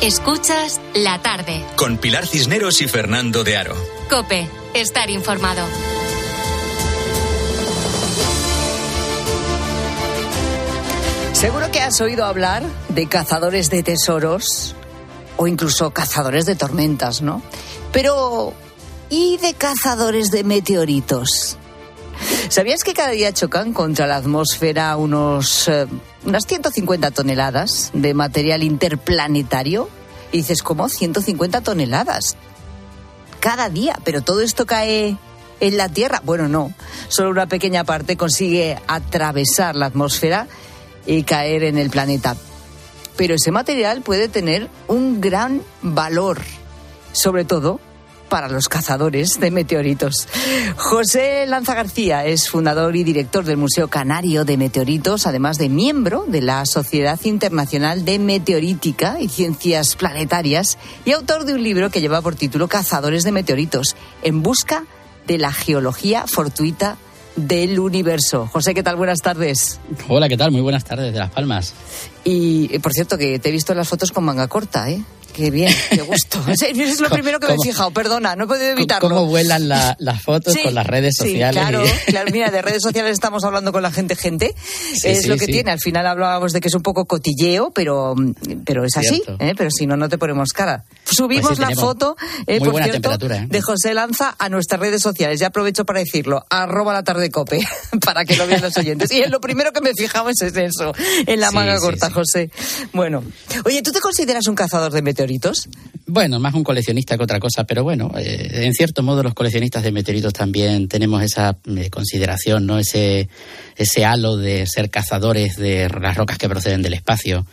Escuchas 0.00 0.80
la 0.94 1.20
tarde. 1.22 1.60
Con 1.74 1.98
Pilar 1.98 2.24
Cisneros 2.24 2.80
y 2.82 2.86
Fernando 2.86 3.42
de 3.42 3.56
Aro. 3.56 3.74
Cope, 4.08 4.48
estar 4.72 5.10
informado. 5.10 5.66
Seguro 11.32 11.72
que 11.72 11.80
has 11.80 12.00
oído 12.00 12.24
hablar 12.24 12.62
de 12.90 13.08
cazadores 13.08 13.70
de 13.70 13.82
tesoros 13.82 14.76
o 15.36 15.48
incluso 15.48 15.90
cazadores 15.90 16.46
de 16.46 16.54
tormentas, 16.54 17.20
¿no? 17.20 17.42
Pero, 17.92 18.54
¿y 19.10 19.36
de 19.38 19.54
cazadores 19.54 20.30
de 20.30 20.44
meteoritos? 20.44 21.56
¿Sabías 22.50 22.84
que 22.84 22.94
cada 22.94 23.10
día 23.10 23.32
chocan 23.32 23.72
contra 23.72 24.06
la 24.06 24.16
atmósfera 24.16 24.96
unos, 24.96 25.66
eh, 25.66 25.86
unas 26.24 26.44
150 26.46 27.10
toneladas 27.10 27.90
de 27.92 28.14
material 28.14 28.62
interplanetario? 28.62 29.88
Y 30.32 30.38
dices, 30.38 30.62
¿cómo? 30.62 30.88
150 30.88 31.62
toneladas. 31.62 32.36
Cada 33.40 33.70
día, 33.70 33.98
pero 34.04 34.20
todo 34.22 34.40
esto 34.40 34.66
cae 34.66 35.16
en 35.60 35.76
la 35.76 35.88
Tierra. 35.88 36.20
Bueno, 36.24 36.48
no, 36.48 36.72
solo 37.08 37.30
una 37.30 37.46
pequeña 37.46 37.84
parte 37.84 38.16
consigue 38.16 38.78
atravesar 38.86 39.76
la 39.76 39.86
atmósfera 39.86 40.46
y 41.06 41.22
caer 41.22 41.64
en 41.64 41.78
el 41.78 41.90
planeta. 41.90 42.36
Pero 43.16 43.34
ese 43.34 43.50
material 43.50 44.02
puede 44.02 44.28
tener 44.28 44.68
un 44.86 45.20
gran 45.20 45.62
valor, 45.82 46.40
sobre 47.12 47.44
todo 47.44 47.80
para 48.28 48.48
los 48.48 48.68
cazadores 48.68 49.40
de 49.40 49.50
meteoritos. 49.50 50.28
José 50.76 51.46
Lanza 51.46 51.74
García 51.74 52.24
es 52.24 52.48
fundador 52.48 52.96
y 52.96 53.04
director 53.04 53.44
del 53.44 53.56
Museo 53.56 53.88
Canario 53.88 54.44
de 54.44 54.56
Meteoritos, 54.56 55.26
además 55.26 55.58
de 55.58 55.68
miembro 55.68 56.24
de 56.28 56.42
la 56.42 56.64
Sociedad 56.66 57.18
Internacional 57.24 58.04
de 58.04 58.18
Meteorítica 58.18 59.18
y 59.20 59.28
Ciencias 59.28 59.96
Planetarias 59.96 60.78
y 61.04 61.12
autor 61.12 61.44
de 61.44 61.54
un 61.54 61.62
libro 61.62 61.90
que 61.90 62.00
lleva 62.00 62.22
por 62.22 62.34
título 62.34 62.68
Cazadores 62.68 63.24
de 63.24 63.32
Meteoritos, 63.32 63.96
en 64.22 64.42
busca 64.42 64.84
de 65.26 65.38
la 65.38 65.52
geología 65.52 66.26
fortuita 66.26 66.96
del 67.36 67.78
universo. 67.78 68.48
José, 68.52 68.74
¿qué 68.74 68.82
tal? 68.82 68.96
Buenas 68.96 69.20
tardes. 69.20 69.78
Hola, 70.08 70.28
¿qué 70.28 70.36
tal? 70.36 70.50
Muy 70.50 70.60
buenas 70.60 70.84
tardes 70.84 71.12
de 71.12 71.18
Las 71.18 71.30
Palmas. 71.30 71.72
Y, 72.24 72.78
por 72.80 72.92
cierto, 72.92 73.16
que 73.16 73.38
te 73.38 73.48
he 73.48 73.52
visto 73.52 73.72
en 73.72 73.78
las 73.78 73.88
fotos 73.88 74.10
con 74.10 74.24
manga 74.24 74.48
corta, 74.48 74.90
¿eh? 74.90 75.00
Qué 75.32 75.50
bien, 75.50 75.72
qué 75.90 76.02
gusto. 76.02 76.42
Es 76.48 77.00
lo 77.00 77.10
primero 77.10 77.38
que 77.40 77.46
me 77.46 77.54
he 77.54 77.62
fijado, 77.62 77.90
perdona, 77.90 78.34
no 78.36 78.44
he 78.44 78.46
podido 78.46 78.70
evitarlo. 78.70 79.08
¿Cómo 79.08 79.26
vuelan 79.26 79.68
las 79.68 80.22
fotos 80.22 80.56
con 80.56 80.74
las 80.74 80.86
redes 80.86 81.14
sociales? 81.16 81.54
Sí, 81.54 81.70
claro, 81.70 81.84
claro, 82.06 82.30
mira, 82.32 82.50
de 82.50 82.62
redes 82.62 82.82
sociales 82.82 83.12
estamos 83.12 83.44
hablando 83.44 83.72
con 83.72 83.82
la 83.82 83.90
gente, 83.90 84.16
gente. 84.16 84.54
es 85.04 85.26
lo 85.26 85.36
que 85.36 85.46
tiene. 85.46 85.70
Al 85.70 85.80
final 85.80 86.06
hablábamos 86.06 86.52
de 86.52 86.60
que 86.60 86.68
es 86.68 86.74
un 86.74 86.82
poco 86.82 87.04
cotilleo, 87.04 87.70
pero, 87.70 88.14
pero 88.64 88.84
es 88.84 88.96
así, 88.96 89.22
¿eh? 89.38 89.54
pero 89.56 89.70
si 89.70 89.86
no, 89.86 89.96
no 89.96 90.08
te 90.08 90.18
ponemos 90.18 90.52
cara. 90.52 90.84
Subimos 91.04 91.48
pues 91.48 91.58
la 91.58 91.70
foto, 91.70 92.16
eh, 92.46 92.60
por 92.60 92.82
cierto, 92.82 93.12
¿eh? 93.12 93.46
de 93.48 93.62
José 93.62 93.94
Lanza 93.94 94.34
a 94.38 94.48
nuestras 94.48 94.80
redes 94.80 95.02
sociales. 95.02 95.40
Ya 95.40 95.48
aprovecho 95.48 95.84
para 95.84 96.00
decirlo, 96.00 96.44
arroba 96.50 96.92
la 96.92 97.02
tarde 97.02 97.30
cope, 97.30 97.60
para 98.04 98.24
que 98.24 98.36
lo 98.36 98.46
vean 98.46 98.62
los 98.62 98.76
oyentes. 98.76 99.10
Y 99.12 99.24
lo 99.26 99.40
primero 99.40 99.72
que 99.72 99.80
me 99.80 99.92
fijaba 99.94 100.30
es 100.30 100.40
eso, 100.42 100.92
en 101.26 101.40
la 101.40 101.50
manga 101.50 101.78
corta, 101.78 102.10
José. 102.10 102.50
Bueno, 102.92 103.22
oye, 103.64 103.82
¿tú 103.82 103.92
te 103.92 104.00
consideras 104.00 104.46
un 104.46 104.54
cazador 104.54 104.92
de 104.92 105.02
meteoritos? 105.18 105.68
Bueno, 106.06 106.38
más 106.38 106.54
un 106.54 106.62
coleccionista 106.62 107.16
que 107.16 107.24
otra 107.24 107.40
cosa, 107.40 107.64
pero 107.64 107.82
bueno, 107.82 108.12
eh, 108.16 108.62
en 108.64 108.72
cierto 108.72 109.02
modo 109.02 109.24
los 109.24 109.34
coleccionistas 109.34 109.82
de 109.82 109.90
meteoritos 109.90 110.32
también 110.32 110.86
tenemos 110.86 111.22
esa 111.22 111.58
eh, 111.76 111.90
consideración, 111.90 112.66
¿no? 112.66 112.78
Ese, 112.78 113.28
ese 113.76 114.04
halo 114.04 114.36
de 114.36 114.64
ser 114.66 114.90
cazadores 114.90 115.56
de 115.56 115.88
las 115.88 116.16
rocas 116.16 116.38
que 116.38 116.48
proceden 116.48 116.82
del 116.82 116.94
espacio. 116.94 117.44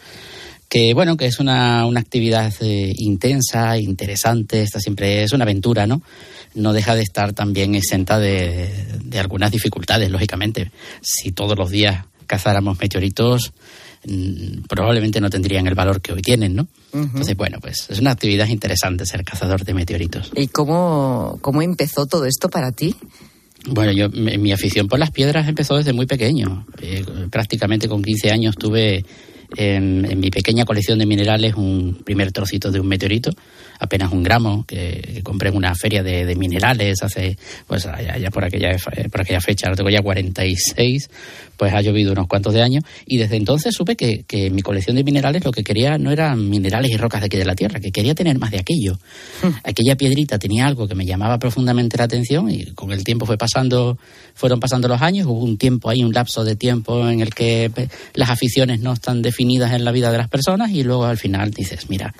Que 0.69 0.93
bueno, 0.93 1.17
que 1.17 1.25
es 1.25 1.39
una, 1.39 1.87
una 1.87 1.99
actividad 1.99 2.53
eh, 2.61 2.93
intensa, 2.97 3.79
interesante, 3.79 4.61
esta 4.61 4.79
siempre 4.79 5.23
es 5.23 5.33
una 5.33 5.43
aventura, 5.43 5.87
¿no? 5.87 6.03
No 6.53 6.71
deja 6.71 6.93
de 6.93 7.01
estar 7.01 7.33
también 7.33 7.73
exenta 7.73 8.19
de, 8.19 8.69
de 9.03 9.19
algunas 9.19 9.51
dificultades, 9.51 10.11
lógicamente. 10.11 10.71
Si 11.01 11.31
todos 11.31 11.57
los 11.57 11.71
días 11.71 12.05
cazáramos 12.27 12.79
meteoritos, 12.79 13.53
probablemente 14.67 15.19
no 15.19 15.29
tendrían 15.29 15.67
el 15.67 15.75
valor 15.75 16.01
que 16.01 16.13
hoy 16.13 16.21
tienen, 16.21 16.55
¿no? 16.55 16.67
Entonces, 16.93 17.35
bueno, 17.35 17.59
pues 17.59 17.87
es 17.89 17.99
una 17.99 18.11
actividad 18.11 18.47
interesante 18.47 19.05
ser 19.05 19.23
cazador 19.23 19.65
de 19.65 19.73
meteoritos. 19.73 20.31
¿Y 20.35 20.47
cómo, 20.47 21.37
cómo 21.41 21.61
empezó 21.61 22.05
todo 22.05 22.25
esto 22.25 22.49
para 22.49 22.71
ti? 22.71 22.95
Bueno, 23.67 23.91
yo 23.91 24.09
mi 24.09 24.51
afición 24.51 24.87
por 24.87 24.99
las 24.99 25.11
piedras 25.11 25.47
empezó 25.47 25.75
desde 25.75 25.91
muy 25.91 26.05
pequeño. 26.05 26.65
Eh, 26.81 27.03
prácticamente 27.31 27.87
con 27.87 28.03
15 28.03 28.31
años 28.31 28.55
tuve 28.55 29.03
en, 29.57 30.19
mi 30.19 30.29
pequeña 30.29 30.65
colección 30.65 30.99
de 30.99 31.05
minerales 31.05 31.55
un 31.55 32.01
primer 32.03 32.31
trocito 32.31 32.71
de 32.71 32.79
un 32.79 32.87
meteorito, 32.87 33.31
apenas 33.79 34.11
un 34.11 34.23
gramo, 34.23 34.65
que, 34.65 35.21
compré 35.23 35.49
en 35.49 35.57
una 35.57 35.73
feria 35.75 36.03
de, 36.03 36.35
minerales 36.35 37.01
hace, 37.01 37.37
pues 37.67 37.85
allá, 37.85 38.29
por, 38.31 38.43
aquella, 38.43 38.77
por 39.11 39.21
aquella 39.21 39.41
fecha, 39.41 39.69
lo 39.69 39.75
tengo 39.75 39.89
ya 39.89 40.01
46, 40.01 41.09
pues 41.57 41.73
ha 41.73 41.81
llovido 41.81 42.11
unos 42.11 42.27
cuantos 42.27 42.53
de 42.53 42.61
años, 42.61 42.83
y 43.05 43.17
desde 43.17 43.37
entonces 43.37 43.73
supe 43.73 43.95
que, 43.95 44.23
que 44.23 44.49
mi 44.49 44.61
colección 44.61 44.95
de 44.95 45.03
minerales 45.03 45.43
lo 45.43 45.51
que 45.51 45.63
quería 45.63 45.97
no 45.97 46.11
eran 46.11 46.49
minerales 46.49 46.91
y 46.91 46.97
rocas 46.97 47.21
de 47.21 47.27
aquí 47.27 47.37
de 47.37 47.45
la 47.45 47.55
Tierra, 47.55 47.79
que 47.79 47.91
quería 47.91 48.15
tener 48.15 48.37
más 48.39 48.51
de 48.51 48.59
aquello. 48.59 48.97
Hmm. 49.41 49.49
Aquella 49.63 49.95
piedrita 49.95 50.39
tenía 50.39 50.65
algo 50.67 50.87
que 50.87 50.95
me 50.95 51.05
llamaba 51.05 51.39
profundamente 51.39 51.97
la 51.97 52.05
atención 52.05 52.49
y 52.49 52.65
con 52.71 52.91
el 52.91 53.03
tiempo 53.03 53.25
fue 53.25 53.37
pasando, 53.37 53.97
fueron 54.33 54.59
pasando 54.59 54.87
los 54.87 55.01
años, 55.01 55.27
hubo 55.27 55.43
un 55.43 55.57
tiempo 55.57 55.89
ahí, 55.89 56.03
un 56.03 56.13
lapso 56.13 56.43
de 56.43 56.55
tiempo 56.55 57.07
en 57.07 57.21
el 57.21 57.33
que 57.33 57.71
las 58.13 58.29
aficiones 58.29 58.79
no 58.81 58.93
están 58.93 59.21
definidas 59.21 59.73
en 59.73 59.85
la 59.85 59.91
vida 59.91 60.11
de 60.11 60.17
las 60.17 60.29
personas 60.29 60.71
y 60.71 60.83
luego 60.83 61.05
al 61.05 61.17
final 61.17 61.51
dices, 61.51 61.89
mira, 61.89 62.13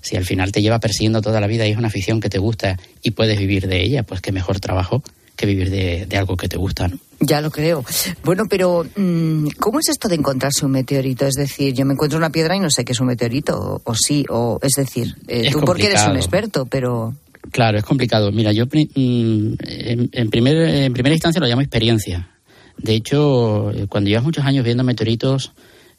si 0.00 0.16
al 0.16 0.24
final 0.24 0.52
te 0.52 0.62
lleva 0.62 0.80
persiguiendo 0.80 1.20
toda 1.20 1.40
la 1.40 1.46
vida 1.46 1.66
y 1.66 1.70
es 1.70 1.76
una 1.76 1.88
afición 1.88 2.20
que 2.20 2.28
te 2.28 2.38
gusta 2.38 2.78
y 3.02 3.12
puedes 3.12 3.38
vivir 3.38 3.66
de 3.66 3.82
ella, 3.82 4.02
pues 4.02 4.20
qué 4.20 4.32
mejor 4.32 4.60
trabajo 4.60 5.02
que 5.36 5.46
vivir 5.46 5.70
de, 5.70 6.16
algo 6.16 6.36
que 6.36 6.48
te 6.48 6.56
gusta. 6.56 6.90
Ya 7.20 7.40
lo 7.40 7.50
creo. 7.50 7.84
Bueno, 8.22 8.44
pero 8.48 8.84
mm, 8.96 9.48
¿cómo 9.58 9.80
es 9.80 9.88
esto 9.88 10.08
de 10.08 10.16
encontrarse 10.16 10.64
un 10.64 10.72
meteorito? 10.72 11.26
Es 11.26 11.34
decir, 11.34 11.72
yo 11.74 11.84
me 11.84 11.94
encuentro 11.94 12.18
una 12.18 12.30
piedra 12.30 12.56
y 12.56 12.60
no 12.60 12.70
sé 12.70 12.84
qué 12.84 12.92
es 12.92 13.00
un 13.00 13.06
meteorito, 13.06 13.80
o, 13.82 13.94
sí, 13.94 14.24
o 14.28 14.58
es 14.62 14.72
decir, 14.76 15.14
eh, 15.28 15.50
tú 15.50 15.60
porque 15.60 15.86
eres 15.86 16.06
un 16.06 16.16
experto, 16.16 16.66
pero... 16.66 17.14
Claro, 17.50 17.78
es 17.78 17.84
complicado. 17.84 18.32
Mira, 18.32 18.52
yo 18.52 18.64
mm, 18.66 19.54
en, 19.60 20.30
primer, 20.30 20.56
en 20.56 20.92
primera 20.92 21.14
instancia 21.14 21.40
lo 21.40 21.46
llamo 21.46 21.62
experiencia. 21.62 22.30
De 22.78 22.94
hecho, 22.94 23.70
eh, 23.70 23.86
cuando 23.88 24.08
llevas 24.08 24.24
muchos 24.24 24.44
años 24.44 24.64
viendo 24.64 24.82
meteoritos, 24.82 25.52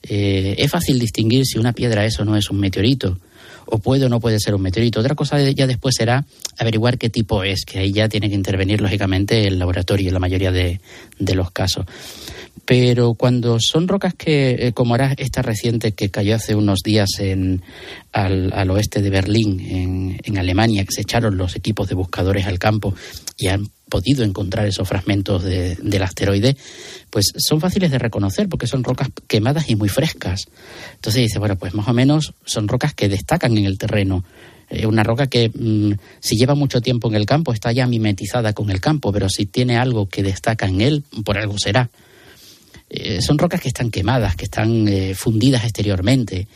eh, 0.04 0.56
es 0.58 0.72
fácil 0.72 1.00
distinguir 1.00 1.46
si 1.46 1.58
una 1.58 1.74
piedra 1.74 2.06
es 2.06 2.20
o 2.20 2.26
no 2.26 2.36
es 2.36 2.50
un 2.50 2.60
meteorito 2.60 3.18
o 3.66 3.80
puede 3.80 4.06
o 4.06 4.10
no 4.10 4.20
puede 4.20 4.40
ser 4.40 4.56
un 4.56 4.62
meteorito. 4.62 5.00
Otra 5.00 5.16
cosa 5.16 5.40
ya 5.42 5.68
después 5.68 5.96
será 5.98 6.26
averiguar 6.58 6.98
qué 6.98 7.10
tipo 7.10 7.44
es, 7.44 7.66
que 7.66 7.80
ahí 7.80 7.92
ya 7.92 8.10
tiene 8.10 8.30
que 8.30 8.36
intervenir 8.36 8.82
lógicamente 8.82 9.48
el 9.48 9.60
laboratorio 9.60 10.08
en 10.08 10.14
la 10.14 10.20
mayoría 10.20 10.52
de, 10.52 10.80
los 11.20 11.52
casos. 11.52 11.86
Pero 12.66 13.14
cuando 13.14 13.60
son 13.60 13.88
rocas 13.88 14.16
que, 14.16 14.68
eh, 14.68 14.74
como 14.74 14.96
era 14.96 15.14
esta 15.18 15.44
reciente 15.44 15.92
que 15.92 16.10
cayó 16.10 16.36
hace 16.36 16.56
unos 16.56 16.80
días 16.84 17.10
en, 17.20 17.62
al, 18.12 18.70
oeste 18.72 19.04
de 19.04 19.12
Berlín, 19.12 20.18
en, 20.24 20.38
Alemania, 20.38 20.84
que 20.84 20.92
se 20.92 21.02
echaron 21.02 21.38
los 21.38 21.56
equipos 21.56 21.88
de 21.88 21.96
buscadores 21.96 22.46
al 22.46 22.60
campo 22.60 22.94
y 23.38 23.48
han 23.48 23.70
podido 23.88 24.24
encontrar 24.24 24.66
esos 24.66 24.88
fragmentos 24.88 25.44
del 25.44 26.04
asteroide, 26.04 26.58
pues 27.10 27.28
son 27.38 27.62
fáciles 27.62 27.92
de 27.92 28.00
reconocer 28.00 28.50
porque 28.50 28.68
son 28.68 28.84
rocas 28.84 29.10
quemadas 29.28 29.70
y 29.70 29.76
muy 29.76 29.88
frescas. 29.88 30.48
Entonces 30.96 31.24
dice, 31.24 31.40
bueno, 31.40 31.56
pues 31.56 31.74
más 31.74 31.88
o 31.88 31.94
menos 31.94 32.34
son 32.46 32.68
rocas 32.68 32.94
que 32.94 33.08
destacan 33.08 33.58
en 33.58 33.66
el 33.66 33.78
terreno. 33.78 34.26
Eh, 34.70 34.88
una 34.88 35.04
roca 35.04 35.28
que 35.28 35.50
mm, 35.50 35.94
si 36.20 36.36
lleva 36.36 36.56
mucho 36.56 36.82
tiempo 36.82 37.08
en 37.08 37.16
el 37.16 37.26
campo 37.26 37.54
está 37.54 37.72
ya 37.72 37.86
mimetizada 37.88 38.54
con 38.54 38.72
el 38.72 38.82
campo, 38.82 39.14
pero 39.14 39.30
si 39.30 39.46
tiene 39.46 39.78
algo 39.78 40.10
que 40.10 40.24
destaca 40.24 40.66
en 40.66 40.82
él, 40.82 41.04
por 41.24 41.38
algo 41.38 41.58
será. 41.58 41.90
Eh, 42.90 43.20
son 43.22 43.38
rocas 43.38 43.62
que 43.62 43.68
están 43.68 43.90
quemadas, 43.90 44.36
que 44.36 44.46
están 44.46 44.88
eh, 44.88 45.16
fundidas 45.16 45.64
exteriormente, 45.64 46.48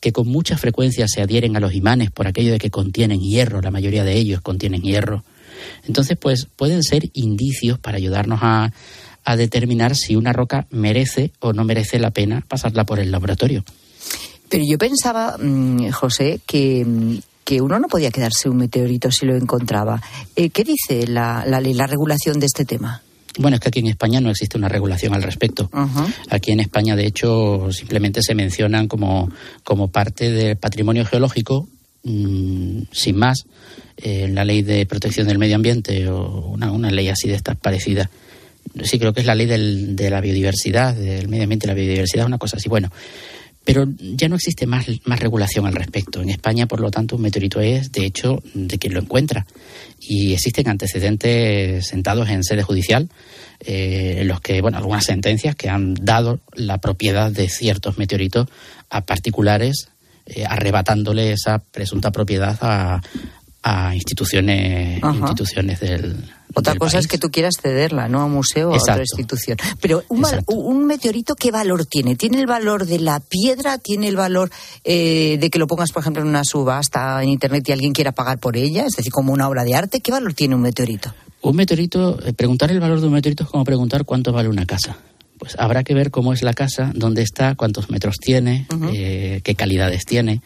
que 0.00 0.12
con 0.12 0.28
mucha 0.28 0.58
frecuencia 0.58 1.06
se 1.08 1.22
adhieren 1.22 1.56
a 1.56 1.60
los 1.60 1.74
imanes 1.74 2.10
por 2.10 2.26
aquello 2.26 2.52
de 2.52 2.58
que 2.58 2.70
contienen 2.70 3.20
hierro, 3.20 3.62
la 3.62 3.70
mayoría 3.70 4.04
de 4.04 4.14
ellos 4.14 4.42
contienen 4.42 4.82
hierro. 4.82 5.24
Entonces, 5.86 6.16
pues 6.20 6.46
pueden 6.56 6.82
ser 6.82 7.08
indicios 7.14 7.78
para 7.78 7.96
ayudarnos 7.96 8.40
a, 8.42 8.72
determinar 9.36 9.94
si 9.94 10.16
una 10.16 10.32
roca 10.32 10.66
merece 10.70 11.32
o 11.40 11.52
no 11.52 11.62
merece 11.62 11.98
la 11.98 12.12
pena 12.12 12.42
pasarla 12.48 12.86
por 12.86 12.98
el 12.98 13.10
laboratorio. 13.10 13.62
Pero 14.48 14.64
yo 14.66 14.78
pensaba, 14.78 15.36
mm, 15.36 15.90
José, 15.90 16.40
que, 16.46 17.20
que 17.44 17.60
uno 17.60 17.78
no 17.78 17.88
podía 17.88 18.10
quedarse 18.10 18.48
un 18.48 18.56
meteorito 18.56 19.10
si 19.10 19.26
lo 19.26 19.36
encontraba. 19.36 20.02
Eh, 20.34 20.48
¿Qué 20.48 20.64
dice 20.64 21.06
la, 21.06 21.44
la 21.46 21.60
la 21.60 21.86
regulación 21.86 22.40
de 22.40 22.46
este 22.46 22.64
tema? 22.64 23.02
Bueno, 23.38 23.54
es 23.54 23.60
que 23.60 23.68
aquí 23.68 23.78
en 23.78 23.86
España 23.86 24.20
no 24.20 24.30
existe 24.30 24.58
una 24.58 24.68
regulación 24.68 25.14
al 25.14 25.22
respecto. 25.22 25.70
Aquí 26.28 26.50
en 26.50 26.60
España, 26.60 26.96
de 26.96 27.06
hecho, 27.06 27.68
simplemente 27.70 28.20
se 28.22 28.34
mencionan 28.34 28.88
como, 28.88 29.30
como 29.62 29.88
parte 29.88 30.30
del 30.30 30.56
patrimonio 30.56 31.04
geológico, 31.04 31.68
mm, 32.02 32.82
sin 32.90 33.16
más, 33.16 33.46
en 33.96 34.34
la 34.34 34.44
ley 34.44 34.62
de 34.62 34.86
protección 34.86 35.26
del 35.28 35.38
medio 35.38 35.56
ambiente 35.56 36.08
o 36.08 36.48
una, 36.48 36.72
una 36.72 36.90
ley 36.90 37.08
así 37.08 37.28
de 37.28 37.34
estas 37.34 37.56
parecida. 37.56 38.10
Sí, 38.82 38.98
creo 38.98 39.12
que 39.12 39.20
es 39.20 39.26
la 39.26 39.34
ley 39.34 39.46
del, 39.46 39.96
de 39.96 40.10
la 40.10 40.20
biodiversidad, 40.20 40.94
del 40.94 41.28
medio 41.28 41.44
ambiente 41.44 41.66
y 41.66 41.68
la 41.68 41.74
biodiversidad, 41.74 42.26
una 42.26 42.38
cosa 42.38 42.56
así. 42.56 42.68
Bueno, 42.68 42.90
pero 43.68 43.86
ya 43.98 44.30
no 44.30 44.36
existe 44.36 44.66
más, 44.66 44.86
más 45.04 45.20
regulación 45.20 45.66
al 45.66 45.74
respecto. 45.74 46.22
En 46.22 46.30
España, 46.30 46.64
por 46.64 46.80
lo 46.80 46.90
tanto, 46.90 47.16
un 47.16 47.20
meteorito 47.20 47.60
es, 47.60 47.92
de 47.92 48.06
hecho, 48.06 48.42
de 48.54 48.78
quien 48.78 48.94
lo 48.94 49.00
encuentra. 49.00 49.44
Y 50.00 50.32
existen 50.32 50.70
antecedentes 50.70 51.86
sentados 51.86 52.30
en 52.30 52.44
sede 52.44 52.62
judicial 52.62 53.10
eh, 53.60 54.20
en 54.20 54.28
los 54.28 54.40
que, 54.40 54.62
bueno, 54.62 54.78
algunas 54.78 55.04
sentencias 55.04 55.54
que 55.54 55.68
han 55.68 55.92
dado 55.92 56.40
la 56.54 56.78
propiedad 56.78 57.30
de 57.30 57.50
ciertos 57.50 57.98
meteoritos 57.98 58.48
a 58.88 59.02
particulares, 59.02 59.90
eh, 60.24 60.46
arrebatándole 60.48 61.32
esa 61.32 61.58
presunta 61.58 62.10
propiedad 62.10 62.56
a, 62.62 63.02
a 63.68 63.94
instituciones, 63.94 65.02
instituciones 65.02 65.80
del. 65.80 66.16
Otra 66.54 66.74
cosa 66.76 66.98
es 66.98 67.06
que 67.06 67.18
tú 67.18 67.30
quieras 67.30 67.56
cederla, 67.60 68.08
¿no? 68.08 68.22
A 68.22 68.24
un 68.24 68.32
museo 68.32 68.70
o 68.70 68.74
a 68.74 68.78
otra 68.78 69.00
institución. 69.00 69.58
Pero 69.82 70.02
un, 70.08 70.24
un, 70.46 70.86
meteorito, 70.86 71.34
¿qué 71.34 71.50
valor 71.50 71.84
tiene? 71.84 72.16
¿Tiene 72.16 72.40
el 72.40 72.46
valor 72.46 72.86
de 72.86 72.98
la 72.98 73.20
piedra? 73.20 73.76
¿Tiene 73.76 74.08
el 74.08 74.16
valor 74.16 74.50
eh, 74.84 75.36
de 75.38 75.50
que 75.50 75.58
lo 75.58 75.66
pongas, 75.66 75.92
por 75.92 76.00
ejemplo, 76.00 76.22
en 76.22 76.28
una 76.28 76.44
subasta 76.44 77.22
en 77.22 77.28
internet 77.28 77.68
y 77.68 77.72
alguien 77.72 77.92
quiera 77.92 78.12
pagar 78.12 78.38
por 78.38 78.56
ella? 78.56 78.86
Es 78.86 78.96
decir, 78.96 79.12
como 79.12 79.34
una 79.34 79.46
obra 79.46 79.64
de 79.64 79.74
arte. 79.74 80.00
¿Qué 80.00 80.10
valor 80.10 80.32
tiene 80.32 80.54
un 80.54 80.62
meteorito? 80.62 81.14
Un 81.42 81.56
meteorito, 81.56 82.18
eh, 82.24 82.32
preguntar 82.32 82.70
el 82.70 82.80
valor 82.80 83.00
de 83.00 83.06
un 83.08 83.12
meteorito 83.12 83.44
es 83.44 83.50
como 83.50 83.64
preguntar 83.64 84.06
cuánto 84.06 84.32
vale 84.32 84.48
una 84.48 84.64
casa. 84.64 84.96
Pues 85.38 85.54
habrá 85.58 85.84
que 85.84 85.94
ver 85.94 86.10
cómo 86.10 86.32
es 86.32 86.42
la 86.42 86.54
casa, 86.54 86.90
dónde 86.94 87.22
está, 87.22 87.54
cuántos 87.54 87.90
metros 87.90 88.16
tiene, 88.16 88.66
eh, 88.92 89.40
qué 89.44 89.54
calidades 89.54 90.04
tiene. 90.04 90.40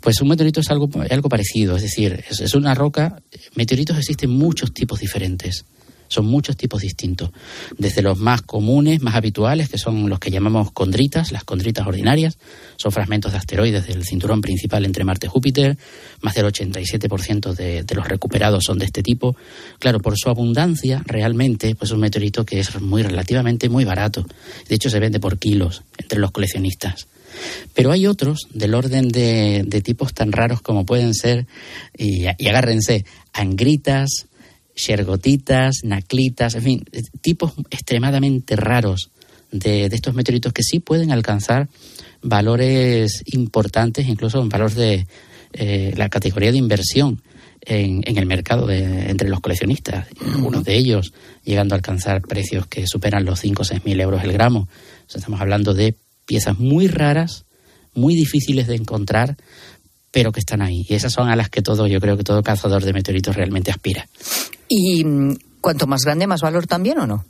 Pues 0.00 0.20
un 0.20 0.28
meteorito 0.28 0.60
es 0.60 0.70
algo, 0.70 0.88
algo 1.10 1.28
parecido, 1.28 1.76
es 1.76 1.82
decir, 1.82 2.24
es 2.28 2.54
una 2.54 2.74
roca. 2.74 3.22
Meteoritos 3.54 3.98
existen 3.98 4.30
muchos 4.30 4.72
tipos 4.72 5.00
diferentes. 5.00 5.64
Son 6.10 6.26
muchos 6.26 6.56
tipos 6.56 6.82
distintos, 6.82 7.30
desde 7.78 8.02
los 8.02 8.18
más 8.18 8.42
comunes, 8.42 9.00
más 9.00 9.14
habituales, 9.14 9.68
que 9.68 9.78
son 9.78 10.10
los 10.10 10.18
que 10.18 10.32
llamamos 10.32 10.72
condritas, 10.72 11.30
las 11.30 11.44
condritas 11.44 11.86
ordinarias, 11.86 12.36
son 12.76 12.90
fragmentos 12.90 13.30
de 13.30 13.38
asteroides 13.38 13.86
del 13.86 14.04
cinturón 14.04 14.40
principal 14.40 14.84
entre 14.84 15.04
Marte 15.04 15.28
y 15.28 15.30
Júpiter, 15.30 15.78
más 16.20 16.34
del 16.34 16.46
87% 16.46 17.54
de, 17.54 17.84
de 17.84 17.94
los 17.94 18.08
recuperados 18.08 18.64
son 18.64 18.78
de 18.80 18.86
este 18.86 19.04
tipo. 19.04 19.36
Claro, 19.78 20.00
por 20.00 20.18
su 20.18 20.28
abundancia, 20.28 21.00
realmente, 21.06 21.76
pues 21.76 21.90
es 21.90 21.94
un 21.94 22.00
meteorito 22.00 22.44
que 22.44 22.58
es 22.58 22.80
muy 22.80 23.04
relativamente 23.04 23.68
muy 23.68 23.84
barato. 23.84 24.26
De 24.68 24.74
hecho, 24.74 24.90
se 24.90 24.98
vende 24.98 25.20
por 25.20 25.38
kilos 25.38 25.84
entre 25.96 26.18
los 26.18 26.32
coleccionistas. 26.32 27.06
Pero 27.74 27.92
hay 27.92 28.06
otros 28.06 28.48
del 28.52 28.74
orden 28.74 29.08
de, 29.08 29.64
de, 29.66 29.80
tipos 29.80 30.14
tan 30.14 30.32
raros 30.32 30.60
como 30.60 30.84
pueden 30.84 31.14
ser, 31.14 31.46
y, 31.96 32.24
y 32.38 32.48
agárrense, 32.48 33.04
angritas, 33.32 34.26
shergotitas, 34.74 35.80
naclitas, 35.84 36.54
en 36.54 36.62
fin, 36.62 36.84
tipos 37.20 37.52
extremadamente 37.70 38.56
raros 38.56 39.10
de, 39.50 39.86
estos 39.86 40.14
meteoritos 40.14 40.52
que 40.52 40.62
sí 40.62 40.80
pueden 40.80 41.12
alcanzar 41.12 41.68
valores 42.22 43.22
importantes, 43.26 44.08
incluso 44.08 44.40
en 44.40 44.48
valores 44.48 44.74
de 44.76 45.06
eh, 45.52 45.92
la 45.96 46.08
categoría 46.08 46.52
de 46.52 46.58
inversión 46.58 47.22
en, 47.62 48.02
el 48.16 48.26
mercado 48.26 48.66
de, 48.66 49.10
entre 49.10 49.28
los 49.28 49.40
coleccionistas. 49.40 50.06
Algunos 50.34 50.64
de 50.64 50.76
ellos 50.76 51.12
llegando 51.44 51.74
a 51.74 51.76
alcanzar 51.76 52.22
precios 52.22 52.66
que 52.66 52.86
superan 52.86 53.24
los 53.24 53.40
5 53.40 53.62
o 53.62 53.64
6 53.64 53.84
mil 53.84 54.00
euros 54.00 54.22
el 54.22 54.32
gramo. 54.32 54.68
estamos 55.12 55.40
hablando 55.40 55.74
de 55.74 55.94
piezas 56.30 56.60
muy 56.60 56.86
raras, 56.86 57.44
muy 57.92 58.14
difíciles 58.14 58.68
de 58.68 58.76
encontrar, 58.76 59.36
pero 60.12 60.30
que 60.30 60.38
están 60.38 60.62
ahí. 60.62 60.86
Y 60.88 60.94
esas 60.94 61.12
son 61.12 61.28
a 61.28 61.34
las 61.34 61.50
que 61.50 61.60
todo, 61.60 61.88
yo 61.88 62.00
creo 62.00 62.16
que 62.16 62.22
todo 62.22 62.44
cazador 62.44 62.84
de 62.84 62.92
meteoritos 62.92 63.34
realmente 63.34 63.72
aspira. 63.72 64.06
¿Y 64.68 65.04
mm, 65.04 65.38
cuanto 65.60 65.88
más 65.88 66.02
grande, 66.04 66.28
más 66.28 66.40
valor 66.40 66.68
también 66.68 67.00
o 67.00 67.06
no? 67.08 67.24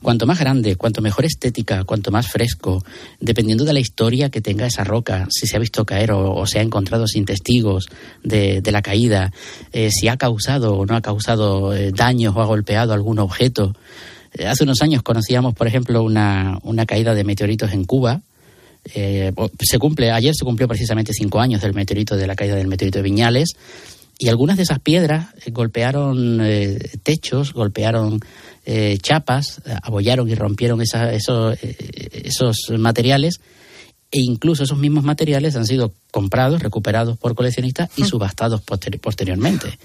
Cuanto 0.00 0.26
más 0.26 0.40
grande, 0.40 0.76
cuanto 0.76 1.02
mejor 1.02 1.26
estética, 1.26 1.84
cuanto 1.84 2.10
más 2.10 2.26
fresco, 2.26 2.82
dependiendo 3.20 3.66
de 3.66 3.74
la 3.74 3.80
historia 3.80 4.30
que 4.30 4.40
tenga 4.40 4.66
esa 4.66 4.82
roca, 4.82 5.28
si 5.30 5.46
se 5.46 5.56
ha 5.56 5.60
visto 5.60 5.84
caer 5.84 6.12
o, 6.12 6.46
se 6.46 6.58
ha 6.58 6.62
encontrado 6.62 7.06
sin 7.06 7.26
testigos 7.26 7.90
de, 8.24 8.62
la 8.64 8.80
caída, 8.80 9.30
eh, 9.74 9.90
si 9.90 10.08
ha 10.08 10.16
causado 10.16 10.74
o 10.74 10.86
no 10.86 10.96
ha 10.96 11.02
causado 11.02 11.74
eh, 11.74 11.92
daños 11.92 12.34
o 12.34 12.40
ha 12.40 12.46
golpeado 12.46 12.94
algún 12.94 13.18
objeto. 13.18 13.76
Eh, 14.34 14.46
hace 14.46 14.64
unos 14.64 14.80
años 14.82 15.02
conocíamos, 15.02 15.54
por 15.54 15.66
ejemplo, 15.66 16.02
una, 16.02 16.58
una 16.62 16.86
caída 16.86 17.14
de 17.14 17.24
meteoritos 17.24 17.72
en 17.72 17.84
Cuba, 17.84 18.22
eh, 18.94 19.32
se 19.60 19.78
cumple, 19.78 20.10
ayer 20.10 20.34
se 20.34 20.44
cumplió 20.44 20.66
precisamente 20.66 21.12
cinco 21.12 21.40
años 21.40 21.62
del 21.62 21.74
meteorito, 21.74 22.16
de 22.16 22.26
la 22.26 22.34
caída 22.34 22.56
del 22.56 22.66
meteorito 22.66 22.98
de 22.98 23.02
Viñales, 23.02 23.50
y 24.18 24.28
algunas 24.28 24.56
de 24.56 24.64
esas 24.64 24.80
piedras 24.80 25.28
eh, 25.44 25.50
golpearon 25.50 26.40
eh, 26.42 26.78
techos, 27.02 27.52
golpearon 27.52 28.20
chapas, 29.02 29.60
abollaron 29.82 30.28
y 30.30 30.36
rompieron 30.36 30.80
esos, 30.80 31.58
esos 32.12 32.56
materiales, 32.78 33.40
e 34.08 34.20
incluso 34.20 34.62
esos 34.62 34.78
mismos 34.78 35.02
materiales 35.02 35.56
han 35.56 35.66
sido 35.66 35.94
comprados, 36.12 36.62
recuperados 36.62 37.18
por 37.18 37.34
coleccionistas 37.34 37.90
y 37.96 38.04
subastados 38.04 38.62
posteriormente. 38.62 39.80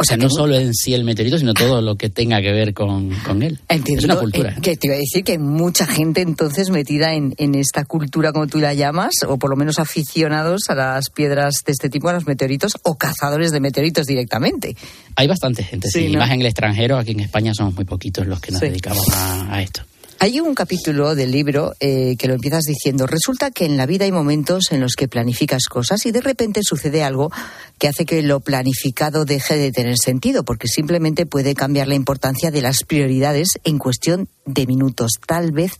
O 0.00 0.04
sea, 0.04 0.16
no 0.16 0.30
solo 0.30 0.54
en 0.54 0.74
sí 0.74 0.94
el 0.94 1.02
meteorito, 1.02 1.38
sino 1.38 1.54
todo 1.54 1.82
lo 1.82 1.96
que 1.96 2.08
tenga 2.08 2.40
que 2.40 2.52
ver 2.52 2.72
con, 2.72 3.10
él. 3.42 3.58
Entiendo. 3.68 3.98
Es 3.98 4.04
una 4.04 4.16
cultura. 4.16 4.50
Eh, 4.50 4.60
que 4.62 4.76
te 4.76 4.86
iba 4.86 4.94
a 4.94 4.98
decir 4.98 5.24
que 5.24 5.32
hay 5.32 5.38
mucha 5.38 5.86
gente 5.86 6.20
entonces 6.20 6.70
metida 6.70 7.14
en, 7.14 7.34
esta 7.56 7.84
cultura, 7.84 8.32
como 8.32 8.46
tú 8.46 8.58
la 8.58 8.74
llamas, 8.74 9.14
o 9.26 9.38
por 9.38 9.50
lo 9.50 9.56
menos 9.56 9.80
aficionados 9.80 10.62
a 10.68 10.76
las 10.76 11.10
piedras 11.10 11.64
de 11.66 11.72
este 11.72 11.90
tipo, 11.90 12.08
a 12.08 12.12
los 12.12 12.28
meteoritos, 12.28 12.76
o 12.84 12.94
cazadores 12.94 13.50
de 13.50 13.58
meteoritos 13.58 14.06
directamente. 14.06 14.76
Hay 15.16 15.26
bastante 15.26 15.64
gente, 15.64 15.88
sí. 15.88 16.16
Más 16.16 16.30
en 16.30 16.42
el 16.42 16.46
extranjero, 16.46 16.96
aquí 16.96 17.10
en 17.10 17.20
España 17.20 17.52
somos 17.52 17.74
muy 17.74 17.84
poquitos 17.84 18.24
los 18.24 18.40
que 18.40 18.52
nos 18.52 18.60
dedicamos 18.60 19.04
a 19.12 19.60
esto. 19.60 19.82
Hay 20.20 20.40
un 20.40 20.52
capítulo 20.56 21.14
del 21.14 21.30
libro 21.30 21.74
eh, 21.78 22.16
que 22.18 22.26
lo 22.26 22.34
empiezas 22.34 22.64
diciendo, 22.64 23.06
resulta 23.06 23.52
que 23.52 23.64
en 23.64 23.76
la 23.76 23.86
vida 23.86 24.04
hay 24.04 24.10
momentos 24.10 24.72
en 24.72 24.80
los 24.80 24.96
que 24.96 25.06
planificas 25.06 25.66
cosas 25.70 26.04
y 26.06 26.10
de 26.10 26.20
repente 26.20 26.62
sucede 26.64 27.04
algo 27.04 27.30
que 27.78 27.86
hace 27.86 28.04
que 28.04 28.20
lo 28.22 28.40
planificado 28.40 29.24
deje 29.24 29.56
de 29.56 29.70
tener 29.70 29.96
sentido, 29.96 30.44
porque 30.44 30.66
simplemente 30.66 31.24
puede 31.24 31.54
cambiar 31.54 31.86
la 31.86 31.94
importancia 31.94 32.50
de 32.50 32.62
las 32.62 32.82
prioridades 32.82 33.60
en 33.62 33.78
cuestión 33.78 34.28
de 34.44 34.66
minutos, 34.66 35.12
tal 35.24 35.52
vez 35.52 35.74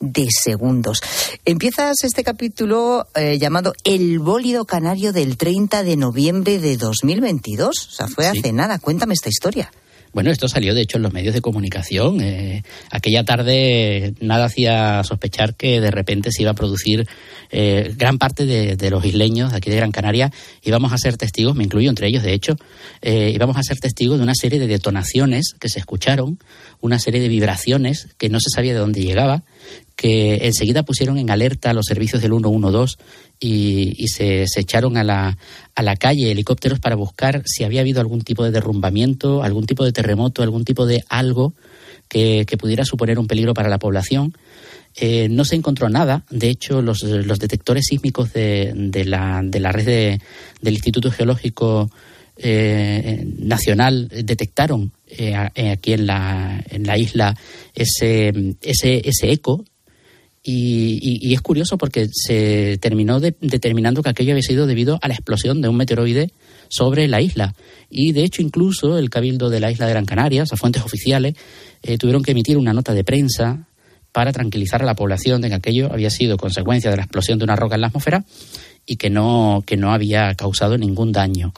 de 0.00 0.26
segundos. 0.28 1.00
Empiezas 1.44 2.02
este 2.02 2.24
capítulo 2.24 3.06
eh, 3.14 3.38
llamado 3.38 3.74
El 3.84 4.18
bólido 4.18 4.64
canario 4.64 5.12
del 5.12 5.36
30 5.36 5.84
de 5.84 5.96
noviembre 5.96 6.58
de 6.58 6.76
2022. 6.76 7.88
O 7.88 7.90
sea, 7.92 8.08
fue 8.08 8.26
hace 8.26 8.52
nada. 8.52 8.80
Cuéntame 8.80 9.14
esta 9.14 9.28
historia. 9.28 9.70
Bueno, 10.14 10.30
esto 10.30 10.46
salió 10.46 10.74
de 10.74 10.82
hecho 10.82 10.96
en 10.96 11.02
los 11.02 11.12
medios 11.12 11.34
de 11.34 11.40
comunicación. 11.40 12.20
Eh, 12.20 12.62
aquella 12.90 13.24
tarde 13.24 14.14
nada 14.20 14.44
hacía 14.44 15.02
sospechar 15.02 15.56
que 15.56 15.80
de 15.80 15.90
repente 15.90 16.30
se 16.30 16.42
iba 16.42 16.52
a 16.52 16.54
producir 16.54 17.08
eh, 17.50 17.92
gran 17.96 18.18
parte 18.18 18.46
de, 18.46 18.90
los 18.90 19.04
isleños 19.04 19.50
de 19.50 19.56
aquí 19.56 19.70
de 19.70 19.76
Gran 19.76 19.90
Canaria 19.90 20.30
íbamos 20.62 20.92
a 20.92 20.98
ser 20.98 21.16
testigos, 21.16 21.56
me 21.56 21.64
incluyo 21.64 21.90
entre 21.90 22.06
ellos 22.06 22.22
de 22.22 22.32
hecho, 22.32 22.56
eh, 23.02 23.32
íbamos 23.34 23.56
a 23.56 23.62
ser 23.62 23.78
testigos 23.78 24.18
de 24.18 24.22
una 24.22 24.34
serie 24.34 24.60
de 24.60 24.68
detonaciones 24.68 25.54
que 25.58 25.68
se 25.68 25.80
escucharon, 25.80 26.38
una 26.80 27.00
serie 27.00 27.20
de 27.20 27.28
vibraciones 27.28 28.08
que 28.16 28.28
no 28.28 28.38
se 28.38 28.50
sabía 28.54 28.72
de 28.72 28.78
dónde 28.78 29.02
llegaba, 29.02 29.42
que 30.04 30.36
enseguida 30.42 30.82
pusieron 30.82 31.16
en 31.16 31.30
alerta 31.30 31.72
los 31.72 31.86
servicios 31.86 32.20
del 32.20 32.32
112 32.32 32.96
y, 33.40 34.06
se, 34.08 34.44
echaron 34.58 34.98
a 34.98 35.02
la, 35.02 35.38
a 35.74 35.82
la 35.82 35.96
calle 35.96 36.30
helicópteros 36.30 36.78
para 36.78 36.94
buscar 36.94 37.42
si 37.46 37.64
había 37.64 37.80
habido 37.80 38.02
algún 38.02 38.20
tipo 38.20 38.44
de 38.44 38.50
derrumbamiento, 38.50 39.42
algún 39.42 39.64
tipo 39.64 39.82
de 39.82 39.92
terremoto, 39.92 40.42
algún 40.42 40.66
tipo 40.66 40.84
de 40.84 41.04
algo 41.08 41.54
que, 42.06 42.44
pudiera 42.58 42.84
suponer 42.84 43.18
un 43.18 43.26
peligro 43.26 43.54
para 43.54 43.70
la 43.70 43.78
población. 43.78 44.36
Eh, 44.94 45.28
no 45.30 45.46
se 45.46 45.56
encontró 45.56 45.88
nada. 45.88 46.26
De 46.28 46.50
hecho, 46.50 46.82
los, 46.82 47.00
detectores 47.00 47.86
sísmicos 47.86 48.34
de, 48.34 48.74
de, 48.74 49.06
la, 49.06 49.40
de 49.42 49.58
la 49.58 49.72
red 49.72 50.20
del 50.60 50.74
Instituto 50.74 51.10
Geológico 51.10 51.90
eh, 52.36 53.26
Nacional 53.38 54.08
detectaron 54.08 54.92
eh, 55.08 55.34
aquí 55.34 55.94
en 55.94 56.06
la, 56.06 56.62
en 56.68 56.86
la 56.86 56.98
isla 56.98 57.34
ese, 57.74 58.54
ese, 58.60 59.00
ese 59.08 59.32
eco 59.32 59.64
y, 60.46 61.32
es 61.32 61.40
curioso 61.40 61.78
porque 61.78 62.08
se 62.12 62.76
terminó 62.78 63.18
determinando 63.18 64.02
que 64.02 64.10
aquello 64.10 64.32
había 64.32 64.42
sido 64.42 64.66
debido 64.66 64.98
a 65.00 65.08
la 65.08 65.14
explosión 65.14 65.62
de 65.62 65.68
un 65.68 65.76
meteoroide 65.76 66.32
sobre 66.68 67.08
la 67.08 67.22
isla. 67.22 67.54
Y 67.88 68.12
de 68.12 68.24
hecho, 68.24 68.42
incluso 68.42 68.98
el 68.98 69.08
Cabildo 69.08 69.48
de 69.48 69.60
la 69.60 69.70
isla 69.70 69.86
de 69.86 69.92
Gran 69.92 70.04
Canaria, 70.04 70.42
a 70.42 70.56
fuentes 70.56 70.82
oficiales, 70.82 71.34
eh, 71.82 71.96
tuvieron 71.96 72.22
que 72.22 72.32
emitir 72.32 72.58
una 72.58 72.74
nota 72.74 72.92
de 72.92 73.04
prensa 73.04 73.68
para 74.12 74.32
tranquilizar 74.32 74.82
a 74.82 74.86
la 74.86 74.94
población 74.94 75.40
de 75.40 75.48
que 75.48 75.54
aquello 75.54 75.90
había 75.90 76.10
sido 76.10 76.36
consecuencia 76.36 76.90
de 76.90 76.98
la 76.98 77.04
explosión 77.04 77.38
de 77.38 77.44
una 77.44 77.56
roca 77.56 77.76
en 77.76 77.80
la 77.80 77.86
atmósfera 77.86 78.24
y 78.86 78.96
que 78.96 79.08
no, 79.08 79.64
que 79.66 79.78
no 79.78 79.92
había 79.92 80.34
causado 80.34 80.76
ningún 80.76 81.10
daño. 81.10 81.54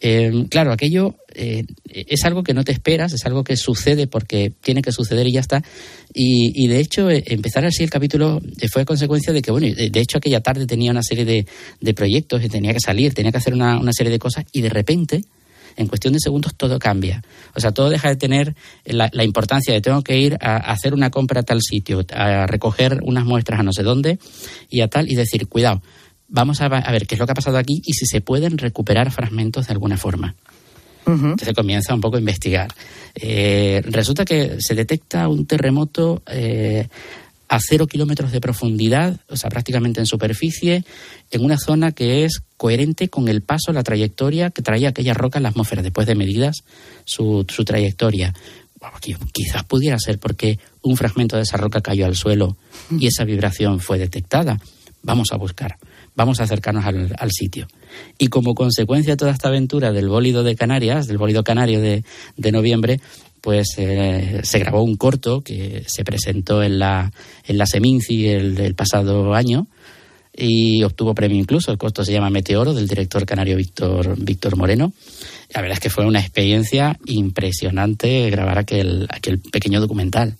Eh, 0.00 0.46
claro, 0.48 0.72
aquello 0.72 1.16
eh, 1.34 1.64
es 1.86 2.24
algo 2.24 2.42
que 2.42 2.54
no 2.54 2.62
te 2.62 2.72
esperas, 2.72 3.12
es 3.12 3.26
algo 3.26 3.42
que 3.42 3.56
sucede 3.56 4.06
porque 4.06 4.52
tiene 4.60 4.82
que 4.82 4.92
suceder 4.92 5.26
y 5.26 5.32
ya 5.32 5.40
está. 5.40 5.62
Y, 6.14 6.66
de 6.68 6.80
hecho, 6.80 7.10
eh, 7.10 7.22
empezar 7.26 7.64
así 7.64 7.82
el 7.82 7.90
capítulo 7.90 8.40
fue 8.72 8.82
a 8.82 8.84
consecuencia 8.84 9.32
de 9.32 9.42
que, 9.42 9.50
bueno, 9.50 9.66
de, 9.74 10.00
hecho 10.00 10.18
aquella 10.18 10.40
tarde 10.40 10.66
tenía 10.66 10.90
una 10.90 11.02
serie 11.02 11.24
de, 11.24 11.94
proyectos 11.94 12.44
y 12.44 12.48
tenía 12.48 12.72
que 12.72 12.80
salir, 12.80 13.14
tenía 13.14 13.32
que 13.32 13.38
hacer 13.38 13.54
una, 13.54 13.80
serie 13.92 14.10
de 14.10 14.18
cosas 14.18 14.44
y 14.52 14.60
de 14.60 14.68
repente, 14.68 15.24
en 15.76 15.86
cuestión 15.86 16.12
de 16.12 16.20
segundos, 16.20 16.54
todo 16.56 16.78
cambia. 16.78 17.22
O 17.54 17.60
sea, 17.60 17.72
todo 17.72 17.90
deja 17.90 18.08
de 18.08 18.16
tener 18.16 18.54
la, 18.84 19.24
importancia 19.24 19.74
de 19.74 19.80
tengo 19.80 20.02
que 20.02 20.18
ir 20.18 20.36
a, 20.40 20.56
hacer 20.56 20.94
una 20.94 21.10
compra 21.10 21.40
a 21.40 21.44
tal 21.44 21.60
sitio, 21.60 22.04
a 22.12 22.46
recoger 22.46 23.00
unas 23.02 23.24
muestras 23.24 23.60
a 23.60 23.62
no 23.62 23.72
sé 23.72 23.82
dónde 23.82 24.18
y 24.70 24.80
a 24.80 24.88
tal 24.88 25.10
y 25.10 25.14
decir, 25.14 25.46
cuidado 25.46 25.82
vamos 26.28 26.60
a, 26.60 26.68
ver 26.68 27.06
qué 27.06 27.14
es 27.14 27.18
lo 27.18 27.26
que 27.26 27.32
ha 27.32 27.34
pasado 27.34 27.58
aquí 27.58 27.82
y 27.84 27.94
si 27.94 28.06
se 28.06 28.20
pueden 28.20 28.58
recuperar 28.58 29.10
fragmentos 29.10 29.66
de 29.66 29.72
alguna 29.72 29.96
forma. 29.96 30.34
Entonces 31.06 31.54
comienza 31.54 31.94
un 31.94 32.02
poco 32.02 32.16
a 32.16 32.20
investigar. 32.20 32.68
Eh, 33.14 33.80
resulta 33.86 34.26
que 34.26 34.58
se 34.58 34.74
detecta 34.74 35.26
un 35.28 35.46
terremoto 35.46 36.22
eh, 36.26 36.86
a 37.48 37.58
cero 37.66 37.86
kilómetros 37.86 38.30
de 38.30 38.42
profundidad, 38.42 39.18
o 39.30 39.36
sea, 39.36 39.48
prácticamente 39.48 40.00
en 40.00 40.06
superficie, 40.06 40.84
en 41.30 41.44
una 41.44 41.56
zona 41.56 41.92
que 41.92 42.26
es 42.26 42.42
coherente 42.58 43.08
con 43.08 43.28
el 43.28 43.40
paso, 43.40 43.72
la 43.72 43.82
trayectoria 43.82 44.50
que 44.50 44.60
traía 44.60 44.90
aquella 44.90 45.14
roca 45.14 45.38
en 45.38 45.44
la 45.44 45.48
atmósfera, 45.48 45.80
después 45.80 46.06
de 46.06 46.14
medidas 46.14 46.58
su, 47.06 47.46
su 47.48 47.64
trayectoria. 47.64 48.34
quizás 49.32 49.64
pudiera 49.64 49.98
ser 49.98 50.18
porque 50.18 50.58
un 50.82 50.98
fragmento 50.98 51.36
de 51.36 51.42
esa 51.44 51.56
roca 51.56 51.80
cayó 51.80 52.04
al 52.04 52.16
suelo 52.16 52.58
y 52.90 53.06
esa 53.06 53.24
vibración 53.24 53.80
fue 53.80 53.98
detectada. 53.98 54.60
Vamos 55.02 55.28
a 55.32 55.36
buscar 55.36 55.78
vamos 56.18 56.40
a 56.40 56.42
acercarnos 56.42 56.84
al, 56.84 57.30
sitio. 57.30 57.68
Y 58.18 58.26
como 58.26 58.56
consecuencia 58.56 59.12
de 59.12 59.16
toda 59.16 59.30
esta 59.30 59.48
aventura 59.48 59.92
del 59.92 60.08
bólido 60.08 60.42
de 60.42 60.56
Canarias, 60.56 61.06
del 61.06 61.16
bólido 61.16 61.44
canario 61.44 61.80
de, 61.80 62.02
noviembre, 62.52 63.00
pues 63.40 63.68
eh, 63.78 64.40
se 64.42 64.58
grabó 64.58 64.82
un 64.82 64.96
corto 64.96 65.42
que 65.42 65.84
se 65.86 66.02
presentó 66.02 66.64
en 66.64 66.80
la, 66.80 67.12
en 67.46 67.56
la 67.56 67.66
Seminci 67.66 68.26
el, 68.26 68.74
pasado 68.74 69.32
año 69.32 69.68
y 70.36 70.82
obtuvo 70.82 71.14
premio 71.14 71.38
incluso. 71.38 71.70
El 71.70 71.78
corto 71.78 72.04
se 72.04 72.12
llama 72.12 72.30
Meteoro, 72.30 72.74
del 72.74 72.88
director 72.88 73.24
canario 73.24 73.56
Víctor, 73.56 74.16
Víctor 74.18 74.56
Moreno. 74.56 74.92
La 75.54 75.60
verdad 75.60 75.74
es 75.74 75.80
que 75.80 75.90
fue 75.90 76.04
una 76.04 76.18
experiencia 76.18 76.98
impresionante 77.06 78.28
grabar 78.28 78.58
aquel, 78.58 79.06
aquel 79.08 79.38
pequeño 79.38 79.80
documental. 79.80 80.36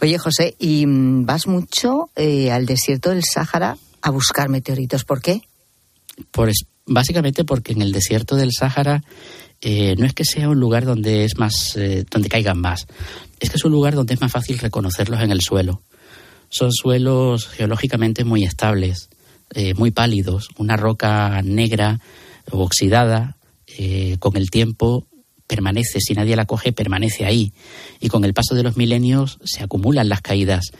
Oye, 0.00 0.18
José, 0.18 0.54
¿y 0.60 0.84
vas 0.86 1.48
mucho 1.48 2.10
eh, 2.14 2.52
al 2.52 2.64
desierto 2.64 3.10
del 3.10 3.24
Sáhara 3.24 3.76
a 4.04 4.10
buscar 4.10 4.50
meteoritos. 4.50 5.04
¿Por 5.04 5.22
qué? 5.22 5.40
Pues 6.30 6.66
básicamente 6.84 7.44
porque 7.44 7.72
en 7.72 7.80
el 7.80 7.90
desierto 7.90 8.36
del 8.36 8.52
Sáhara 8.52 9.02
eh, 9.62 9.94
no 9.96 10.04
es 10.04 10.12
que 10.12 10.26
sea 10.26 10.50
un 10.50 10.60
lugar 10.60 10.84
donde 10.84 11.24
es 11.24 11.38
más, 11.38 11.74
eh, 11.76 12.04
donde 12.10 12.28
caigan 12.28 12.60
más, 12.60 12.86
es 13.40 13.48
que 13.48 13.56
es 13.56 13.64
un 13.64 13.72
lugar 13.72 13.94
donde 13.94 14.12
es 14.12 14.20
más 14.20 14.30
fácil 14.30 14.58
reconocerlos 14.58 15.22
en 15.22 15.30
el 15.30 15.40
suelo. 15.40 15.82
Son 16.50 16.70
suelos 16.70 17.48
geológicamente 17.48 18.24
muy 18.24 18.44
estables, 18.44 19.08
eh, 19.54 19.72
muy 19.72 19.90
pálidos, 19.90 20.50
una 20.58 20.76
roca 20.76 21.40
negra 21.42 21.98
o 22.50 22.62
oxidada, 22.62 23.38
con 24.20 24.36
el 24.36 24.50
tiempo 24.50 25.08
permanece, 25.46 25.98
si 26.00 26.14
nadie 26.14 26.36
la 26.36 26.44
coge, 26.44 26.72
permanece 26.72 27.24
ahí. 27.24 27.52
Y 28.00 28.08
con 28.08 28.24
el 28.24 28.34
paso 28.34 28.54
de 28.54 28.62
los 28.62 28.76
milenios 28.76 29.38
se 29.44 29.64
acumulan 29.64 30.08
las 30.08 30.20
caídas. 30.20 30.70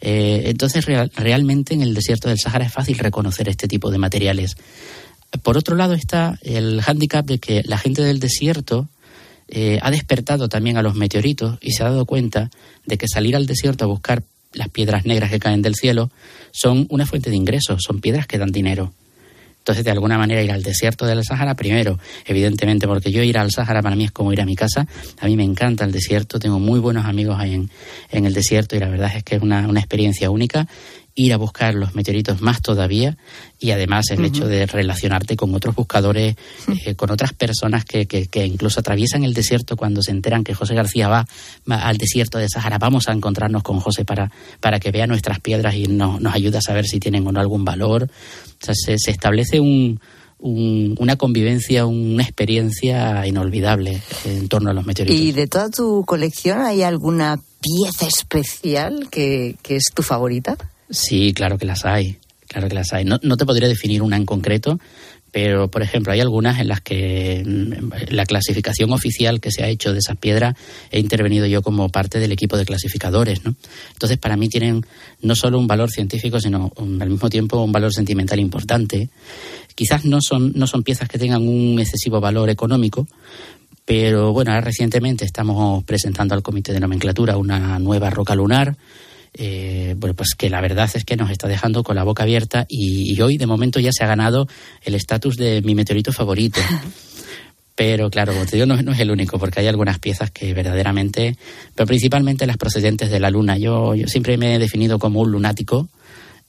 Eh, 0.00 0.44
entonces, 0.46 0.84
realmente 0.84 1.74
en 1.74 1.82
el 1.82 1.94
desierto 1.94 2.28
del 2.28 2.38
Sahara 2.38 2.66
es 2.66 2.72
fácil 2.72 2.98
reconocer 2.98 3.48
este 3.48 3.68
tipo 3.68 3.90
de 3.90 3.98
materiales. 3.98 4.56
Por 5.42 5.56
otro 5.56 5.76
lado 5.76 5.94
está 5.94 6.38
el 6.42 6.80
hándicap 6.82 7.24
de 7.26 7.38
que 7.38 7.62
la 7.64 7.78
gente 7.78 8.02
del 8.02 8.18
desierto 8.18 8.88
eh, 9.48 9.78
ha 9.82 9.90
despertado 9.90 10.48
también 10.48 10.76
a 10.76 10.82
los 10.82 10.94
meteoritos 10.94 11.58
y 11.60 11.72
se 11.72 11.82
ha 11.82 11.90
dado 11.90 12.04
cuenta 12.04 12.50
de 12.86 12.98
que 12.98 13.06
salir 13.08 13.36
al 13.36 13.46
desierto 13.46 13.84
a 13.84 13.88
buscar 13.88 14.22
las 14.52 14.68
piedras 14.68 15.06
negras 15.06 15.30
que 15.30 15.38
caen 15.38 15.62
del 15.62 15.76
cielo 15.76 16.10
son 16.50 16.86
una 16.90 17.06
fuente 17.06 17.30
de 17.30 17.36
ingresos, 17.36 17.82
son 17.84 18.00
piedras 18.00 18.26
que 18.26 18.38
dan 18.38 18.50
dinero. 18.50 18.92
Entonces, 19.60 19.84
de 19.84 19.90
alguna 19.90 20.16
manera, 20.16 20.42
ir 20.42 20.50
al 20.50 20.62
desierto 20.62 21.06
del 21.06 21.22
Sáhara, 21.22 21.54
primero, 21.54 21.98
evidentemente, 22.24 22.86
porque 22.86 23.12
yo 23.12 23.22
ir 23.22 23.36
al 23.36 23.50
Sáhara 23.50 23.82
para 23.82 23.94
mí 23.94 24.04
es 24.04 24.10
como 24.10 24.32
ir 24.32 24.40
a 24.40 24.46
mi 24.46 24.56
casa. 24.56 24.86
A 25.20 25.26
mí 25.26 25.36
me 25.36 25.44
encanta 25.44 25.84
el 25.84 25.92
desierto, 25.92 26.38
tengo 26.38 26.58
muy 26.58 26.80
buenos 26.80 27.04
amigos 27.04 27.36
ahí 27.38 27.54
en, 27.54 27.70
en 28.10 28.24
el 28.24 28.32
desierto 28.32 28.74
y 28.74 28.78
la 28.78 28.88
verdad 28.88 29.12
es 29.14 29.22
que 29.22 29.36
es 29.36 29.42
una, 29.42 29.68
una 29.68 29.80
experiencia 29.80 30.30
única 30.30 30.66
ir 31.20 31.32
a 31.32 31.36
buscar 31.36 31.74
los 31.74 31.94
meteoritos 31.94 32.40
más 32.40 32.62
todavía 32.62 33.16
y 33.58 33.72
además 33.72 34.06
el 34.10 34.24
hecho 34.24 34.46
de 34.46 34.64
relacionarte 34.66 35.36
con 35.36 35.54
otros 35.54 35.74
buscadores, 35.74 36.36
eh, 36.86 36.94
con 36.94 37.10
otras 37.10 37.34
personas 37.34 37.84
que, 37.84 38.06
que, 38.06 38.46
incluso 38.46 38.80
atraviesan 38.80 39.24
el 39.24 39.34
desierto 39.34 39.76
cuando 39.76 40.02
se 40.02 40.12
enteran 40.12 40.44
que 40.44 40.54
José 40.54 40.74
García 40.74 41.08
va, 41.08 41.26
al 41.68 41.98
desierto 41.98 42.38
de 42.38 42.48
Sahara. 42.48 42.78
Vamos 42.78 43.08
a 43.08 43.12
encontrarnos 43.12 43.62
con 43.62 43.80
José 43.80 44.04
para, 44.04 44.30
para 44.60 44.80
que 44.80 44.90
vea 44.90 45.06
nuestras 45.06 45.40
piedras 45.40 45.74
y 45.74 45.86
nos, 45.88 46.20
nos 46.20 46.34
ayude 46.34 46.58
a 46.58 46.62
saber 46.62 46.86
si 46.86 46.98
tienen 47.00 47.26
o 47.26 47.32
no 47.32 47.40
algún 47.40 47.64
valor. 47.64 48.04
O 48.04 48.64
sea, 48.64 48.74
se, 48.74 48.96
se 48.98 49.10
establece 49.10 49.60
un, 49.60 50.00
una 50.42 51.16
convivencia, 51.16 51.84
una 51.86 52.22
experiencia 52.22 53.26
inolvidable 53.26 54.00
en 54.24 54.48
torno 54.48 54.70
a 54.70 54.72
los 54.72 54.86
meteoritos. 54.86 55.20
¿Y 55.20 55.32
de 55.32 55.46
toda 55.46 55.68
tu 55.68 56.04
colección 56.06 56.60
hay 56.62 56.82
alguna 56.82 57.38
pieza 57.60 58.06
especial 58.06 59.08
que, 59.10 59.56
que 59.62 59.76
es 59.76 59.84
tu 59.94 60.02
favorita? 60.02 60.56
Sí, 60.90 61.32
claro 61.32 61.56
que 61.58 61.66
las 61.66 61.84
hay. 61.84 62.18
Claro 62.48 62.68
que 62.68 62.74
las 62.74 62.92
hay. 62.92 63.04
No, 63.04 63.18
no 63.22 63.36
te 63.36 63.46
podría 63.46 63.68
definir 63.68 64.02
una 64.02 64.16
en 64.16 64.26
concreto, 64.26 64.78
pero 65.32 65.70
por 65.70 65.82
ejemplo 65.82 66.12
hay 66.12 66.20
algunas 66.20 66.58
en 66.58 66.68
las 66.68 66.80
que 66.80 67.42
mm, 67.44 68.12
la 68.12 68.26
clasificación 68.26 68.92
oficial 68.92 69.40
que 69.40 69.50
se 69.50 69.62
ha 69.62 69.68
hecho 69.68 69.92
de 69.92 69.98
esas 69.98 70.16
piedras 70.16 70.54
he 70.90 70.98
intervenido 70.98 71.46
yo 71.46 71.62
como 71.62 71.88
parte 71.88 72.18
del 72.18 72.32
equipo 72.32 72.56
de 72.56 72.64
clasificadores 72.64 73.44
¿no? 73.44 73.54
entonces 73.92 74.18
para 74.18 74.36
mí 74.36 74.48
tienen 74.48 74.84
no 75.22 75.34
solo 75.34 75.58
un 75.58 75.66
valor 75.66 75.90
científico 75.90 76.40
sino 76.40 76.72
al 76.76 77.10
mismo 77.10 77.30
tiempo 77.30 77.62
un 77.62 77.72
valor 77.72 77.92
sentimental 77.92 78.40
importante 78.40 79.08
quizás 79.74 80.04
no 80.04 80.20
son 80.20 80.52
no 80.54 80.66
son 80.66 80.82
piezas 80.82 81.08
que 81.08 81.18
tengan 81.18 81.46
un 81.46 81.78
excesivo 81.78 82.20
valor 82.20 82.50
económico 82.50 83.06
pero 83.84 84.32
bueno 84.32 84.50
ahora 84.50 84.62
recientemente 84.62 85.24
estamos 85.24 85.84
presentando 85.84 86.34
al 86.34 86.42
comité 86.42 86.72
de 86.72 86.80
nomenclatura 86.80 87.36
una 87.36 87.78
nueva 87.78 88.10
roca 88.10 88.34
lunar 88.34 88.76
eh, 89.34 89.94
bueno, 89.96 90.14
pues 90.14 90.34
que 90.36 90.50
la 90.50 90.60
verdad 90.60 90.90
es 90.92 91.04
que 91.04 91.16
nos 91.16 91.30
está 91.30 91.48
dejando 91.48 91.82
con 91.82 91.96
la 91.96 92.04
boca 92.04 92.24
abierta 92.24 92.66
y, 92.68 93.20
hoy 93.20 93.38
de 93.38 93.46
momento 93.46 93.80
ya 93.80 93.90
se 93.92 94.04
ha 94.04 94.08
ganado 94.08 94.48
el 94.82 94.94
estatus 94.94 95.36
de 95.36 95.62
mi 95.62 95.74
meteorito 95.74 96.12
favorito. 96.12 96.60
Pero 97.74 98.10
claro, 98.10 98.32
como 98.32 98.44
te 98.44 98.56
digo, 98.56 98.66
no, 98.66 98.92
es 98.92 99.00
el 99.00 99.10
único, 99.10 99.38
porque 99.38 99.60
hay 99.60 99.66
algunas 99.66 99.98
piezas 99.98 100.30
que 100.30 100.52
verdaderamente, 100.52 101.36
pero 101.74 101.86
principalmente 101.86 102.46
las 102.46 102.58
procedentes 102.58 103.10
de 103.10 103.20
la 103.20 103.30
Luna. 103.30 103.56
Yo, 103.56 103.94
yo 103.94 104.06
siempre 104.06 104.36
me 104.36 104.54
he 104.54 104.58
definido 104.58 104.98
como 104.98 105.20
un 105.20 105.32
lunático 105.32 105.88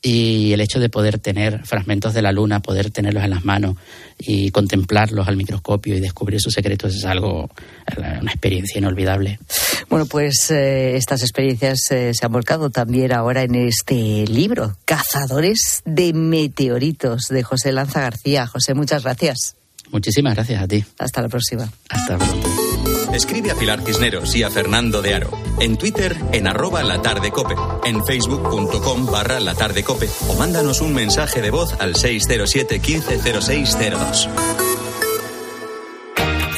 y 0.01 0.51
el 0.51 0.61
hecho 0.61 0.79
de 0.79 0.89
poder 0.89 1.19
tener 1.19 1.63
fragmentos 1.65 2.13
de 2.13 2.21
la 2.21 2.31
luna, 2.31 2.61
poder 2.61 2.89
tenerlos 2.89 3.23
en 3.23 3.29
las 3.29 3.45
manos 3.45 3.75
y 4.17 4.49
contemplarlos 4.49 5.27
al 5.27 5.37
microscopio 5.37 5.95
y 5.95 5.99
descubrir 5.99 6.41
sus 6.41 6.53
secretos 6.53 6.95
es 6.95 7.05
algo, 7.05 7.49
una 7.97 8.31
experiencia 8.31 8.79
inolvidable. 8.79 9.39
Bueno, 9.91 10.05
pues 10.05 10.49
eh, 10.51 10.95
estas 10.95 11.21
experiencias 11.21 11.91
eh, 11.91 12.13
se 12.13 12.25
han 12.25 12.31
volcado 12.31 12.69
también 12.69 13.11
ahora 13.11 13.43
en 13.43 13.55
este 13.55 14.25
libro, 14.25 14.77
Cazadores 14.85 15.81
de 15.83 16.13
Meteoritos, 16.13 17.23
de 17.29 17.43
José 17.43 17.73
Lanza 17.73 17.99
García. 17.99 18.47
José, 18.47 18.73
muchas 18.73 19.03
gracias. 19.03 19.57
Muchísimas 19.91 20.35
gracias 20.35 20.63
a 20.63 20.67
ti. 20.69 20.85
Hasta 20.97 21.21
la 21.21 21.27
próxima. 21.27 21.69
Hasta 21.89 22.17
pronto. 22.17 22.49
Escribe 23.13 23.51
a 23.51 23.55
Pilar 23.55 23.81
Cisneros 23.81 24.33
y 24.33 24.43
a 24.43 24.49
Fernando 24.49 25.01
de 25.01 25.13
Aro. 25.13 25.31
En 25.59 25.75
Twitter, 25.75 26.15
en 26.31 26.47
arroba 26.47 26.81
latardecope. 26.83 27.55
En 27.83 28.01
facebook.com 28.05 29.07
barra 29.07 29.41
latardecope. 29.41 30.07
O 30.29 30.35
mándanos 30.35 30.79
un 30.79 30.93
mensaje 30.93 31.41
de 31.41 31.51
voz 31.51 31.73
al 31.81 31.97
607 31.97 32.79
150602. 32.79 34.29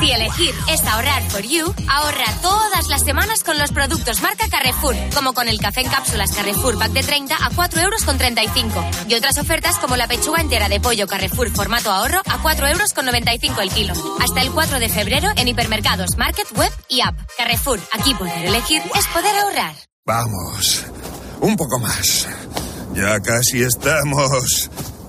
Si 0.00 0.10
elegir 0.10 0.54
es 0.68 0.84
ahorrar 0.84 1.22
for 1.30 1.42
you, 1.42 1.72
ahorra 1.88 2.26
todas 2.42 2.88
las 2.88 3.02
semanas 3.02 3.42
con 3.42 3.56
los 3.58 3.72
productos 3.72 4.20
marca 4.20 4.46
Carrefour, 4.50 4.94
como 5.14 5.32
con 5.32 5.48
el 5.48 5.58
café 5.58 5.80
en 5.80 5.88
cápsulas 5.88 6.32
Carrefour 6.32 6.78
Pack 6.78 6.90
de 6.90 7.02
30 7.02 7.34
a 7.34 7.50
4 7.54 7.80
euros 7.80 8.04
con 8.04 8.18
35. 8.18 8.84
Y 9.08 9.14
otras 9.14 9.38
ofertas 9.38 9.78
como 9.78 9.96
la 9.96 10.06
pechuga 10.06 10.42
entera 10.42 10.68
de 10.68 10.80
pollo 10.80 11.06
Carrefour 11.06 11.50
formato 11.50 11.90
ahorro 11.90 12.20
a 12.26 12.42
4 12.42 12.66
euros 12.68 12.92
con 12.92 13.06
95 13.06 13.60
el 13.62 13.70
kilo. 13.70 13.94
Hasta 14.20 14.42
el 14.42 14.50
4 14.50 14.80
de 14.80 14.88
febrero 14.90 15.30
en 15.36 15.48
hipermercados, 15.48 16.18
market, 16.18 16.46
web 16.56 16.72
y 16.88 17.00
app. 17.00 17.16
Carrefour, 17.38 17.80
aquí 17.92 18.14
poder 18.14 18.44
elegir 18.44 18.82
es 18.94 19.06
poder 19.06 19.34
ahorrar. 19.36 19.74
Vamos, 20.04 20.84
un 21.40 21.56
poco 21.56 21.78
más. 21.78 22.28
Ya 22.92 23.18
casi 23.20 23.62
estamos 23.62 24.68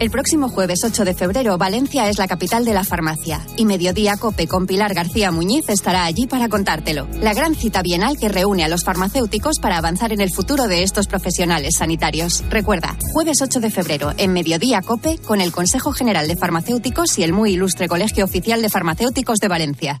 El 0.00 0.10
próximo 0.10 0.48
jueves 0.48 0.80
8 0.82 1.04
de 1.04 1.12
febrero, 1.12 1.58
Valencia 1.58 2.08
es 2.08 2.16
la 2.16 2.26
capital 2.26 2.64
de 2.64 2.72
la 2.72 2.84
farmacia 2.84 3.44
y 3.58 3.66
Mediodía 3.66 4.16
Cope 4.16 4.46
con 4.46 4.66
Pilar 4.66 4.94
García 4.94 5.30
Muñiz 5.30 5.68
estará 5.68 6.06
allí 6.06 6.26
para 6.26 6.48
contártelo. 6.48 7.06
La 7.20 7.34
gran 7.34 7.54
cita 7.54 7.82
bienal 7.82 8.16
que 8.18 8.30
reúne 8.30 8.64
a 8.64 8.68
los 8.68 8.82
farmacéuticos 8.82 9.58
para 9.60 9.76
avanzar 9.76 10.14
en 10.14 10.22
el 10.22 10.32
futuro 10.32 10.68
de 10.68 10.84
estos 10.84 11.06
profesionales 11.06 11.74
sanitarios. 11.76 12.42
Recuerda, 12.48 12.96
jueves 13.12 13.42
8 13.42 13.60
de 13.60 13.70
febrero 13.70 14.14
en 14.16 14.32
Mediodía 14.32 14.80
Cope 14.80 15.18
con 15.18 15.42
el 15.42 15.52
Consejo 15.52 15.92
General 15.92 16.26
de 16.26 16.36
Farmacéuticos 16.36 17.18
y 17.18 17.22
el 17.22 17.34
muy 17.34 17.52
ilustre 17.52 17.86
Colegio 17.86 18.24
Oficial 18.24 18.62
de 18.62 18.70
Farmacéuticos 18.70 19.38
de 19.38 19.48
Valencia. 19.48 20.00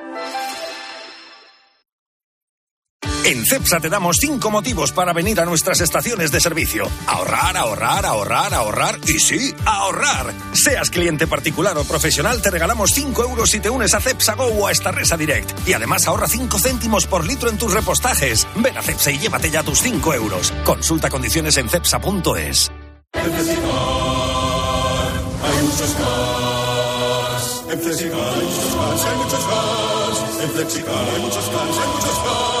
En 3.23 3.45
CEPSA 3.45 3.79
te 3.79 3.87
damos 3.87 4.17
cinco 4.19 4.49
motivos 4.49 4.91
para 4.91 5.13
venir 5.13 5.39
a 5.39 5.45
nuestras 5.45 5.79
estaciones 5.79 6.31
de 6.31 6.39
servicio. 6.39 6.87
Ahorrar, 7.05 7.55
ahorrar, 7.55 8.03
ahorrar, 8.03 8.51
ahorrar 8.51 8.99
y 9.05 9.19
sí, 9.19 9.53
ahorrar. 9.63 10.33
Seas 10.53 10.89
cliente 10.89 11.27
particular 11.27 11.77
o 11.77 11.83
profesional, 11.83 12.41
te 12.41 12.49
regalamos 12.49 12.89
5 12.91 13.23
euros 13.23 13.51
si 13.51 13.59
te 13.59 13.69
unes 13.69 13.93
a 13.93 14.01
CEPSA 14.01 14.33
Go 14.33 14.45
o 14.45 14.65
a 14.65 14.71
esta 14.71 14.91
Resa 14.91 15.17
Direct. 15.17 15.67
Y 15.67 15.73
además 15.73 16.07
ahorra 16.07 16.27
5 16.27 16.57
céntimos 16.57 17.05
por 17.05 17.23
litro 17.23 17.49
en 17.49 17.59
tus 17.59 17.73
repostajes. 17.73 18.47
Ven 18.55 18.75
a 18.75 18.81
CEPSA 18.81 19.11
y 19.11 19.19
llévate 19.19 19.51
ya 19.51 19.61
tus 19.61 19.81
5 19.81 20.15
euros. 20.15 20.51
Consulta 20.65 21.11
condiciones 21.11 21.57
en 21.57 21.69
cepsa.es. 21.69 22.71
Hay 23.13 23.29
muchos. 25.61 25.95
En 27.69 27.79
hay 27.79 28.09
muchos. 28.09 28.71
En 30.41 30.49
hay 30.49 31.21
muchos 31.21 31.47
hay 31.47 31.87
muchos. 31.87 32.60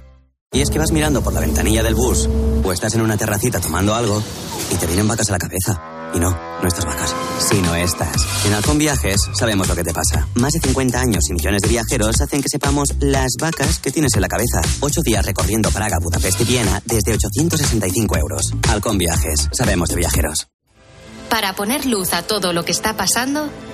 Y 0.53 0.59
es 0.59 0.69
que 0.69 0.79
vas 0.79 0.91
mirando 0.91 1.23
por 1.23 1.31
la 1.31 1.39
ventanilla 1.39 1.81
del 1.81 1.95
bus 1.95 2.27
o 2.65 2.73
estás 2.73 2.93
en 2.95 3.01
una 3.01 3.15
terracita 3.15 3.61
tomando 3.61 3.95
algo 3.95 4.21
y 4.69 4.75
te 4.75 4.85
vienen 4.85 5.07
vacas 5.07 5.29
a 5.29 5.31
la 5.31 5.37
cabeza. 5.37 5.81
Y 6.13 6.19
no, 6.19 6.29
no 6.29 6.67
estas 6.67 6.83
vacas, 6.83 7.15
sino 7.39 7.73
estas. 7.73 8.45
En 8.45 8.53
Halcón 8.53 8.77
Viajes 8.77 9.29
sabemos 9.33 9.69
lo 9.69 9.75
que 9.75 9.85
te 9.85 9.93
pasa. 9.93 10.27
Más 10.35 10.51
de 10.51 10.59
50 10.59 10.99
años 10.99 11.23
y 11.29 11.33
millones 11.35 11.61
de 11.61 11.69
viajeros 11.69 12.19
hacen 12.19 12.41
que 12.41 12.49
sepamos 12.49 12.89
las 12.99 13.31
vacas 13.39 13.79
que 13.79 13.91
tienes 13.91 14.13
en 14.15 14.23
la 14.23 14.27
cabeza. 14.27 14.59
Ocho 14.81 14.99
días 15.01 15.25
recorriendo 15.25 15.71
Praga, 15.71 15.99
Budapest 16.01 16.41
y 16.41 16.43
Viena 16.43 16.83
desde 16.83 17.13
865 17.13 18.17
euros. 18.17 18.51
Halcón 18.67 18.97
Viajes, 18.97 19.47
sabemos 19.53 19.87
de 19.87 19.95
viajeros. 19.95 20.49
Para 21.29 21.55
poner 21.55 21.85
luz 21.85 22.11
a 22.11 22.23
todo 22.23 22.51
lo 22.51 22.65
que 22.65 22.73
está 22.73 22.97
pasando, 22.97 23.49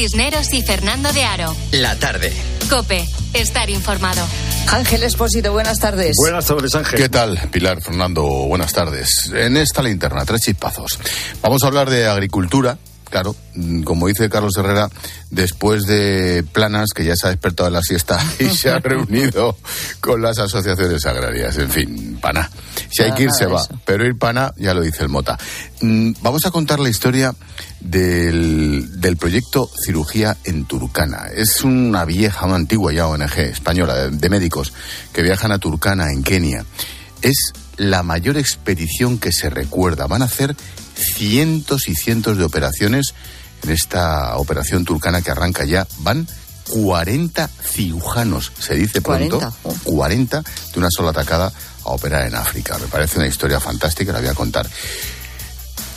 Cisneros 0.00 0.54
y 0.54 0.62
Fernando 0.62 1.12
de 1.12 1.24
Aro. 1.24 1.54
La 1.72 1.94
tarde. 1.94 2.32
Cope, 2.70 3.06
estar 3.34 3.68
informado. 3.68 4.26
Ángel 4.68 5.02
Espósito, 5.02 5.52
buenas 5.52 5.78
tardes. 5.78 6.16
Buenas 6.16 6.46
tardes, 6.46 6.74
Ángel. 6.74 6.98
¿Qué 6.98 7.10
tal, 7.10 7.38
Pilar, 7.50 7.82
Fernando? 7.82 8.22
Buenas 8.22 8.72
tardes. 8.72 9.30
En 9.34 9.58
esta 9.58 9.82
linterna, 9.82 10.24
tres 10.24 10.40
chispazos. 10.40 10.98
Vamos 11.42 11.62
a 11.64 11.66
hablar 11.66 11.90
de 11.90 12.06
agricultura. 12.06 12.78
Claro, 13.10 13.34
mm, 13.54 13.82
como 13.82 14.06
dice 14.06 14.30
Carlos 14.30 14.56
Herrera, 14.56 14.88
después 15.30 15.84
de 15.86 16.44
Planas, 16.52 16.90
que 16.94 17.04
ya 17.04 17.16
se 17.16 17.26
ha 17.26 17.30
despertado 17.30 17.66
en 17.66 17.74
la 17.74 17.82
siesta 17.82 18.18
y 18.38 18.48
se 18.50 18.70
ha 18.70 18.78
reunido 18.80 19.56
con 20.00 20.22
las 20.22 20.38
asociaciones 20.38 21.04
agrarias. 21.06 21.58
En 21.58 21.70
fin, 21.70 22.18
pana. 22.20 22.48
Si 22.90 23.02
hay 23.02 23.12
que 23.12 23.24
ir, 23.24 23.32
se 23.32 23.46
de 23.46 23.52
va. 23.52 23.66
Pero 23.84 24.06
ir 24.06 24.16
pana, 24.16 24.54
ya 24.56 24.74
lo 24.74 24.82
dice 24.82 25.02
el 25.02 25.08
Mota. 25.08 25.38
Mm, 25.80 26.12
Vamos 26.22 26.46
a 26.46 26.50
contar 26.52 26.78
la 26.78 26.88
historia 26.88 27.34
del, 27.80 29.00
del 29.00 29.16
proyecto 29.16 29.68
Cirugía 29.84 30.36
en 30.44 30.64
Turcana. 30.64 31.28
Es 31.34 31.62
una 31.64 32.04
vieja, 32.04 32.46
una 32.46 32.56
antigua 32.56 32.92
ya 32.92 33.08
ONG 33.08 33.38
española 33.38 33.94
de, 33.94 34.10
de 34.10 34.28
médicos 34.28 34.72
que 35.12 35.22
viajan 35.22 35.50
a 35.50 35.58
Turcana, 35.58 36.10
en 36.12 36.22
Kenia. 36.22 36.64
Es 37.22 37.52
la 37.76 38.02
mayor 38.02 38.36
expedición 38.36 39.18
que 39.18 39.32
se 39.32 39.50
recuerda. 39.50 40.06
Van 40.06 40.22
a 40.22 40.26
hacer 40.26 40.54
cientos 41.00 41.88
y 41.88 41.94
cientos 41.94 42.36
de 42.38 42.44
operaciones 42.44 43.14
en 43.62 43.70
esta 43.70 44.36
operación 44.36 44.84
turcana 44.84 45.22
que 45.22 45.30
arranca 45.30 45.64
ya. 45.64 45.86
Van 45.98 46.26
40 46.68 47.48
cirujanos, 47.72 48.52
se 48.58 48.74
dice 48.74 49.00
pronto, 49.02 49.38
40, 49.62 49.82
40 49.84 50.42
de 50.72 50.78
una 50.78 50.88
sola 50.90 51.10
atacada 51.10 51.52
a 51.84 51.88
operar 51.90 52.26
en 52.26 52.34
África. 52.36 52.78
Me 52.78 52.86
parece 52.86 53.18
una 53.18 53.26
historia 53.26 53.58
fantástica, 53.58 54.12
la 54.12 54.20
voy 54.20 54.28
a 54.28 54.34
contar. 54.34 54.68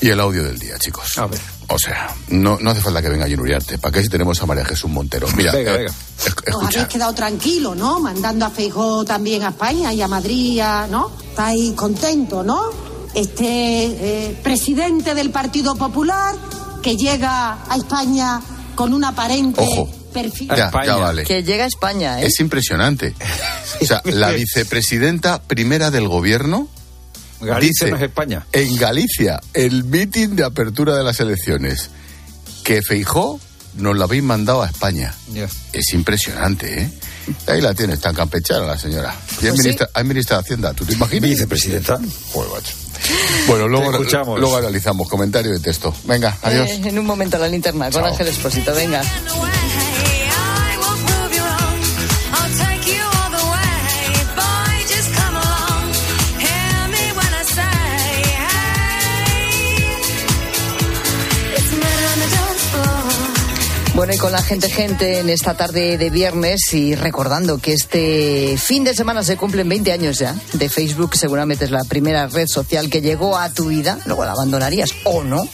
Y 0.01 0.09
el 0.09 0.19
audio 0.19 0.43
del 0.43 0.59
día, 0.59 0.77
chicos. 0.79 1.17
A 1.17 1.27
ver. 1.27 1.39
O 1.69 1.79
sea, 1.79 2.13
no, 2.27 2.57
no 2.59 2.71
hace 2.71 2.81
falta 2.81 3.01
que 3.01 3.07
venga 3.07 3.25
Uriarte. 3.25 3.77
¿Para 3.77 3.93
qué 3.93 4.01
si 4.01 4.09
tenemos 4.09 4.41
a 4.41 4.45
María 4.45 4.65
Jesús 4.65 4.89
Montero? 4.91 5.27
Mira, 5.37 5.53
Venga, 5.53 5.75
eh, 5.75 5.77
venga. 5.77 6.57
Os 6.57 6.63
habéis 6.65 6.87
quedado 6.87 7.13
tranquilo, 7.13 7.73
¿no? 7.73 7.99
Mandando 8.01 8.45
a 8.45 8.49
Feijó 8.49 9.05
también 9.05 9.43
a 9.43 9.49
España 9.49 9.93
y 9.93 10.01
a 10.01 10.07
Madrid, 10.09 10.59
a- 10.59 10.87
¿no? 10.87 11.09
Estáis 11.29 11.71
contentos, 11.73 12.45
¿no? 12.45 12.92
Este 13.15 13.45
eh, 14.27 14.37
presidente 14.43 15.13
del 15.13 15.29
Partido 15.29 15.75
Popular 15.75 16.35
que 16.81 16.95
llega 16.97 17.63
a 17.69 17.75
España 17.77 18.41
con 18.75 18.93
un 18.93 19.03
aparente 19.03 19.63
perfil. 20.11 20.49
Ya, 20.49 20.71
ya 20.85 20.95
vale. 20.95 21.23
Que 21.23 21.43
llega 21.43 21.63
a 21.63 21.67
España, 21.67 22.21
¿eh? 22.21 22.27
Es 22.27 22.39
impresionante. 22.39 23.13
O 23.81 23.85
sea, 23.85 24.01
la 24.05 24.29
vicepresidenta 24.31 25.41
primera 25.41 25.89
del 25.89 26.07
gobierno 26.07 26.69
Galicia 27.41 27.87
dice 27.87 27.91
no 27.91 27.97
es 27.97 28.03
España. 28.03 28.45
en 28.53 28.75
Galicia 28.77 29.41
el 29.53 29.83
mitin 29.83 30.35
de 30.35 30.45
apertura 30.45 30.95
de 30.95 31.03
las 31.03 31.19
elecciones 31.19 31.89
que 32.63 32.81
Feijó 32.83 33.39
nos 33.75 33.97
lo 33.97 34.03
habéis 34.03 34.21
mandado 34.23 34.61
a 34.61 34.67
España. 34.67 35.13
Es 35.73 35.93
impresionante, 35.93 36.83
¿eh? 36.83 36.91
Ahí 37.47 37.61
la 37.61 37.73
tienes, 37.73 37.99
tan 37.99 38.13
campechana 38.15 38.65
la 38.67 38.77
señora. 38.77 39.13
Y 39.41 39.47
es 39.47 39.51
Pues 39.51 39.53
sí. 39.53 39.61
ministra, 39.63 39.89
es 39.95 40.05
ministra 40.05 40.37
de 40.37 40.41
Hacienda, 40.43 40.73
¿tú 40.73 40.85
te 40.85 40.93
imaginas? 40.93 41.29
Vicepresidenta. 41.31 41.99
Joder, 42.31 42.51
macho. 42.51 42.73
Bueno, 43.47 43.67
luego, 43.67 43.91
escuchamos. 43.91 44.39
luego 44.39 44.57
analizamos. 44.57 45.07
Comentario 45.09 45.51
de 45.51 45.59
texto. 45.59 45.93
Venga, 46.05 46.37
adiós. 46.41 46.69
Eh, 46.69 46.81
en 46.85 46.99
un 46.99 47.05
momento 47.05 47.37
la 47.37 47.47
linterna 47.47 47.85
con 47.85 48.01
Chao. 48.01 48.05
Ángel 48.05 48.27
Espósito, 48.27 48.73
venga. 48.73 49.01
Bueno, 63.95 64.11
y 64.11 64.17
con 64.17 64.31
la 64.31 64.41
gente, 64.41 64.69
gente, 64.69 65.19
en 65.19 65.29
esta 65.29 65.53
tarde 65.53 65.99
de 65.99 66.09
viernes 66.09 66.73
y 66.73 66.95
recordando 66.95 67.59
que 67.59 67.73
este 67.73 68.57
fin 68.57 68.83
de 68.83 68.95
semana 68.95 69.23
se 69.23 69.37
cumplen 69.37 69.69
20 69.69 69.91
años 69.91 70.17
ya 70.17 70.35
de 70.53 70.67
Facebook, 70.67 71.15
seguramente 71.15 71.65
es 71.65 71.71
la 71.71 71.83
primera 71.83 72.25
red 72.25 72.47
social 72.47 72.89
que 72.89 73.01
llegó 73.01 73.37
a 73.37 73.53
tu 73.53 73.67
vida, 73.67 73.99
luego 74.07 74.25
la 74.25 74.31
abandonarías 74.31 74.89
o 75.03 75.23
no. 75.23 75.47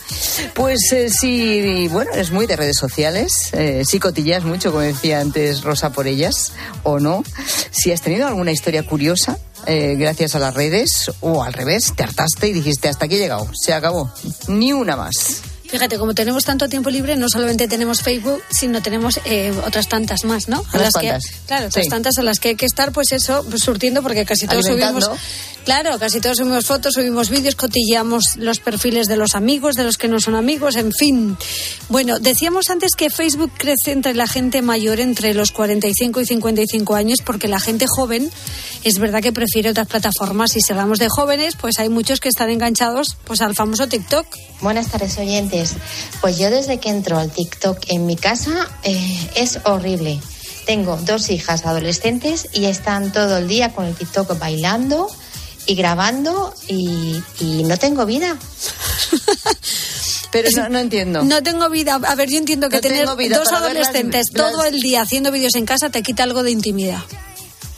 Pues 0.54 0.80
eh, 0.94 1.10
si, 1.10 1.90
bueno, 1.90 2.12
eres 2.14 2.32
muy 2.32 2.48
de 2.48 2.56
redes 2.56 2.78
sociales, 2.78 3.50
eh, 3.52 3.84
si 3.86 4.00
cotilleas 4.00 4.46
mucho, 4.46 4.72
como 4.72 4.84
decía 4.84 5.20
antes 5.20 5.62
Rosa, 5.62 5.90
por 5.92 6.08
ellas 6.08 6.54
o 6.84 7.02
no, 7.02 7.24
si 7.72 7.92
has 7.92 8.02
tenido 8.02 8.26
alguna 8.26 8.54
historia 8.54 8.84
curiosa 8.84 9.38
eh, 9.66 9.96
gracias 10.00 10.36
a 10.36 10.40
las 10.40 10.54
redes 10.54 11.12
o 11.20 11.44
al 11.44 11.52
revés, 11.52 11.92
te 11.94 12.04
hartaste 12.04 12.48
y 12.48 12.54
dijiste 12.54 12.88
hasta 12.88 13.06
aquí 13.06 13.16
he 13.16 13.20
llegado, 13.20 13.50
se 13.54 13.74
acabó, 13.74 14.10
ni 14.48 14.72
una 14.72 14.96
más. 14.96 15.42
Fíjate, 15.72 15.98
como 16.00 16.14
tenemos 16.16 16.44
tanto 16.46 16.68
tiempo 16.68 16.90
libre, 16.90 17.16
no 17.16 17.30
solamente 17.30 17.68
tenemos 17.68 18.02
Facebook, 18.02 18.42
sino 18.50 18.82
tenemos 18.82 19.20
eh, 19.26 19.54
otras 19.66 19.88
tantas 19.88 20.24
más, 20.26 20.48
¿no? 20.48 20.64
Que, 20.64 20.78
cuantas. 20.80 21.24
claro, 21.46 21.68
otras 21.68 21.84
Sí. 21.86 21.90
tantas 21.90 22.18
a 22.18 22.24
las 22.24 22.40
que 22.40 22.50
hay 22.50 22.56
que 22.56 22.66
estar, 22.66 22.92
pues 22.92 23.12
eso, 23.12 23.46
pues, 23.50 23.62
surtiendo, 23.64 24.02
porque 24.02 24.26
casi 24.26 24.48
todos 24.48 24.66
subimos. 24.66 25.10
Claro, 25.66 26.00
casi 26.00 26.20
todos 26.22 26.38
subimos 26.38 26.66
fotos, 26.66 26.94
subimos 26.96 27.30
vídeos, 27.30 27.54
cotilleamos 27.54 28.38
los 28.38 28.60
perfiles 28.60 29.08
de 29.08 29.18
los 29.18 29.36
amigos, 29.36 29.76
de 29.76 29.84
los 29.84 29.98
que 29.98 30.08
no 30.08 30.20
son 30.20 30.34
amigos, 30.36 30.76
en 30.78 30.92
fin. 30.92 31.38
Bueno, 31.90 32.18
decíamos 32.18 32.70
antes 32.72 32.94
que 32.96 33.12
Facebook 33.12 33.52
crece 33.56 33.92
entre 33.92 34.16
la 34.16 34.26
gente 34.26 34.64
mayor 34.64 35.00
entre 35.00 35.36
los 35.36 35.52
45 35.52 36.22
y 36.22 36.26
55 36.26 36.96
años, 36.96 37.20
porque 37.24 37.48
la 37.48 37.60
gente 37.60 37.86
joven 37.88 38.32
es 38.84 38.98
verdad 38.98 39.22
que 39.22 39.32
prefiere 39.34 39.70
otras 39.70 39.88
plataformas. 39.88 40.56
Y 40.56 40.62
si 40.62 40.72
hablamos 40.72 40.98
de 40.98 41.10
jóvenes, 41.10 41.56
pues 41.60 41.78
hay 41.78 41.90
muchos 41.90 42.20
que 42.20 42.30
están 42.30 42.50
enganchados 42.50 43.18
pues 43.26 43.42
al 43.42 43.54
famoso 43.54 43.88
TikTok. 43.88 44.26
Buenas 44.62 44.88
tardes, 44.88 45.18
oyentes. 45.20 45.59
Pues 46.22 46.38
yo 46.38 46.50
desde 46.50 46.80
que 46.80 46.90
entro 46.90 47.18
al 47.18 47.32
TikTok 47.32 47.80
en 47.88 48.06
mi 48.06 48.16
casa 48.16 48.68
eh, 48.84 49.30
es 49.36 49.60
horrible. 49.64 50.20
Tengo 50.66 50.98
dos 50.98 51.30
hijas 51.30 51.66
adolescentes 51.66 52.48
y 52.54 52.66
están 52.66 53.12
todo 53.12 53.38
el 53.38 53.48
día 53.48 53.74
con 53.74 53.86
el 53.86 53.96
TikTok 53.96 54.38
bailando 54.38 55.10
y 55.66 55.76
grabando 55.76 56.54
y, 56.68 57.22
y 57.40 57.64
no 57.64 57.78
tengo 57.78 58.06
vida. 58.06 58.38
Pero 60.32 60.50
no, 60.56 60.70
no 60.70 60.80
entiendo. 60.80 61.24
No 61.24 61.42
tengo 61.42 61.70
vida. 61.70 61.96
A 61.96 62.16
ver, 62.16 62.30
yo 62.30 62.38
entiendo 62.38 62.70
que 62.70 62.78
No 62.78 62.82
tener 62.82 63.16
vida 63.16 63.38
dos 63.38 63.52
adolescentes 63.52 64.28
todo 64.34 64.64
el 64.64 64.80
día 64.80 65.02
haciendo 65.02 65.32
vídeos 65.32 65.56
en 65.56 65.66
casa 65.66 65.90
te 65.90 66.04
quita 66.04 66.24
algo 66.24 66.44
de 66.44 66.52
intimidad. 66.52 67.02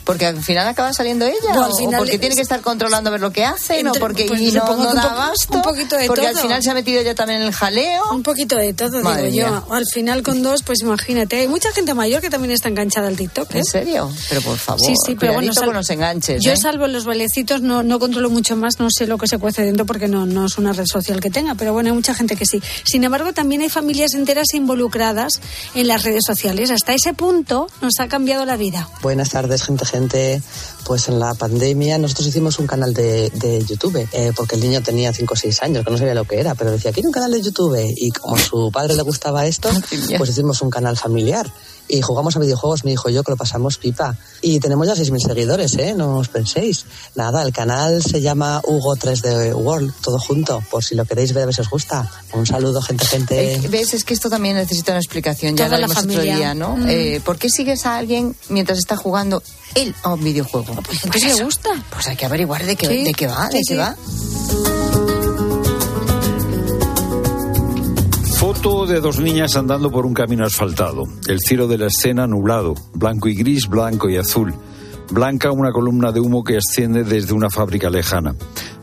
Porque 0.04 0.26
al 0.26 0.42
final 0.42 0.66
acaba 0.66 0.92
saliendo 0.92 1.24
ella. 1.26 1.52
Al 1.52 1.70
o 1.70 1.90
porque 1.98 2.18
tiene 2.18 2.34
que 2.34 2.42
estar 2.42 2.60
controlando 2.60 3.08
a 3.08 3.12
ver 3.12 3.20
lo 3.20 3.30
que 3.32 3.44
hace, 3.44 3.82
no 3.82 3.90
Entre- 3.90 4.00
porque 4.00 4.24
pues 4.26 4.40
y 4.40 4.50
no, 4.52 4.64
no 4.66 4.88
un 4.90 4.94
da 4.96 5.02
po- 5.02 5.08
abasto. 5.08 5.54
un 5.54 5.62
poquito 5.62 5.96
de 5.96 6.06
porque 6.06 6.26
al 6.26 6.32
todo. 6.34 6.42
final 6.42 6.62
se 6.62 6.70
ha 6.70 6.74
metido 6.74 7.00
ella 7.00 7.14
también 7.14 7.40
en 7.42 7.46
el 7.48 7.52
jaleo. 7.54 8.02
Un 8.12 8.22
poquito 8.22 8.56
de 8.56 8.72
todo, 8.74 9.00
Madre 9.02 9.30
digo 9.30 9.46
mía. 9.48 9.62
yo. 9.68 9.74
Al 9.74 9.84
final 9.86 10.22
con 10.22 10.42
dos, 10.42 10.62
pues 10.62 10.80
imagínate. 10.82 11.36
Hay 11.36 11.48
mucha 11.48 11.70
gente 11.72 11.94
mayor 11.94 12.20
que 12.20 12.30
también 12.30 12.52
está 12.52 12.68
enganchada 12.68 13.08
al 13.08 13.16
TikTok. 13.16 13.54
¿eh? 13.54 13.58
¿En 13.58 13.64
serio? 13.64 14.10
Pero 14.28 14.40
por 14.42 14.56
favor, 14.58 14.80
Sí, 14.86 14.94
sí, 15.06 15.14
pero 15.14 15.34
bueno, 15.34 15.52
cuidadito 15.52 15.54
sal- 15.60 15.66
con 15.66 15.74
los 15.76 15.90
enganches. 15.90 16.42
Yo 16.42 16.52
¿eh? 16.52 16.56
salvo 16.56 16.86
los 16.88 17.04
bailecitos, 17.04 17.60
no, 17.62 17.82
no 17.82 17.98
controlo 17.98 18.28
mucho 18.30 18.56
más, 18.56 18.80
no 18.80 18.88
sé 18.90 19.06
lo 19.06 19.18
que 19.18 19.28
se 19.28 19.38
cuece 19.38 19.62
dentro 19.62 19.86
porque 19.86 20.08
no, 20.08 20.26
no 20.26 20.46
es 20.46 20.58
una 20.58 20.72
red 20.72 20.86
social 20.86 21.20
que 21.20 21.30
tenga, 21.30 21.54
pero 21.54 21.72
bueno, 21.72 21.90
hay 21.90 21.94
mucha 21.94 22.14
gente 22.14 22.34
que 22.36 22.44
sí. 22.46 22.60
Sin 22.84 23.04
embargo, 23.04 23.32
también 23.32 23.62
hay 23.62 23.68
familias 23.68 24.14
enteras 24.14 24.46
involucradas 24.54 25.40
en 25.74 25.86
las 25.88 26.02
redes 26.02 26.22
sociales. 26.26 26.70
Hasta 26.70 26.92
ese 26.94 27.14
punto 27.14 27.68
nos 27.80 27.92
ha 28.00 28.08
cambiado 28.08 28.44
la 28.44 28.56
vida. 28.56 28.88
Buenas 29.02 29.30
tardes, 29.30 29.62
gente, 29.62 29.84
gente. 29.92 30.42
Pues 30.84 31.08
en 31.08 31.18
la 31.18 31.34
pandemia 31.34 31.98
nosotros 31.98 32.26
hicimos 32.26 32.58
un 32.58 32.66
canal 32.66 32.92
de, 32.92 33.30
de 33.30 33.64
YouTube, 33.64 34.08
eh, 34.12 34.32
porque 34.34 34.56
el 34.56 34.62
niño 34.62 34.82
tenía 34.82 35.12
5 35.12 35.34
o 35.34 35.36
6 35.36 35.62
años, 35.62 35.84
que 35.84 35.90
no 35.90 35.98
sabía 35.98 36.14
lo 36.14 36.24
que 36.24 36.40
era, 36.40 36.54
pero 36.54 36.70
decía, 36.70 36.92
quiero 36.92 37.08
un 37.08 37.12
canal 37.12 37.30
de 37.30 37.40
YouTube. 37.40 37.78
Y 37.96 38.10
como 38.10 38.36
a 38.36 38.40
su 38.40 38.70
padre 38.72 38.94
le 38.96 39.02
gustaba 39.02 39.46
esto, 39.46 39.70
pues 40.18 40.30
hicimos 40.30 40.60
un 40.62 40.70
canal 40.70 40.96
familiar. 40.96 41.50
Y 41.88 42.00
jugamos 42.00 42.36
a 42.36 42.38
videojuegos, 42.38 42.84
mi 42.84 42.92
hijo 42.92 43.10
y 43.10 43.14
yo, 43.14 43.22
que 43.22 43.32
lo 43.32 43.36
pasamos 43.36 43.76
pipa. 43.76 44.16
Y 44.40 44.60
tenemos 44.60 44.86
ya 44.86 44.94
6.000 44.94 45.26
seguidores, 45.26 45.74
¿eh? 45.76 45.94
No 45.94 46.18
os 46.18 46.28
penséis. 46.28 46.86
Nada, 47.16 47.42
el 47.42 47.52
canal 47.52 48.02
se 48.02 48.20
llama 48.22 48.62
Hugo 48.64 48.96
3D 48.96 49.52
World, 49.54 49.92
todo 50.00 50.18
junto, 50.18 50.62
por 50.70 50.82
si 50.82 50.94
lo 50.94 51.04
queréis 51.04 51.34
ver, 51.34 51.42
a 51.42 51.46
ver 51.46 51.54
si 51.54 51.60
os 51.60 51.68
gusta. 51.68 52.08
Un 52.32 52.46
saludo, 52.46 52.80
gente, 52.80 53.04
gente. 53.04 53.60
¿Ves? 53.68 53.94
Es 53.94 54.04
que 54.04 54.14
esto 54.14 54.30
también 54.30 54.56
necesita 54.56 54.92
una 54.92 55.00
explicación. 55.00 55.56
Ya 55.56 55.66
Toda 55.66 55.76
lo 55.76 55.86
la 55.86 55.86
haremos 55.86 56.04
otro 56.04 56.14
familia. 56.14 56.36
día, 56.36 56.54
¿no? 56.54 56.76
Mm. 56.76 56.86
Eh, 56.88 57.20
¿Por 57.22 57.36
qué 57.36 57.50
sigues 57.50 57.84
a 57.84 57.96
alguien 57.98 58.34
mientras 58.48 58.78
está 58.78 58.96
jugando 58.96 59.42
él 59.74 59.94
a 60.02 60.14
un 60.14 60.22
videojuego? 60.24 60.71
Pues 60.80 61.00
porque 61.02 61.18
le 61.20 61.44
gusta. 61.44 61.70
Pues 61.90 62.06
hay 62.08 62.16
que 62.16 62.26
averiguar 62.26 62.64
de 62.64 62.76
qué, 62.76 62.86
Sí, 62.86 63.04
de 63.04 63.12
qué 63.12 63.26
va, 63.26 63.48
de 63.48 63.58
sí, 63.58 63.64
qué 63.68 63.74
sí. 63.74 63.78
va. 63.78 63.96
Foto 68.38 68.86
de 68.86 69.00
dos 69.00 69.20
niñas 69.20 69.56
andando 69.56 69.90
por 69.90 70.04
un 70.04 70.14
camino 70.14 70.44
asfaltado. 70.44 71.04
El 71.28 71.38
cielo 71.38 71.68
de 71.68 71.78
la 71.78 71.86
escena 71.86 72.26
nublado, 72.26 72.74
blanco 72.92 73.28
y 73.28 73.34
gris, 73.34 73.68
blanco 73.68 74.10
y 74.10 74.16
azul. 74.16 74.52
Blanca 75.10 75.52
una 75.52 75.70
columna 75.70 76.10
de 76.10 76.20
humo 76.20 76.42
que 76.42 76.56
asciende 76.56 77.04
desde 77.04 77.34
una 77.34 77.50
fábrica 77.50 77.88
lejana. 77.88 78.34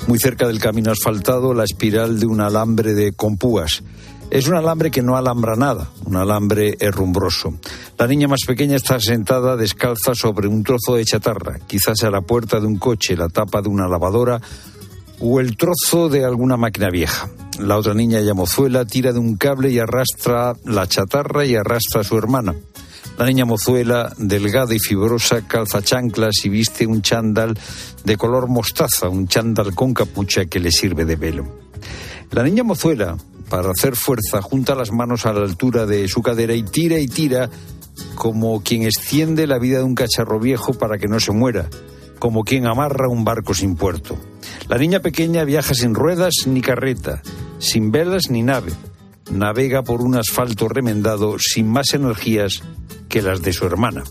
Muy 0.07 0.17
cerca 0.17 0.47
del 0.47 0.59
camino 0.59 0.91
asfaltado, 0.91 1.53
la 1.53 1.65
espiral 1.65 2.19
de 2.19 2.25
un 2.27 2.39
alambre 2.39 2.93
de 2.93 3.11
compúas. 3.11 3.83
Es 4.31 4.47
un 4.47 4.55
alambre 4.55 4.91
que 4.91 5.01
no 5.01 5.17
alambra 5.17 5.55
nada, 5.55 5.89
un 6.05 6.15
alambre 6.15 6.77
herrumbroso. 6.79 7.55
La 7.97 8.05
niña 8.05 8.27
más 8.27 8.41
pequeña 8.45 8.75
está 8.75 8.99
sentada 8.99 9.57
descalza 9.57 10.13
sobre 10.13 10.47
un 10.47 10.63
trozo 10.63 10.95
de 10.95 11.03
chatarra, 11.03 11.57
quizás 11.65 12.03
a 12.03 12.11
la 12.11 12.21
puerta 12.21 12.59
de 12.59 12.67
un 12.67 12.77
coche, 12.77 13.17
la 13.17 13.29
tapa 13.29 13.63
de 13.63 13.69
una 13.69 13.87
lavadora 13.87 14.39
o 15.19 15.39
el 15.39 15.57
trozo 15.57 16.09
de 16.09 16.25
alguna 16.25 16.57
máquina 16.57 16.91
vieja. 16.91 17.27
La 17.59 17.77
otra 17.77 17.95
niña, 17.95 18.21
ya 18.21 18.35
mozuela, 18.35 18.85
tira 18.85 19.13
de 19.13 19.19
un 19.19 19.35
cable 19.35 19.71
y 19.71 19.79
arrastra 19.79 20.53
la 20.63 20.85
chatarra 20.85 21.43
y 21.45 21.55
arrastra 21.55 22.01
a 22.01 22.03
su 22.03 22.15
hermana. 22.15 22.53
La 23.17 23.25
niña 23.25 23.45
mozuela, 23.45 24.13
delgada 24.17 24.75
y 24.75 24.79
fibrosa, 24.79 25.47
calza 25.47 25.81
chanclas 25.81 26.35
y 26.43 26.49
viste 26.49 26.85
un 26.85 27.01
chándal 27.01 27.57
de 28.03 28.15
color 28.15 28.47
mostaza, 28.47 29.09
un 29.09 29.27
chándal 29.27 29.73
con 29.73 29.95
capucha 29.95 30.45
que 30.45 30.59
le 30.59 30.71
sirve 30.71 31.03
de 31.03 31.15
velo. 31.15 31.45
La 32.31 32.43
niña 32.43 32.63
mozuela, 32.63 33.17
para 33.49 33.71
hacer 33.71 33.95
fuerza, 33.95 34.41
junta 34.41 34.75
las 34.75 34.91
manos 34.91 35.25
a 35.25 35.33
la 35.33 35.41
altura 35.41 35.85
de 35.85 36.07
su 36.07 36.21
cadera 36.21 36.53
y 36.53 36.63
tira 36.63 36.99
y 36.99 37.07
tira 37.07 37.49
como 38.15 38.61
quien 38.61 38.83
extiende 38.83 39.47
la 39.47 39.59
vida 39.59 39.79
de 39.79 39.83
un 39.83 39.95
cacharro 39.95 40.39
viejo 40.39 40.73
para 40.73 40.97
que 40.97 41.07
no 41.07 41.19
se 41.19 41.31
muera, 41.31 41.69
como 42.19 42.43
quien 42.43 42.67
amarra 42.67 43.09
un 43.09 43.23
barco 43.23 43.53
sin 43.53 43.75
puerto. 43.75 44.17
La 44.67 44.77
niña 44.77 44.99
pequeña 44.99 45.43
viaja 45.43 45.73
sin 45.73 45.95
ruedas 45.95 46.33
ni 46.45 46.61
carreta, 46.61 47.21
sin 47.57 47.91
velas 47.91 48.29
ni 48.29 48.43
nave. 48.43 48.71
Navega 49.31 49.83
por 49.83 50.01
un 50.01 50.15
asfalto 50.15 50.67
remendado 50.67 51.37
sin 51.39 51.67
más 51.67 51.93
energías 51.93 52.63
que 53.09 53.21
las 53.21 53.41
de 53.41 53.53
su 53.53 53.65
hermana. 53.65 54.03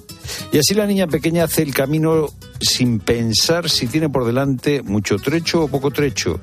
Y 0.53 0.59
así 0.59 0.75
la 0.75 0.87
niña 0.87 1.07
pequeña 1.07 1.45
hace 1.45 1.63
el 1.63 1.75
camino 1.75 2.29
sin 2.61 2.99
pensar 2.99 3.71
si 3.71 3.87
tiene 3.87 4.09
por 4.09 4.25
delante 4.25 4.83
mucho 4.83 5.17
trecho 5.17 5.65
o 5.65 5.69
poco 5.69 5.91
trecho, 5.91 6.41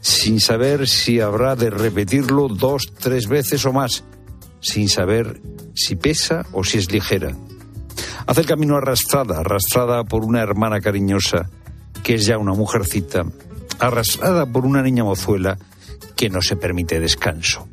sin 0.00 0.40
saber 0.40 0.88
si 0.88 1.20
habrá 1.20 1.56
de 1.56 1.70
repetirlo 1.70 2.48
dos, 2.48 2.92
tres 2.98 3.26
veces 3.26 3.64
o 3.66 3.72
más, 3.72 4.04
sin 4.60 4.88
saber 4.88 5.40
si 5.74 5.96
pesa 5.96 6.46
o 6.52 6.64
si 6.64 6.78
es 6.78 6.90
ligera. 6.90 7.36
Hace 8.26 8.42
el 8.42 8.46
camino 8.46 8.76
arrastrada, 8.76 9.40
arrastrada 9.40 10.04
por 10.04 10.24
una 10.24 10.40
hermana 10.40 10.80
cariñosa, 10.80 11.50
que 12.02 12.14
es 12.14 12.26
ya 12.26 12.38
una 12.38 12.54
mujercita, 12.54 13.24
arrastrada 13.78 14.46
por 14.46 14.64
una 14.64 14.82
niña 14.82 15.04
mozuela 15.04 15.58
que 16.16 16.30
no 16.30 16.42
se 16.42 16.56
permite 16.56 17.00
descanso. 17.00 17.68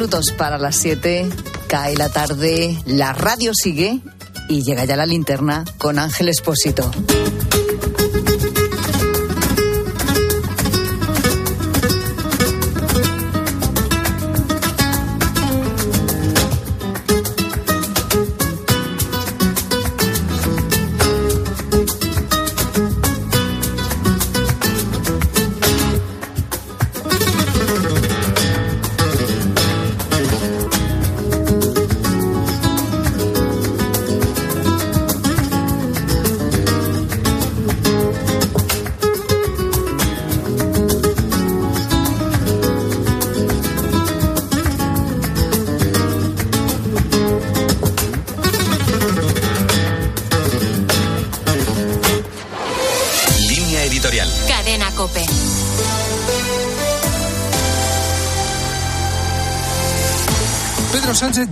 Minutos 0.00 0.32
para 0.32 0.56
las 0.56 0.76
siete, 0.76 1.28
cae 1.68 1.94
la 1.94 2.08
tarde, 2.08 2.74
la 2.86 3.12
radio 3.12 3.52
sigue 3.52 4.00
y 4.48 4.62
llega 4.62 4.86
ya 4.86 4.96
la 4.96 5.04
linterna 5.04 5.66
con 5.76 5.98
Ángel 5.98 6.30
Espósito. 6.30 6.90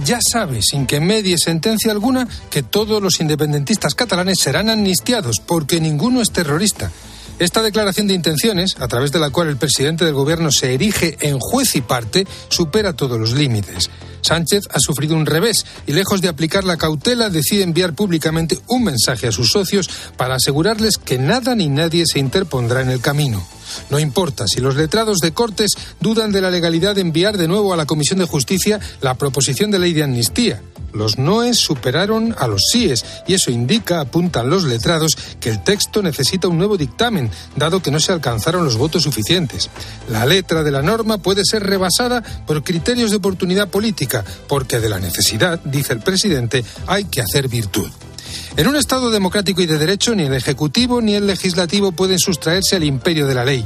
Ya 0.04 0.18
sabe, 0.20 0.60
sin 0.62 0.86
que 0.86 1.00
medie 1.00 1.36
sentencia 1.38 1.92
alguna, 1.92 2.28
que 2.50 2.62
todos 2.62 3.02
los 3.02 3.20
independentistas 3.20 3.94
catalanes 3.94 4.38
serán 4.38 4.70
amnistiados, 4.70 5.40
porque 5.44 5.80
ninguno 5.80 6.20
es 6.20 6.30
terrorista. 6.30 6.90
Esta 7.38 7.62
declaración 7.62 8.08
de 8.08 8.14
intenciones, 8.14 8.76
a 8.80 8.88
través 8.88 9.12
de 9.12 9.20
la 9.20 9.30
cual 9.30 9.48
el 9.48 9.56
presidente 9.56 10.04
del 10.04 10.14
gobierno 10.14 10.50
se 10.50 10.74
erige 10.74 11.16
en 11.20 11.38
juez 11.38 11.76
y 11.76 11.80
parte, 11.80 12.26
supera 12.48 12.94
todos 12.94 13.18
los 13.18 13.32
límites. 13.32 13.90
Sánchez 14.22 14.64
ha 14.70 14.80
sufrido 14.80 15.14
un 15.14 15.24
revés 15.24 15.64
y 15.86 15.92
lejos 15.92 16.20
de 16.20 16.28
aplicar 16.28 16.64
la 16.64 16.76
cautela 16.76 17.30
decide 17.30 17.62
enviar 17.62 17.94
públicamente 17.94 18.58
un 18.66 18.82
mensaje 18.82 19.28
a 19.28 19.32
sus 19.32 19.50
socios 19.50 19.88
para 20.16 20.34
asegurarles 20.34 20.96
que 20.96 21.18
nada 21.18 21.54
ni 21.54 21.68
nadie 21.68 22.04
se 22.06 22.18
interpondrá 22.18 22.80
en 22.80 22.90
el 22.90 23.00
camino. 23.00 23.46
No 23.90 23.98
importa 23.98 24.46
si 24.46 24.60
los 24.60 24.76
letrados 24.76 25.18
de 25.18 25.32
Cortes 25.32 25.72
dudan 26.00 26.32
de 26.32 26.40
la 26.40 26.50
legalidad 26.50 26.94
de 26.94 27.00
enviar 27.00 27.36
de 27.36 27.48
nuevo 27.48 27.72
a 27.72 27.76
la 27.76 27.86
Comisión 27.86 28.18
de 28.18 28.26
Justicia 28.26 28.80
la 29.00 29.14
proposición 29.14 29.70
de 29.70 29.78
ley 29.78 29.92
de 29.92 30.02
amnistía. 30.02 30.62
Los 30.92 31.18
noes 31.18 31.58
superaron 31.58 32.34
a 32.38 32.46
los 32.46 32.62
síes 32.72 33.04
y 33.26 33.34
eso 33.34 33.50
indica, 33.50 34.00
apuntan 34.00 34.48
los 34.48 34.64
letrados, 34.64 35.16
que 35.38 35.50
el 35.50 35.62
texto 35.62 36.02
necesita 36.02 36.48
un 36.48 36.56
nuevo 36.56 36.76
dictamen, 36.76 37.30
dado 37.56 37.82
que 37.82 37.90
no 37.90 38.00
se 38.00 38.12
alcanzaron 38.12 38.64
los 38.64 38.76
votos 38.76 39.02
suficientes. 39.02 39.68
La 40.08 40.24
letra 40.24 40.62
de 40.62 40.70
la 40.70 40.82
norma 40.82 41.18
puede 41.18 41.44
ser 41.44 41.62
rebasada 41.62 42.22
por 42.46 42.64
criterios 42.64 43.10
de 43.10 43.18
oportunidad 43.18 43.68
política, 43.68 44.24
porque 44.48 44.80
de 44.80 44.88
la 44.88 44.98
necesidad, 44.98 45.60
dice 45.64 45.92
el 45.92 46.00
presidente, 46.00 46.64
hay 46.86 47.04
que 47.04 47.20
hacer 47.20 47.48
virtud. 47.48 47.90
En 48.56 48.66
un 48.66 48.76
Estado 48.76 49.10
democrático 49.10 49.62
y 49.62 49.66
de 49.66 49.78
derecho, 49.78 50.14
ni 50.14 50.24
el 50.24 50.34
Ejecutivo 50.34 51.00
ni 51.00 51.14
el 51.14 51.26
Legislativo 51.26 51.92
pueden 51.92 52.18
sustraerse 52.18 52.76
al 52.76 52.84
imperio 52.84 53.26
de 53.26 53.34
la 53.34 53.44
ley. 53.44 53.64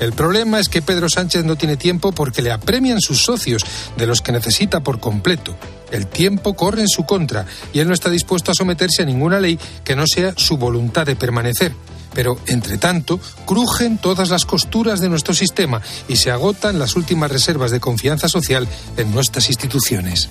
El 0.00 0.12
problema 0.12 0.58
es 0.58 0.68
que 0.68 0.82
Pedro 0.82 1.08
Sánchez 1.08 1.44
no 1.44 1.56
tiene 1.56 1.76
tiempo 1.76 2.12
porque 2.12 2.42
le 2.42 2.50
apremian 2.50 3.00
sus 3.00 3.22
socios, 3.22 3.64
de 3.96 4.06
los 4.06 4.20
que 4.20 4.32
necesita 4.32 4.80
por 4.80 4.98
completo. 4.98 5.56
El 5.92 6.06
tiempo 6.06 6.54
corre 6.54 6.82
en 6.82 6.88
su 6.88 7.04
contra 7.04 7.46
y 7.72 7.78
él 7.78 7.88
no 7.88 7.94
está 7.94 8.10
dispuesto 8.10 8.50
a 8.50 8.54
someterse 8.54 9.02
a 9.02 9.06
ninguna 9.06 9.38
ley 9.38 9.58
que 9.84 9.94
no 9.94 10.04
sea 10.06 10.34
su 10.36 10.56
voluntad 10.56 11.06
de 11.06 11.16
permanecer. 11.16 11.72
Pero, 12.12 12.38
entre 12.46 12.78
tanto, 12.78 13.20
crujen 13.44 13.98
todas 13.98 14.30
las 14.30 14.44
costuras 14.44 15.00
de 15.00 15.08
nuestro 15.08 15.34
sistema 15.34 15.80
y 16.08 16.16
se 16.16 16.30
agotan 16.30 16.78
las 16.78 16.96
últimas 16.96 17.30
reservas 17.30 17.70
de 17.70 17.80
confianza 17.80 18.28
social 18.28 18.68
en 18.96 19.12
nuestras 19.12 19.48
instituciones. 19.48 20.28